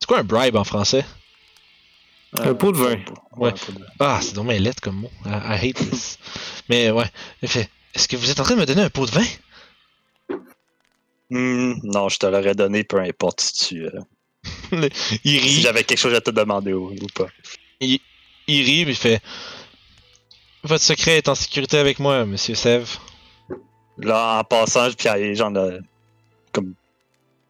C'est 0.00 0.06
quoi 0.06 0.18
un 0.18 0.24
bribe 0.24 0.56
en 0.56 0.64
français? 0.64 1.04
Un 2.34 2.52
pot 2.54 2.72
de 2.72 2.76
vin. 2.76 2.98
Ouais. 3.36 3.50
un 3.50 3.52
pot 3.52 3.72
de 3.72 3.78
vin. 3.78 3.86
Ah, 4.00 4.18
c'est 4.20 4.34
dommage 4.34 4.60
lettre 4.60 4.82
comme 4.82 4.96
mot. 4.96 5.10
I, 5.24 5.30
I 5.30 5.68
hate 5.70 5.76
this. 5.76 6.18
Mais 6.68 6.90
ouais, 6.90 7.06
il 7.42 7.48
fait 7.48 7.70
Est-ce 7.94 8.08
que 8.08 8.16
vous 8.16 8.30
êtes 8.30 8.40
en 8.40 8.44
train 8.44 8.54
de 8.54 8.60
me 8.60 8.66
donner 8.66 8.82
un 8.82 8.90
pot 8.90 9.06
de 9.06 9.10
vin? 9.12 9.26
Hmm, 11.30 11.74
non, 11.82 12.08
je 12.08 12.18
te 12.18 12.26
l'aurais 12.26 12.54
donné, 12.54 12.84
peu 12.84 12.98
importe 13.00 13.40
si 13.40 13.52
tu. 13.68 13.84
euh, 13.86 13.90
Il 15.24 15.40
si 15.40 15.46
rit. 15.56 15.60
j'avais 15.60 15.84
quelque 15.84 15.98
chose 15.98 16.14
à 16.14 16.20
te 16.20 16.30
demander 16.30 16.72
ou, 16.72 16.90
ou 16.92 17.06
pas. 17.14 17.26
il, 17.80 17.98
il 18.46 18.64
rit, 18.64 18.84
puis 18.84 18.92
il 18.92 18.96
fait 18.96 19.20
Votre 20.62 20.82
secret 20.84 21.18
est 21.18 21.28
en 21.28 21.34
sécurité 21.34 21.78
avec 21.78 21.98
moi, 21.98 22.24
monsieur 22.24 22.54
Sève. 22.54 22.88
Là, 23.98 24.38
en 24.38 24.44
passant, 24.44 24.90
puis 24.92 25.08
il 25.18 25.34
genre 25.34 25.50
de- 25.50 25.82
comme 26.52 26.74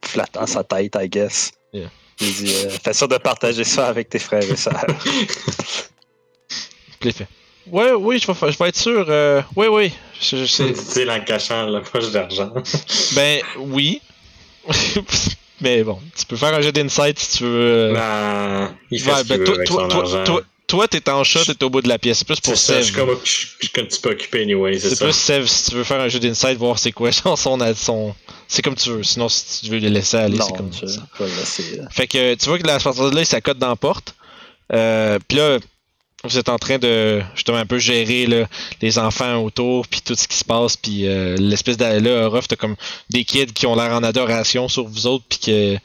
flattant 0.02 0.46
sa 0.46 0.64
tête, 0.64 0.96
I 0.98 1.08
guess. 1.08 1.52
Yeah. 1.72 1.90
Il 2.20 2.34
dit 2.34 2.52
euh, 2.54 2.70
Fais 2.70 2.94
sûr 2.94 3.06
de 3.06 3.18
partager 3.18 3.62
ça 3.64 3.86
avec 3.88 4.08
tes 4.08 4.18
frères 4.18 4.42
et 4.50 4.56
sœurs. 4.56 4.86
Puis 7.00 7.10
il 7.10 7.12
fait 7.12 7.28
Ouais, 7.70 7.92
oui, 7.92 8.18
je 8.18 8.26
vais, 8.30 8.52
je 8.52 8.58
vais 8.58 8.68
être 8.68 8.76
sûr. 8.76 9.04
euh, 9.08 9.42
oui, 9.56 9.66
oui. 9.68 9.92
Je, 10.20 10.44
je 10.44 11.08
en 11.10 11.20
cachant 11.24 11.66
la 11.66 11.80
poche 11.80 12.10
d'argent. 12.10 12.52
ben, 13.14 13.40
oui. 13.58 14.00
Mais 15.60 15.82
bon, 15.82 15.98
tu 16.16 16.24
peux 16.26 16.36
faire 16.36 16.54
un 16.54 16.60
jeu 16.60 16.70
d'insight 16.72 17.18
si 17.18 17.38
tu 17.38 17.44
veux. 17.44 17.50
euh. 17.50 17.92
Non, 17.92 18.74
il 18.90 19.00
fait 19.00 19.10
Ouais, 19.10 19.16
ce 19.18 19.22
qu'il 19.24 19.28
ben, 19.30 19.38
veut 19.38 19.44
toi, 19.44 19.54
avec 19.56 19.66
toi, 19.68 19.82
son 19.82 19.88
toi, 19.88 20.00
argent. 20.02 20.24
toi, 20.24 20.42
toi, 20.68 20.86
t'es 20.88 21.10
en 21.10 21.24
chat, 21.24 21.44
t'es 21.46 21.64
au 21.64 21.70
bout 21.70 21.80
de 21.82 21.88
la 21.88 21.98
pièce. 21.98 22.18
C'est 22.18 22.26
plus 22.26 22.40
pour 22.40 22.56
C'est 22.56 22.74
ça, 22.74 22.74
je 22.74 22.78
Sève. 22.78 22.84
suis 22.84 22.94
comme 22.94 23.18
je 23.24 23.46
je 23.74 23.80
un 23.80 23.84
petit 23.84 24.00
peu 24.00 24.10
occupé 24.10 24.42
anyway, 24.42 24.78
c'est 24.78 24.90
C'est 24.90 24.94
ça. 24.96 25.04
plus 25.06 25.14
Sève 25.14 25.46
si 25.46 25.70
tu 25.70 25.76
veux 25.76 25.84
faire 25.84 26.00
un 26.00 26.08
jeu 26.08 26.20
d'insight, 26.20 26.56
voir 26.58 26.78
c'est 26.78 26.92
quoi 26.92 27.10
son, 27.10 27.34
son, 27.36 27.58
son- 27.74 28.14
C'est 28.46 28.62
comme 28.62 28.76
tu 28.76 28.90
veux. 28.90 29.02
Sinon, 29.02 29.28
si 29.28 29.62
tu 29.64 29.70
veux 29.70 29.78
les 29.78 29.88
laisser 29.90 30.16
aller, 30.18 30.38
c'est 30.40 30.56
comme 30.56 30.70
je, 30.72 30.86
je 30.86 31.24
le 31.24 31.26
laisser. 31.36 31.80
euh. 31.80 31.84
Fait 31.90 32.06
que 32.06 32.34
tu 32.34 32.48
vois 32.48 32.58
que 32.58 32.68
à 32.68 32.78
partir 32.78 33.10
de 33.10 33.14
là, 33.16 33.22
il 33.22 33.26
s'accote 33.26 33.58
dans 33.58 33.68
la 33.70 33.76
porte. 33.76 34.14
Euh, 34.72 35.18
puis 35.26 35.38
là, 35.38 35.58
vous 36.24 36.38
êtes 36.38 36.48
en 36.48 36.58
train 36.58 36.78
de 36.78 37.22
justement 37.34 37.58
un 37.58 37.66
peu 37.66 37.78
gérer 37.78 38.46
les 38.80 38.98
enfants 38.98 39.36
autour, 39.36 39.86
puis 39.86 40.00
tout 40.00 40.14
ce 40.14 40.26
qui 40.26 40.36
se 40.36 40.44
passe, 40.44 40.76
puis 40.76 41.06
euh, 41.06 41.36
l'espèce 41.36 41.76
de 41.76 41.84
là, 41.84 42.28
Ruff, 42.28 42.48
t'as 42.48 42.56
comme 42.56 42.76
des 43.10 43.24
kids 43.24 43.52
qui 43.52 43.66
ont 43.66 43.76
l'air 43.76 43.92
en 43.92 44.02
adoration 44.02 44.68
sur 44.68 44.86
vous 44.86 45.06
autres, 45.06 45.24
puis 45.28 45.38
que 45.38 45.78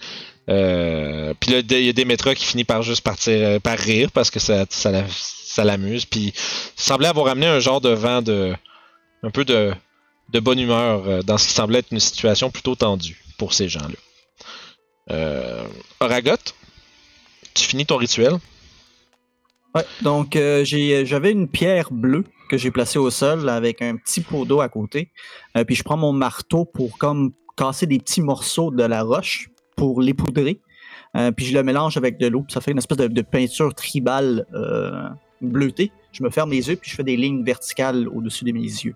euh, 0.49 1.33
puis 1.39 1.51
là, 1.51 1.59
il 1.59 1.85
y 1.85 1.89
a 1.89 1.93
des 1.93 2.03
métras 2.03 2.35
qui 2.35 2.45
finit 2.45 2.65
par 2.65 2.83
juste 2.83 3.01
partir 3.01 3.33
euh, 3.33 3.59
par 3.59 3.77
rire 3.77 4.11
parce 4.11 4.29
que 4.29 4.39
ça, 4.39 4.65
ça 4.69 5.63
l'amuse, 5.63 6.05
puis 6.05 6.33
semblait 6.75 7.07
avoir 7.07 7.27
amené 7.27 7.45
un 7.45 7.59
genre 7.59 7.79
de 7.79 7.89
vent 7.89 8.21
de 8.21 8.53
un 9.21 9.29
peu 9.29 9.45
de, 9.45 9.73
de 10.29 10.39
bonne 10.39 10.59
humeur 10.59 11.07
euh, 11.07 11.21
dans 11.21 11.37
ce 11.37 11.47
qui 11.47 11.53
semblait 11.53 11.79
être 11.79 11.91
une 11.91 11.99
situation 11.99 12.49
plutôt 12.49 12.75
tendue 12.75 13.23
pour 13.37 13.53
ces 13.53 13.69
gens-là. 13.69 13.95
Euh, 15.11 15.65
Oragot, 15.99 16.35
tu 17.53 17.63
finis 17.63 17.85
ton 17.85 17.97
rituel. 17.97 18.33
Donc 20.01 20.35
euh, 20.35 20.63
j'ai- 20.63 21.05
j'avais 21.05 21.31
une 21.31 21.47
pierre 21.47 21.91
bleue 21.91 22.23
que 22.49 22.57
j'ai 22.57 22.71
placée 22.71 22.99
au 22.99 23.09
sol 23.09 23.49
avec 23.49 23.81
un 23.81 23.95
petit 23.97 24.21
pot 24.21 24.45
d'eau 24.45 24.61
à 24.61 24.69
côté. 24.69 25.09
Euh, 25.57 25.63
puis 25.63 25.75
je 25.75 25.83
prends 25.83 25.97
mon 25.97 26.13
marteau 26.13 26.65
pour 26.65 26.97
comme 26.97 27.31
casser 27.57 27.87
des 27.87 27.99
petits 27.99 28.21
morceaux 28.21 28.71
de 28.71 28.83
la 28.83 29.03
roche 29.03 29.49
pour 29.75 30.01
les 30.01 30.13
poudrer. 30.13 30.59
Euh, 31.15 31.31
puis 31.31 31.45
je 31.45 31.53
le 31.53 31.63
mélange 31.63 31.97
avec 31.97 32.17
de 32.19 32.27
l'eau. 32.27 32.45
Ça 32.49 32.61
fait 32.61 32.71
une 32.71 32.77
espèce 32.77 32.97
de, 32.97 33.21
peinture 33.21 33.73
tribale 33.73 34.45
euh, 34.53 35.07
bleutée. 35.41 35.91
Je 36.11 36.23
me 36.23 36.29
ferme 36.29 36.51
les 36.51 36.69
yeux 36.69 36.75
puis 36.75 36.89
je 36.91 36.95
fais 36.95 37.03
des 37.03 37.17
lignes 37.17 37.43
verticales 37.43 38.07
au-dessus 38.07 38.45
de 38.45 38.51
mes 38.51 38.61
yeux. 38.61 38.95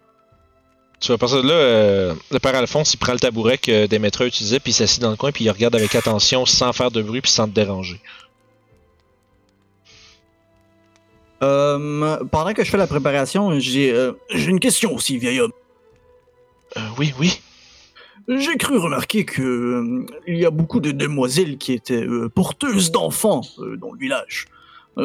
Tu 0.99 1.11
vas 1.11 1.17
passer 1.19 1.36
de 1.43 1.47
là, 1.47 1.53
euh, 1.53 2.15
le 2.32 2.39
père 2.39 2.55
Alphonse, 2.55 2.95
il 2.95 2.97
prend 2.97 3.13
le 3.13 3.19
tabouret 3.19 3.59
que 3.59 3.86
Démétra 3.86 4.25
utilisait, 4.25 4.59
puis 4.59 4.71
il 4.71 4.73
s'assied 4.73 4.99
dans 4.99 5.11
le 5.11 5.15
coin, 5.15 5.32
puis 5.32 5.45
il 5.45 5.51
regarde 5.51 5.75
avec 5.75 5.93
attention, 5.93 6.47
sans 6.47 6.73
faire 6.73 6.89
de 6.89 7.03
bruit, 7.03 7.21
puis 7.21 7.32
sans 7.32 7.47
te 7.47 7.53
déranger. 7.53 8.01
Euh, 11.43 12.23
pendant 12.31 12.53
que 12.53 12.63
je 12.63 12.69
fais 12.69 12.77
la 12.77 12.88
préparation, 12.88 13.59
j'ai 13.59 13.91
euh, 13.91 14.13
une 14.33 14.59
question 14.59 14.93
aussi, 14.95 15.17
vieil 15.17 15.39
homme. 15.39 15.51
Euh, 16.77 16.81
oui, 16.97 17.13
oui. 17.19 17.39
J'ai 18.27 18.57
cru 18.57 18.77
remarquer 18.77 19.23
que 19.23 20.05
il 20.27 20.38
y 20.38 20.45
a 20.45 20.51
beaucoup 20.51 20.81
de 20.81 20.91
demoiselles 20.91 21.57
qui 21.57 21.71
étaient 21.71 22.05
porteuses 22.35 22.91
d'enfants 22.91 23.41
dans 23.77 23.93
le 23.93 23.97
village. 23.97 24.47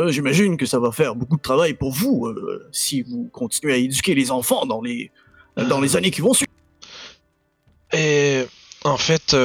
J'imagine 0.09 0.57
que 0.57 0.67
ça 0.67 0.81
va 0.81 0.91
faire 0.91 1.15
beaucoup 1.15 1.37
de 1.37 1.43
travail 1.43 1.75
pour 1.75 1.93
vous 1.93 2.35
si 2.73 3.03
vous 3.03 3.29
continuez 3.33 3.75
à 3.75 3.77
éduquer 3.77 4.17
les 4.17 4.33
enfants 4.33 4.67
dans 4.67 4.81
les 4.81 5.13
dans 5.57 5.81
les 5.81 5.95
années 5.97 6.11
qui 6.11 6.21
vont 6.21 6.35
suivre. 6.35 6.51
Et 7.93 8.45
en 8.83 8.97
fait, 8.97 9.37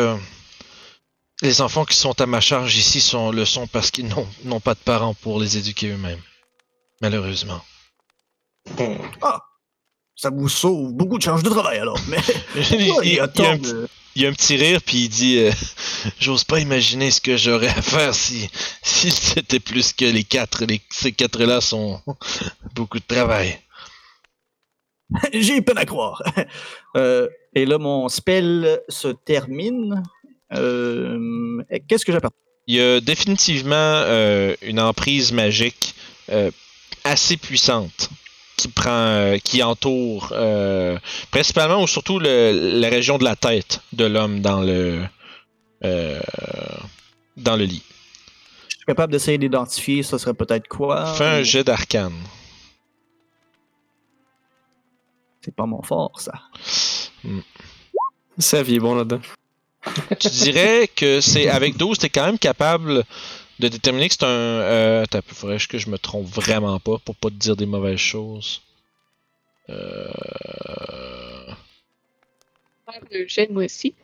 les 1.43 1.61
enfants 1.61 1.85
qui 1.85 1.97
sont 1.97 2.19
à 2.19 2.25
ma 2.25 2.41
charge 2.41 2.75
ici 2.77 2.99
sont, 2.99 3.31
le 3.31 3.45
sont 3.45 3.67
parce 3.67 3.91
qu'ils 3.91 4.09
n'ont 4.45 4.59
pas 4.59 4.73
de 4.73 4.79
parents 4.79 5.13
pour 5.13 5.39
les 5.39 5.57
éduquer 5.57 5.91
eux-mêmes. 5.91 6.21
Malheureusement. 7.01 7.61
Hmm. 8.79 8.95
Ça 10.15 10.29
vous 10.31 10.49
sauve 10.49 10.93
beaucoup 10.93 11.17
de 11.17 11.23
charges 11.23 11.43
de 11.43 11.49
travail 11.49 11.77
alors. 11.79 11.99
Mais 12.09 12.17
il, 12.71 12.81
il 12.81 12.87
y 12.87 12.91
a 12.91 13.03
il- 13.03 13.07
il 13.09 13.13
y 13.15 13.19
a 13.19 13.27
tant 13.27 13.51
un, 13.51 13.57
de- 13.57 13.87
il 14.15 14.23
y 14.23 14.25
a 14.25 14.29
un 14.29 14.33
petit 14.33 14.55
rire, 14.57 14.81
puis 14.83 15.03
il 15.05 15.09
dit 15.09 15.37
euh, 15.39 15.51
J'ose 16.19 16.43
pas 16.43 16.59
imaginer 16.59 17.11
ce 17.11 17.21
que 17.21 17.37
j'aurais 17.37 17.67
à 17.69 17.81
faire 17.83 18.15
si, 18.15 18.49
si 18.81 19.11
c'était 19.11 19.59
plus 19.59 19.93
que 19.93 20.05
les 20.05 20.23
quatre. 20.23 20.65
Les, 20.65 20.81
ces 20.89 21.11
quatre-là 21.11 21.61
sont 21.61 22.01
beaucoup 22.73 22.97
de 22.99 23.05
travail. 23.07 23.59
J'ai 25.33 25.61
peine 25.61 25.77
à 25.77 25.85
croire. 25.85 26.21
Euh, 26.95 27.29
et 27.53 27.65
là, 27.65 27.77
mon 27.77 28.09
spell 28.09 28.81
se 28.89 29.07
termine. 29.09 30.03
Euh, 30.53 31.61
Qu'est-ce 31.87 32.05
que 32.05 32.11
j'apporte 32.11 32.33
il 32.69 32.75
y 32.75 32.81
a 32.81 32.99
définitivement 32.99 33.75
euh, 33.77 34.53
une 34.61 34.81
emprise 34.81 35.31
magique 35.31 35.95
assez 37.07 37.37
puissante 37.37 38.09
qui 38.57 38.67
prend, 38.69 38.89
euh, 38.91 39.37
qui 39.37 39.61
entoure 39.61 40.29
euh, 40.31 40.97
principalement 41.31 41.81
ou 41.81 41.87
surtout 41.87 42.17
le- 42.19 42.79
la 42.79 42.89
région 42.89 43.17
de 43.17 43.23
la 43.23 43.35
tête 43.35 43.81
de 43.93 44.05
l'homme 44.05 44.39
dans 44.41 44.61
le 44.61 45.03
euh, 45.83 46.19
dans 47.35 47.55
le 47.55 47.65
lit. 47.65 47.83
Je 48.69 48.75
suis 48.77 48.85
capable 48.87 49.11
d'essayer 49.13 49.37
d'identifier, 49.37 50.01
ça 50.01 50.17
serait 50.17 50.33
peut-être 50.33 50.67
quoi? 50.67 51.13
Fais 51.13 51.23
un 51.25 51.43
jet 51.43 51.63
d'arcane. 51.63 52.15
C'est 55.41 55.55
pas 55.55 55.65
mon 55.65 55.81
fort, 55.81 56.19
ça. 56.19 56.33
Sav, 58.37 58.69
il 58.69 58.75
est 58.75 58.79
bon 58.79 58.95
là-dedans. 58.95 59.21
tu 60.19 60.29
dirais 60.29 60.89
que 60.93 61.21
c'est 61.21 61.47
avec 61.47 61.77
12, 61.77 61.97
t'es 61.99 62.09
quand 62.09 62.25
même 62.25 62.39
capable 62.39 63.03
de 63.59 63.67
déterminer 63.67 64.07
que 64.09 64.15
c'est 64.15 64.23
un. 64.25 64.27
Euh, 64.27 65.03
attends, 65.03 65.19
il 65.27 65.33
faudrait 65.35 65.57
que 65.57 65.77
je 65.77 65.89
me 65.89 65.97
trompe 65.97 66.27
vraiment 66.27 66.79
pas 66.79 66.97
pour 66.99 67.15
pas 67.15 67.29
te 67.29 67.35
dire 67.35 67.55
des 67.55 67.65
mauvaises 67.65 67.99
choses. 67.99 68.61
Euh... 69.69 70.07
Le 73.11 73.27
jet, 73.27 73.49
moi 73.49 73.65
aussi. 73.65 73.95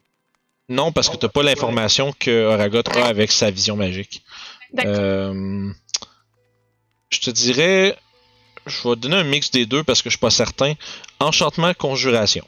Non, 0.70 0.92
parce 0.92 1.10
que 1.10 1.18
t'as 1.18 1.30
pas 1.30 1.44
l'information 1.44 2.14
que 2.18 2.50
Aragot 2.50 2.82
a 2.90 3.06
avec 3.06 3.32
sa 3.32 3.50
vision 3.52 3.76
magique. 3.76 4.24
D'accord. 4.74 4.94
Euh, 4.98 5.72
Je 7.10 7.20
te 7.20 7.30
dirais. 7.30 7.98
Je 8.66 8.76
vais 8.88 8.96
te 8.96 9.00
donner 9.02 9.18
un 9.18 9.24
mix 9.24 9.52
des 9.52 9.66
deux 9.66 9.84
parce 9.84 10.02
que 10.02 10.10
je 10.10 10.16
suis 10.16 10.20
pas 10.22 10.30
certain. 10.30 10.74
Enchantement, 11.20 11.74
conjuration. 11.74 12.46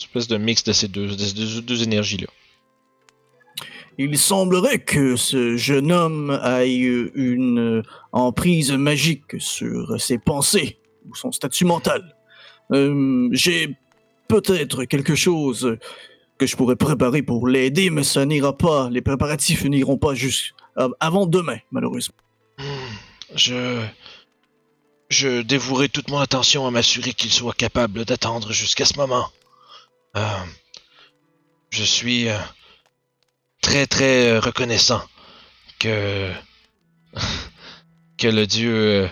Une 0.00 0.06
espèce 0.06 0.28
de 0.28 0.36
mix 0.36 0.62
de 0.64 0.72
ces 0.72 0.88
deux, 0.88 1.08
de 1.08 1.18
ces 1.24 1.32
deux- 1.34 1.60
deux 1.62 1.82
énergies-là. 1.82 2.28
Il 3.98 4.18
semblerait 4.18 4.80
que 4.80 5.16
ce 5.16 5.56
jeune 5.56 5.92
homme 5.92 6.40
ait 6.44 6.76
une 7.14 7.82
emprise 8.12 8.72
magique 8.72 9.38
sur 9.38 10.00
ses 10.00 10.18
pensées 10.18 10.78
ou 11.08 11.14
son 11.14 11.30
statut 11.30 11.64
mental. 11.64 12.16
Euh, 12.72 13.28
J'ai 13.32 13.76
peut-être 14.28 14.84
quelque 14.84 15.14
chose 15.14 15.78
que 16.38 16.46
je 16.46 16.56
pourrais 16.56 16.76
préparer 16.76 17.22
pour 17.22 17.46
l'aider, 17.46 17.90
mais 17.90 18.02
ça 18.02 18.26
n'ira 18.26 18.56
pas. 18.56 18.88
Les 18.90 19.00
préparatifs 19.00 19.64
n'iront 19.64 19.98
pas 19.98 20.14
jusqu'avant 20.14 21.26
demain, 21.26 21.58
malheureusement. 21.70 22.16
Je. 23.34 23.84
Je 25.10 25.42
dévouerai 25.42 25.88
toute 25.88 26.10
mon 26.10 26.18
attention 26.18 26.66
à 26.66 26.70
m'assurer 26.72 27.12
qu'il 27.12 27.30
soit 27.30 27.54
capable 27.54 28.04
d'attendre 28.04 28.52
jusqu'à 28.52 28.84
ce 28.84 28.96
moment. 28.96 29.28
Euh, 30.16 30.22
je 31.70 31.84
suis 31.84 32.28
euh, 32.28 32.38
très 33.64 33.86
très 33.86 34.28
euh, 34.30 34.40
reconnaissant 34.40 35.02
que. 35.78 36.30
que 38.18 38.28
le 38.28 38.46
dieu. 38.46 38.74
euh, 38.74 39.08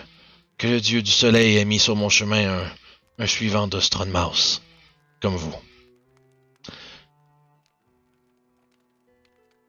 que 0.59 0.67
le 0.67 0.79
dieu 0.79 1.01
du 1.01 1.11
soleil 1.11 1.57
ait 1.57 1.65
mis 1.65 1.79
sur 1.79 1.95
mon 1.95 2.09
chemin 2.09 2.59
un, 2.59 2.71
un 3.17 3.27
suivant 3.27 3.67
d'Ostronmaus. 3.67 4.61
Comme 5.21 5.35
vous. 5.35 5.55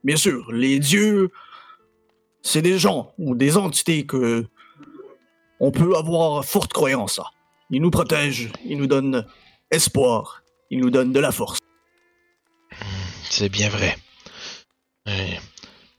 Bien 0.04 0.16
sûr, 0.16 0.52
les 0.52 0.78
dieux, 0.78 1.30
c'est 2.42 2.60
des 2.60 2.78
gens 2.78 3.14
ou 3.18 3.34
des 3.34 3.56
entités 3.56 4.04
que 4.04 4.46
on 5.60 5.70
peut 5.70 5.96
avoir 5.96 6.44
forte 6.44 6.72
croyance 6.72 7.18
à. 7.18 7.30
Ils 7.70 7.80
nous 7.80 7.90
protègent, 7.90 8.52
ils 8.66 8.76
nous 8.76 8.86
donnent 8.86 9.26
espoir, 9.70 10.42
ils 10.70 10.78
nous 10.78 10.90
donnent 10.90 11.12
de 11.12 11.20
la 11.20 11.32
force. 11.32 11.58
C'est 13.30 13.48
bien 13.48 13.70
vrai. 13.70 13.96
Euh, 15.08 15.12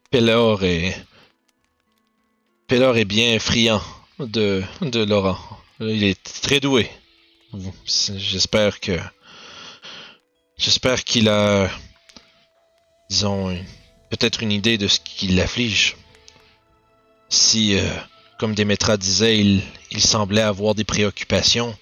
Pelor 0.09 0.63
est. 0.63 0.95
Pelor 2.67 2.97
est 2.97 3.05
bien 3.05 3.37
friand 3.39 3.81
de, 4.19 4.63
de 4.81 5.03
Laurent. 5.03 5.37
Il 5.79 6.03
est 6.03 6.21
très 6.23 6.59
doué. 6.59 6.89
J'espère 7.85 8.79
que. 8.79 8.97
J'espère 10.57 11.03
qu'il 11.03 11.29
a. 11.29 11.69
Disons. 13.09 13.55
Peut-être 14.09 14.41
une 14.41 14.51
idée 14.51 14.77
de 14.77 14.87
ce 14.87 14.99
qui 14.99 15.27
l'afflige. 15.27 15.97
Si, 17.29 17.77
euh, 17.77 17.83
comme 18.39 18.55
Demetra 18.55 18.97
disait, 18.97 19.39
il, 19.39 19.61
il 19.91 20.01
semblait 20.01 20.41
avoir 20.41 20.73
des 20.73 20.83
préoccupations. 20.83 21.75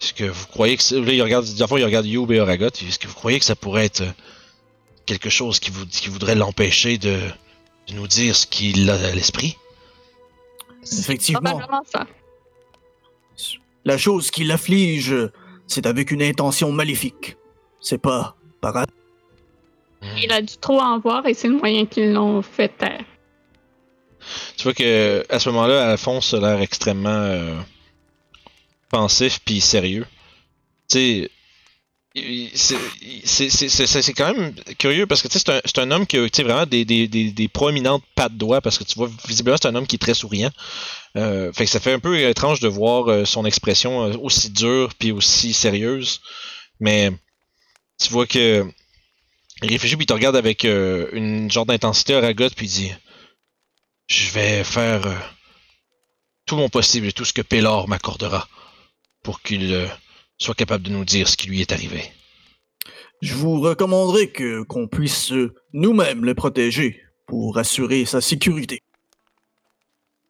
Est-ce 0.00 0.14
que 0.14 0.24
vous 0.24 0.46
croyez 0.46 0.76
que. 0.76 0.94
Là, 0.94 1.12
il 1.12 1.22
regarde, 1.22 1.46
il 1.46 1.62
regarde. 1.62 2.06
Est-ce 2.06 2.98
que 2.98 3.08
vous 3.08 3.14
croyez 3.14 3.38
que 3.38 3.44
ça 3.44 3.56
pourrait 3.56 3.86
être 3.86 4.04
quelque 5.06 5.30
chose 5.30 5.58
qui, 5.60 5.70
vous, 5.70 5.86
qui 5.86 6.08
voudrait 6.08 6.34
l'empêcher 6.34 6.98
de, 6.98 7.20
de 7.88 7.94
nous 7.94 8.06
dire 8.06 8.36
ce 8.36 8.46
qu'il 8.46 8.90
a 8.90 8.94
à 8.94 9.12
l'esprit? 9.12 9.56
Effectivement, 10.92 11.60
ça. 11.84 12.06
la 13.84 13.98
chose 13.98 14.30
qui 14.30 14.44
l'afflige, 14.44 15.14
c'est 15.66 15.86
avec 15.86 16.10
une 16.10 16.22
intention 16.22 16.70
maléfique. 16.70 17.36
C'est 17.80 17.98
pas 17.98 18.36
par 18.60 18.76
hasard. 18.76 18.86
Il 20.22 20.30
a 20.32 20.42
dû 20.42 20.56
trop 20.58 20.80
en 20.80 20.98
voir 20.98 21.26
et 21.26 21.34
c'est 21.34 21.48
le 21.48 21.56
moyen 21.56 21.86
qu'ils 21.86 22.12
l'ont 22.12 22.42
fait 22.42 22.68
taire. 22.68 23.04
Tu 24.56 24.64
vois 24.64 24.74
que 24.74 25.24
à 25.28 25.38
ce 25.38 25.48
moment-là, 25.50 25.90
Alphonse 25.90 26.34
a 26.34 26.40
l'air 26.40 26.60
extrêmement 26.60 27.08
euh, 27.08 27.54
pensif 28.90 29.40
puis 29.44 29.60
sérieux. 29.60 30.06
Tu 30.88 30.98
sais, 30.98 31.30
c'est- 32.54 34.12
quand 34.14 34.32
même 34.34 34.54
curieux 34.78 35.06
parce 35.06 35.22
que 35.22 35.28
c'est 35.30 35.78
un, 35.78 35.90
homme 35.90 36.06
qui 36.06 36.16
a 36.16 36.26
vraiment 36.42 36.64
des, 36.66 36.84
des, 36.84 37.08
des, 37.08 37.30
des 37.30 37.48
proéminentes 37.48 38.04
pattes 38.14 38.36
doigts 38.36 38.60
parce 38.60 38.78
que 38.78 38.84
tu 38.84 38.94
vois, 38.94 39.10
visiblement, 39.28 39.56
c'est 39.60 39.68
un 39.68 39.74
homme 39.74 39.86
qui 39.86 39.96
est 39.96 40.00
très 40.00 40.14
souriant. 40.14 40.50
Euh, 41.16 41.52
fait 41.52 41.64
que 41.64 41.70
ça 41.70 41.80
fait 41.80 41.92
un 41.92 41.98
peu 41.98 42.18
étrange 42.18 42.60
de 42.60 42.68
voir 42.68 43.08
euh, 43.10 43.24
son 43.24 43.44
expression 43.44 44.04
euh, 44.04 44.16
aussi 44.18 44.50
dure 44.50 44.94
puis 44.98 45.12
aussi 45.12 45.52
sérieuse. 45.52 46.20
Mais 46.80 47.10
tu 48.00 48.10
vois 48.10 48.26
que 48.26 48.64
il 49.62 49.70
réfléchit 49.70 49.96
puis 49.96 50.04
il 50.04 50.06
te 50.06 50.12
regarde 50.12 50.36
avec 50.36 50.64
euh, 50.64 51.08
une 51.12 51.50
genre 51.50 51.66
d'intensité 51.66 52.14
à 52.14 52.20
ragotte 52.20 52.54
puis 52.54 52.66
il 52.66 52.70
dit 52.70 52.92
je 54.08 54.30
vais 54.30 54.64
faire 54.64 55.02
tout 56.46 56.56
mon 56.56 56.68
possible 56.68 57.08
et 57.08 57.12
tout 57.12 57.24
ce 57.24 57.32
que 57.32 57.42
Pélor 57.42 57.88
m'accordera 57.88 58.48
pour 59.22 59.42
qu'il 59.42 59.88
soit 60.38 60.54
capable 60.54 60.84
de 60.84 60.90
nous 60.90 61.04
dire 61.04 61.28
ce 61.28 61.36
qui 61.36 61.48
lui 61.48 61.60
est 61.60 61.72
arrivé. 61.72 62.12
Je 63.22 63.34
vous 63.34 63.60
recommanderais 63.60 64.28
que 64.28 64.62
qu'on 64.62 64.88
puisse 64.88 65.32
euh, 65.32 65.54
nous-mêmes 65.72 66.24
le 66.24 66.34
protéger 66.34 67.02
pour 67.26 67.56
assurer 67.58 68.04
sa 68.04 68.20
sécurité. 68.20 68.80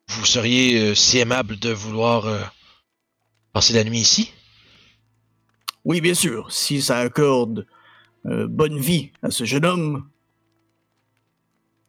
Vous 0.09 0.24
seriez 0.24 0.78
euh, 0.80 0.94
si 0.94 1.18
aimable 1.18 1.59
de 1.59 1.70
vouloir 1.70 2.26
euh, 2.26 2.42
passer 3.52 3.74
la 3.74 3.84
nuit 3.84 3.98
ici? 3.98 4.32
Oui, 5.84 6.00
bien 6.00 6.14
sûr, 6.14 6.52
si 6.52 6.80
ça 6.80 6.98
accorde 6.98 7.66
euh, 8.26 8.46
bonne 8.46 8.78
vie 8.78 9.11
à 9.22 9.30
ce 9.30 9.44
jeune 9.44 9.64
homme, 9.64 10.09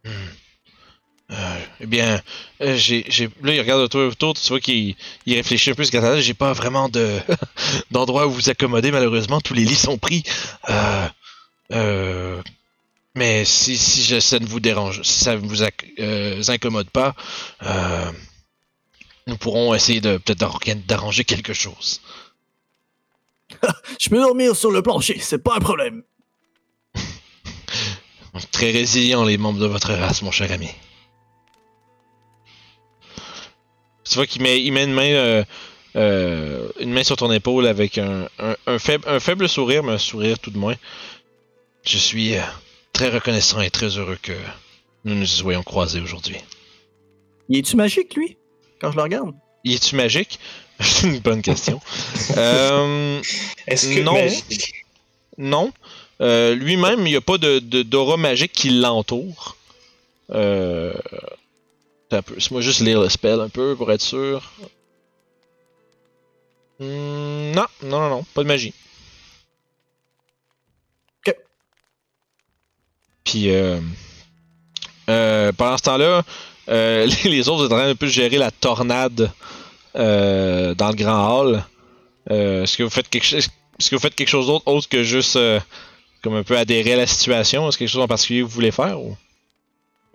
Hmm. 0.07 0.46
Euh, 1.29 1.59
eh 1.81 1.85
bien, 1.85 2.21
euh, 2.61 2.75
j'ai, 2.77 3.03
j'ai, 3.09 3.29
là, 3.41 3.53
il 3.53 3.59
regarde 3.59 3.81
autour, 3.81 4.01
autour 4.07 4.33
tu 4.35 4.47
vois 4.47 4.61
qu'il 4.61 4.95
il 5.25 5.35
réfléchit 5.35 5.71
un 5.71 5.73
peu 5.73 5.83
ce 5.83 5.91
qu'il 5.91 5.99
a 5.99 6.21
J'ai 6.21 6.33
pas 6.33 6.53
vraiment 6.53 6.87
de, 6.87 7.19
d'endroit 7.91 8.27
où 8.27 8.31
vous 8.31 8.49
accommoder, 8.49 8.91
malheureusement. 8.91 9.41
Tous 9.41 9.53
les 9.53 9.65
lits 9.65 9.75
sont 9.75 9.97
pris. 9.97 10.23
Euh, 11.73 12.41
mais 13.15 13.43
si, 13.43 13.77
si 13.77 14.03
je- 14.03 14.19
ça 14.21 14.39
ne 14.39 14.45
vous 14.45 14.61
dérange, 14.61 15.01
si 15.03 15.23
ça 15.23 15.35
ne 15.35 15.39
vous 15.39 15.63
incommode 16.49 16.89
pas, 16.89 17.13
nous 19.27 19.37
pourrons 19.37 19.73
essayer 19.73 19.99
de 19.99 20.17
peut-être 20.17 20.85
d'arranger 20.87 21.25
quelque 21.25 21.53
chose. 21.53 22.01
je 23.99 24.09
peux 24.09 24.17
dormir 24.19 24.55
sur 24.55 24.71
le 24.71 24.81
plancher, 24.81 25.19
c'est 25.19 25.43
pas 25.43 25.55
un 25.55 25.59
problème. 25.59 26.03
Très 28.51 28.71
résilients, 28.71 29.25
les 29.25 29.37
membres 29.37 29.59
de 29.59 29.65
votre 29.65 29.93
race, 29.93 30.21
mon 30.21 30.31
cher 30.31 30.51
ami. 30.51 30.69
Tu 34.09 34.15
vois 34.15 34.25
qu'il 34.27 34.41
met, 34.41 34.61
il 34.61 34.71
met 34.71 34.83
une 34.85 34.93
main, 34.93 35.09
euh, 35.11 35.43
euh, 35.95 36.67
une 36.79 36.91
main 36.93 37.03
sur 37.03 37.15
ton 37.17 37.31
épaule 37.31 37.67
avec 37.67 37.97
un, 37.97 38.27
un, 38.39 38.55
un 38.65 38.79
faible, 38.79 39.03
un 39.07 39.19
faible 39.19 39.47
sourire, 39.49 39.83
mais 39.83 39.93
un 39.93 39.97
sourire 39.97 40.39
tout 40.39 40.51
de 40.51 40.57
moins. 40.57 40.75
Je 41.85 41.97
suis 41.97 42.35
euh, 42.35 42.41
très 42.93 43.09
reconnaissant 43.09 43.61
et 43.61 43.69
très 43.69 43.97
heureux 43.97 44.17
que 44.21 44.33
nous 45.05 45.15
nous 45.15 45.25
soyons 45.25 45.63
croisés 45.63 46.01
aujourd'hui. 46.01 46.37
Il 47.49 47.57
est-tu 47.59 47.75
magique, 47.77 48.15
lui, 48.15 48.37
quand 48.81 48.91
je 48.91 48.97
le 48.97 49.03
regarde? 49.03 49.31
Y 49.63 49.73
est-tu 49.75 49.95
magique? 49.95 50.39
C'est 50.79 51.07
une 51.07 51.19
bonne 51.19 51.41
question. 51.41 51.79
euh, 52.37 53.21
Est-ce 53.67 53.87
que 53.95 54.01
Non. 54.01 54.13
magique? 54.13 54.73
Non. 55.37 55.71
Euh, 56.21 56.55
Lui-même, 56.55 57.01
il 57.01 57.11
n'y 57.11 57.15
a 57.15 57.21
pas 57.21 57.37
de, 57.37 57.59
de- 57.59 57.83
d'aura 57.83 58.17
magique 58.17 58.51
qui 58.51 58.69
l'entoure. 58.69 59.55
Euh... 60.33 60.93
un 62.15 62.21
peu. 62.21 62.35
Laisse-moi 62.35 62.61
juste 62.61 62.79
lire 62.81 63.01
le 63.01 63.09
spell 63.09 63.39
un 63.41 63.49
peu 63.49 63.75
pour 63.75 63.91
être 63.91 64.01
sûr. 64.01 64.51
Hmm, 66.79 67.51
non, 67.55 67.65
non, 67.83 67.99
non, 67.99 68.09
non, 68.09 68.23
pas 68.33 68.43
de 68.43 68.47
magie. 68.47 68.73
Ok. 71.25 71.35
Puis 73.23 73.49
euh, 73.49 73.79
euh, 75.09 75.51
pendant 75.53 75.77
ce 75.77 75.83
temps-là, 75.83 76.23
euh, 76.69 77.05
les, 77.23 77.29
les 77.29 77.49
autres 77.49 77.67
sont 77.67 77.73
en 77.73 77.77
train 77.77 77.89
un 77.89 77.95
peu 77.95 78.05
de 78.05 78.11
gérer 78.11 78.37
la 78.37 78.51
tornade 78.51 79.31
euh, 79.95 80.75
dans 80.75 80.89
le 80.89 80.95
grand 80.95 81.39
hall. 81.41 81.63
Euh, 82.29 82.63
Est-ce 82.63 82.77
que 82.77 82.83
vous 82.83 82.89
faites 82.89 83.09
quelque 83.09 83.23
chose 83.25 83.47
Est-ce 83.79 83.89
que 83.89 83.95
vous 83.95 84.01
faites 84.01 84.15
quelque 84.15 84.29
chose 84.29 84.47
d'autre 84.47 84.67
autre 84.67 84.87
que 84.87 85.03
juste 85.03 85.35
euh, 85.35 85.59
comme 86.21 86.35
un 86.35 86.43
peu 86.43 86.57
adhérer 86.57 86.93
à 86.93 86.97
la 86.97 87.07
situation? 87.07 87.67
Est-ce 87.67 87.77
quelque 87.77 87.89
chose 87.89 88.01
en 88.03 88.07
particulier 88.07 88.41
que 88.41 88.45
vous 88.45 88.51
voulez 88.51 88.71
faire 88.71 88.99
ou? 89.01 89.15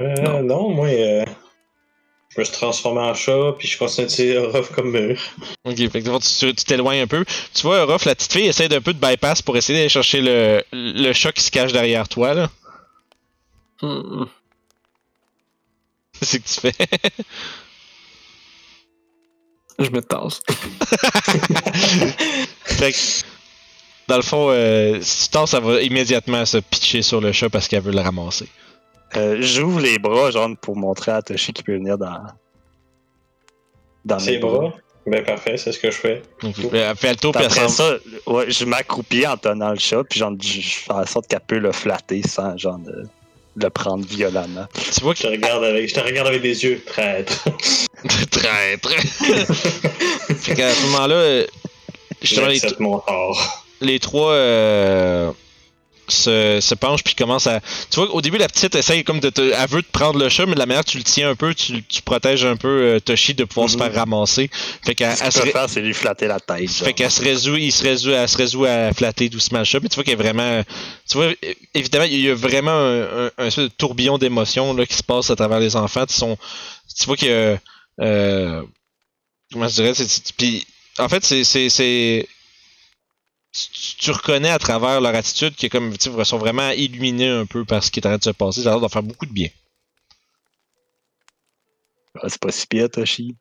Euh, 0.00 0.42
non. 0.42 0.70
moi, 0.70 0.88
euh, 0.88 1.24
je 2.34 2.40
me 2.40 2.44
suis 2.44 2.54
transformé 2.54 3.00
en 3.00 3.14
chat, 3.14 3.54
puis 3.58 3.68
je 3.68 3.76
continue 3.76 4.06
de 4.06 4.12
tirer 4.12 4.38
Ruff 4.38 4.70
comme 4.72 4.90
mur. 4.90 5.20
Ok, 5.64 5.76
fait 5.76 6.02
que 6.02 6.18
tu 6.18 6.54
tu 6.54 6.64
t'éloignes 6.64 7.00
un 7.00 7.06
peu. 7.06 7.24
Tu 7.54 7.62
vois, 7.62 7.84
Ruff, 7.84 8.06
la 8.06 8.14
petite 8.14 8.32
fille 8.32 8.46
essaie 8.46 8.68
d'un 8.68 8.80
peu 8.80 8.94
de 8.94 8.98
bypass 8.98 9.42
pour 9.42 9.56
essayer 9.56 9.78
d'aller 9.78 9.90
chercher 9.90 10.22
le, 10.22 10.62
le 10.72 11.12
chat 11.12 11.32
qui 11.32 11.42
se 11.42 11.50
cache 11.50 11.72
derrière 11.72 12.08
toi, 12.08 12.32
là. 12.32 12.50
Hmm. 13.82 14.24
C'est 16.22 16.38
que 16.38 16.48
tu 16.48 16.60
fais? 16.60 16.74
Je 19.78 19.90
me 19.90 20.00
tasse. 20.00 20.40
fait 22.64 22.92
que, 22.92 22.98
dans 24.08 24.16
le 24.16 24.22
fond, 24.22 24.48
euh, 24.50 25.00
si 25.02 25.24
tu 25.24 25.32
tasses, 25.32 25.50
ça 25.50 25.60
va 25.60 25.82
immédiatement 25.82 26.44
se 26.46 26.58
pitcher 26.58 27.02
sur 27.02 27.20
le 27.20 27.32
chat 27.32 27.50
parce 27.50 27.68
qu'elle 27.68 27.82
veut 27.82 27.92
le 27.92 28.00
ramasser. 28.00 28.48
Euh, 29.16 29.36
J'ouvre 29.40 29.80
les 29.80 29.98
bras, 29.98 30.30
genre, 30.30 30.50
pour 30.60 30.76
montrer 30.76 31.12
à 31.12 31.22
Toshi 31.22 31.52
qu'il 31.52 31.64
peut 31.64 31.74
venir 31.74 31.98
dans. 31.98 32.22
Dans 34.04 34.18
Ses 34.18 34.32
mes 34.32 34.38
bras? 34.38 34.72
Ben 35.06 35.24
parfait, 35.24 35.56
c'est 35.56 35.72
ce 35.72 35.78
que 35.80 35.90
je 35.90 35.96
fais. 35.96 36.22
Elle 36.42 36.96
fait 36.96 37.10
le 37.10 37.16
tour, 37.16 37.32
puis 37.32 37.44
Après 37.44 37.68
ça, 37.68 37.96
ouais, 38.28 38.48
je 38.50 38.64
m'accroupis 38.64 39.26
en 39.26 39.36
tenant 39.36 39.70
le 39.70 39.78
chat, 39.78 40.04
puis 40.04 40.20
genre, 40.20 40.32
je 40.40 40.60
je 40.60 40.78
fais 40.78 40.92
en 40.92 41.04
sorte 41.06 41.26
qu'elle 41.26 41.40
peut 41.40 41.58
le 41.58 41.72
flatter 41.72 42.22
sans, 42.22 42.56
genre, 42.56 42.78
de- 42.78 43.04
le 43.56 43.68
prendre 43.68 44.04
violemment. 44.06 44.66
Tu 44.94 45.00
vois 45.02 45.14
Je 45.14 45.22
te 45.22 45.26
regarde 45.26 45.62
avec, 45.64 45.88
je 45.88 45.94
te 45.94 46.00
regarde 46.00 46.28
avec 46.28 46.40
des 46.40 46.62
yeux, 46.64 46.80
traître. 46.86 47.44
que 47.44 48.24
traître. 48.30 48.90
fait 50.36 50.54
qu'à 50.54 50.70
ce 50.72 50.86
moment-là, 50.86 51.14
euh, 51.16 51.46
justement, 52.22 52.46
les, 52.46 52.54
J'accepte 52.54 52.80
mon 52.80 52.98
tort. 53.00 53.64
les 53.80 53.98
trois 53.98 54.32
euh, 54.32 55.32
se, 56.12 56.58
se 56.60 56.74
penchent 56.74 57.02
puis 57.04 57.14
commencent 57.14 57.46
à. 57.46 57.60
Tu 57.90 57.96
vois, 57.96 58.10
au 58.14 58.20
début, 58.20 58.38
la 58.38 58.48
petite 58.48 58.74
essaye 58.74 59.04
comme 59.04 59.20
de 59.20 59.30
te. 59.30 59.40
Elle 59.40 59.68
veut 59.68 59.82
te 59.82 59.90
prendre 59.90 60.18
le 60.18 60.28
chat, 60.28 60.46
mais 60.46 60.54
de 60.54 60.58
la 60.58 60.66
manière 60.66 60.84
que 60.84 60.90
tu 60.90 60.98
le 60.98 61.04
tiens 61.04 61.30
un 61.30 61.34
peu, 61.34 61.54
tu, 61.54 61.82
tu 61.84 62.02
protèges 62.02 62.44
un 62.44 62.56
peu 62.56 62.68
euh, 62.68 63.00
Toshi 63.00 63.34
de 63.34 63.44
pouvoir 63.44 63.68
se 63.70 63.76
Mhm. 63.76 63.82
faire 63.82 63.94
ramasser. 63.94 64.50
Fait 64.84 64.94
qu'elle 64.94 65.16
Ce 65.16 65.22
elle 65.24 65.30
qu'il 65.30 65.32
se, 65.32 65.38
peut 65.40 65.44
ré- 65.46 65.52
faire, 65.52 65.68
c'est 65.70 65.80
lui 65.80 65.94
flatter 65.94 66.26
la 66.26 66.40
tête. 66.40 66.68
genre. 66.68 66.86
fait 66.86 66.92
qu'elle 66.92 67.10
se 67.10 67.22
résout, 67.22 67.56
il 67.56 67.72
se 67.72 67.82
résout, 67.82 68.10
elle 68.12 68.28
se 68.28 68.36
résout 68.36 68.64
à 68.64 68.92
flatter 68.92 69.28
doucement 69.28 69.58
le 69.60 69.64
chat, 69.64 69.80
mais 69.82 69.88
tu 69.88 69.94
vois 69.96 70.04
qu'elle 70.04 70.14
est 70.14 70.16
vraiment. 70.22 70.62
Tu 71.08 71.16
vois, 71.16 71.28
évidemment, 71.74 72.04
il 72.04 72.20
y 72.20 72.28
a 72.30 72.34
vraiment 72.34 72.70
un, 73.38 73.68
tourbillon 73.78 74.18
d'émotions 74.18 74.74
qui 74.86 74.94
se 74.94 75.02
passe 75.02 75.30
à 75.30 75.36
travers 75.36 75.60
les 75.60 75.76
enfants. 75.76 76.04
Ils 76.08 76.12
sont, 76.14 76.36
tu 76.98 77.06
vois 77.06 77.16
que. 77.16 77.56
Euh, 78.00 78.62
comment 79.52 79.68
je 79.68 79.74
dirais 79.74 79.92
c'est- 79.94 80.32
en 80.98 81.08
fait, 81.08 81.24
c'est. 81.24 82.26
Tu, 83.52 83.96
tu 83.96 84.10
reconnais 84.10 84.50
à 84.50 84.58
travers 84.58 85.00
leur 85.00 85.14
attitude 85.14 85.54
qu'ils 85.54 85.70
comme, 85.70 85.96
tu 85.96 86.10
sais, 86.10 86.16
ils 86.16 86.24
sont 86.24 86.38
vraiment 86.38 86.70
illuminés 86.70 87.28
un 87.28 87.46
peu 87.46 87.64
par 87.64 87.82
ce 87.84 87.90
qui 87.90 88.00
est 88.00 88.06
en 88.06 88.10
train 88.10 88.18
de 88.18 88.24
se 88.24 88.30
passer. 88.30 88.62
Ça 88.62 88.70
a 88.70 88.72
l'air 88.72 88.80
d'en 88.80 88.88
faire 88.88 89.02
beaucoup 89.02 89.26
de 89.26 89.32
bien. 89.32 89.48
Ah, 92.20 92.28
c'est 92.28 92.40
pas 92.40 92.52
si 92.52 92.66
pire, 92.66 92.90
Toshi. 92.90 93.36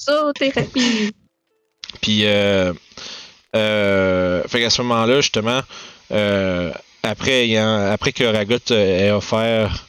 Zoothérapie. 0.00 1.12
Puis, 2.00 2.26
euh, 2.26 2.72
euh, 3.54 4.42
fait 4.48 4.60
qu'à 4.60 4.70
ce 4.70 4.82
moment-là, 4.82 5.20
justement, 5.20 5.60
euh, 6.10 6.72
après, 7.02 7.46
ayant- 7.46 7.90
après 7.92 8.12
que 8.12 8.24
Ragot 8.24 8.56
euh, 8.72 9.06
ait 9.06 9.10
offert 9.12 9.86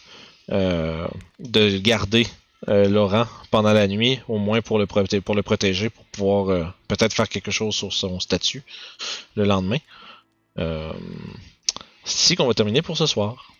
euh, 0.51 1.07
de 1.39 1.77
garder 1.79 2.27
euh, 2.67 2.89
Laurent 2.89 3.25
pendant 3.51 3.73
la 3.73 3.87
nuit, 3.87 4.19
au 4.27 4.37
moins 4.37 4.61
pour 4.61 4.79
le, 4.79 4.85
proté- 4.85 5.21
pour 5.21 5.35
le 5.35 5.43
protéger, 5.43 5.89
pour 5.89 6.05
pouvoir 6.05 6.49
euh, 6.49 6.65
peut-être 6.87 7.13
faire 7.13 7.29
quelque 7.29 7.51
chose 7.51 7.75
sur 7.75 7.93
son 7.93 8.19
statut 8.19 8.63
le 9.35 9.45
lendemain. 9.45 9.77
Euh, 10.57 10.91
c'est 12.03 12.17
ici 12.17 12.35
qu'on 12.35 12.47
va 12.47 12.53
terminer 12.53 12.81
pour 12.81 12.97
ce 12.97 13.05
soir. 13.05 13.51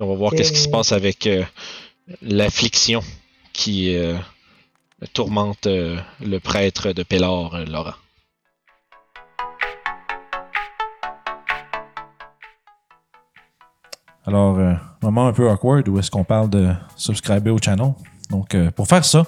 On 0.00 0.06
va 0.08 0.14
voir 0.14 0.32
qu'est-ce 0.32 0.52
qui 0.52 0.60
se 0.60 0.68
passe 0.68 0.92
avec 0.92 1.26
euh, 1.26 1.44
l'affliction 2.22 3.02
qui 3.52 3.96
euh, 3.96 4.16
tourmente 5.12 5.66
euh, 5.66 5.98
le 6.20 6.38
prêtre 6.38 6.92
de 6.92 7.02
Pélor, 7.02 7.54
euh, 7.54 7.64
Laurent. 7.64 7.94
Alors, 14.26 14.58
euh, 14.58 14.74
moment 15.02 15.28
un 15.28 15.32
peu 15.32 15.48
awkward 15.48 15.88
où 15.88 15.98
est-ce 16.00 16.10
qu'on 16.10 16.24
parle 16.24 16.50
de 16.50 16.74
subscriber 16.96 17.50
au 17.50 17.58
channel? 17.58 17.94
Donc, 18.30 18.54
euh, 18.54 18.70
pour 18.70 18.86
faire 18.86 19.04
ça, 19.04 19.24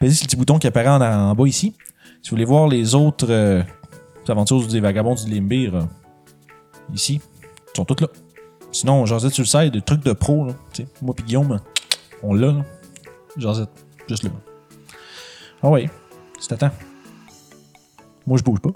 pesez 0.00 0.14
sur 0.14 0.24
le 0.24 0.26
petit 0.28 0.36
bouton 0.36 0.58
qui 0.58 0.66
apparaît 0.66 0.88
en, 0.88 1.34
bas 1.34 1.46
ici. 1.46 1.74
Si 2.22 2.30
vous 2.30 2.36
voulez 2.36 2.44
voir 2.44 2.68
les 2.68 2.94
autres 2.94 3.26
euh, 3.30 3.62
aventures 4.28 4.66
des 4.66 4.80
vagabonds 4.80 5.14
du 5.14 5.30
Limbir, 5.30 5.74
euh, 5.74 5.82
ici, 6.92 7.20
ils 7.42 7.76
sont 7.76 7.84
toutes 7.84 8.00
là. 8.00 8.08
Sinon, 8.72 9.06
Josette 9.06 9.32
sur 9.32 9.42
le 9.42 9.46
site, 9.46 9.72
des 9.72 9.80
trucs 9.80 10.02
de 10.02 10.12
pro, 10.12 10.46
là, 10.46 10.52
tu 10.72 10.82
sais, 10.82 10.88
moi 11.00 11.14
pis 11.14 11.22
Guillaume, 11.22 11.60
on 12.22 12.34
l'a. 12.34 12.54
Josette, 13.36 13.70
juste 14.08 14.24
là. 14.24 14.30
Ah 15.62 15.70
ouais, 15.70 15.88
c'est 16.38 16.52
à 16.52 16.56
temps. 16.56 16.70
Moi, 18.26 18.38
je 18.38 18.42
bouge 18.42 18.60
pas. 18.60 18.70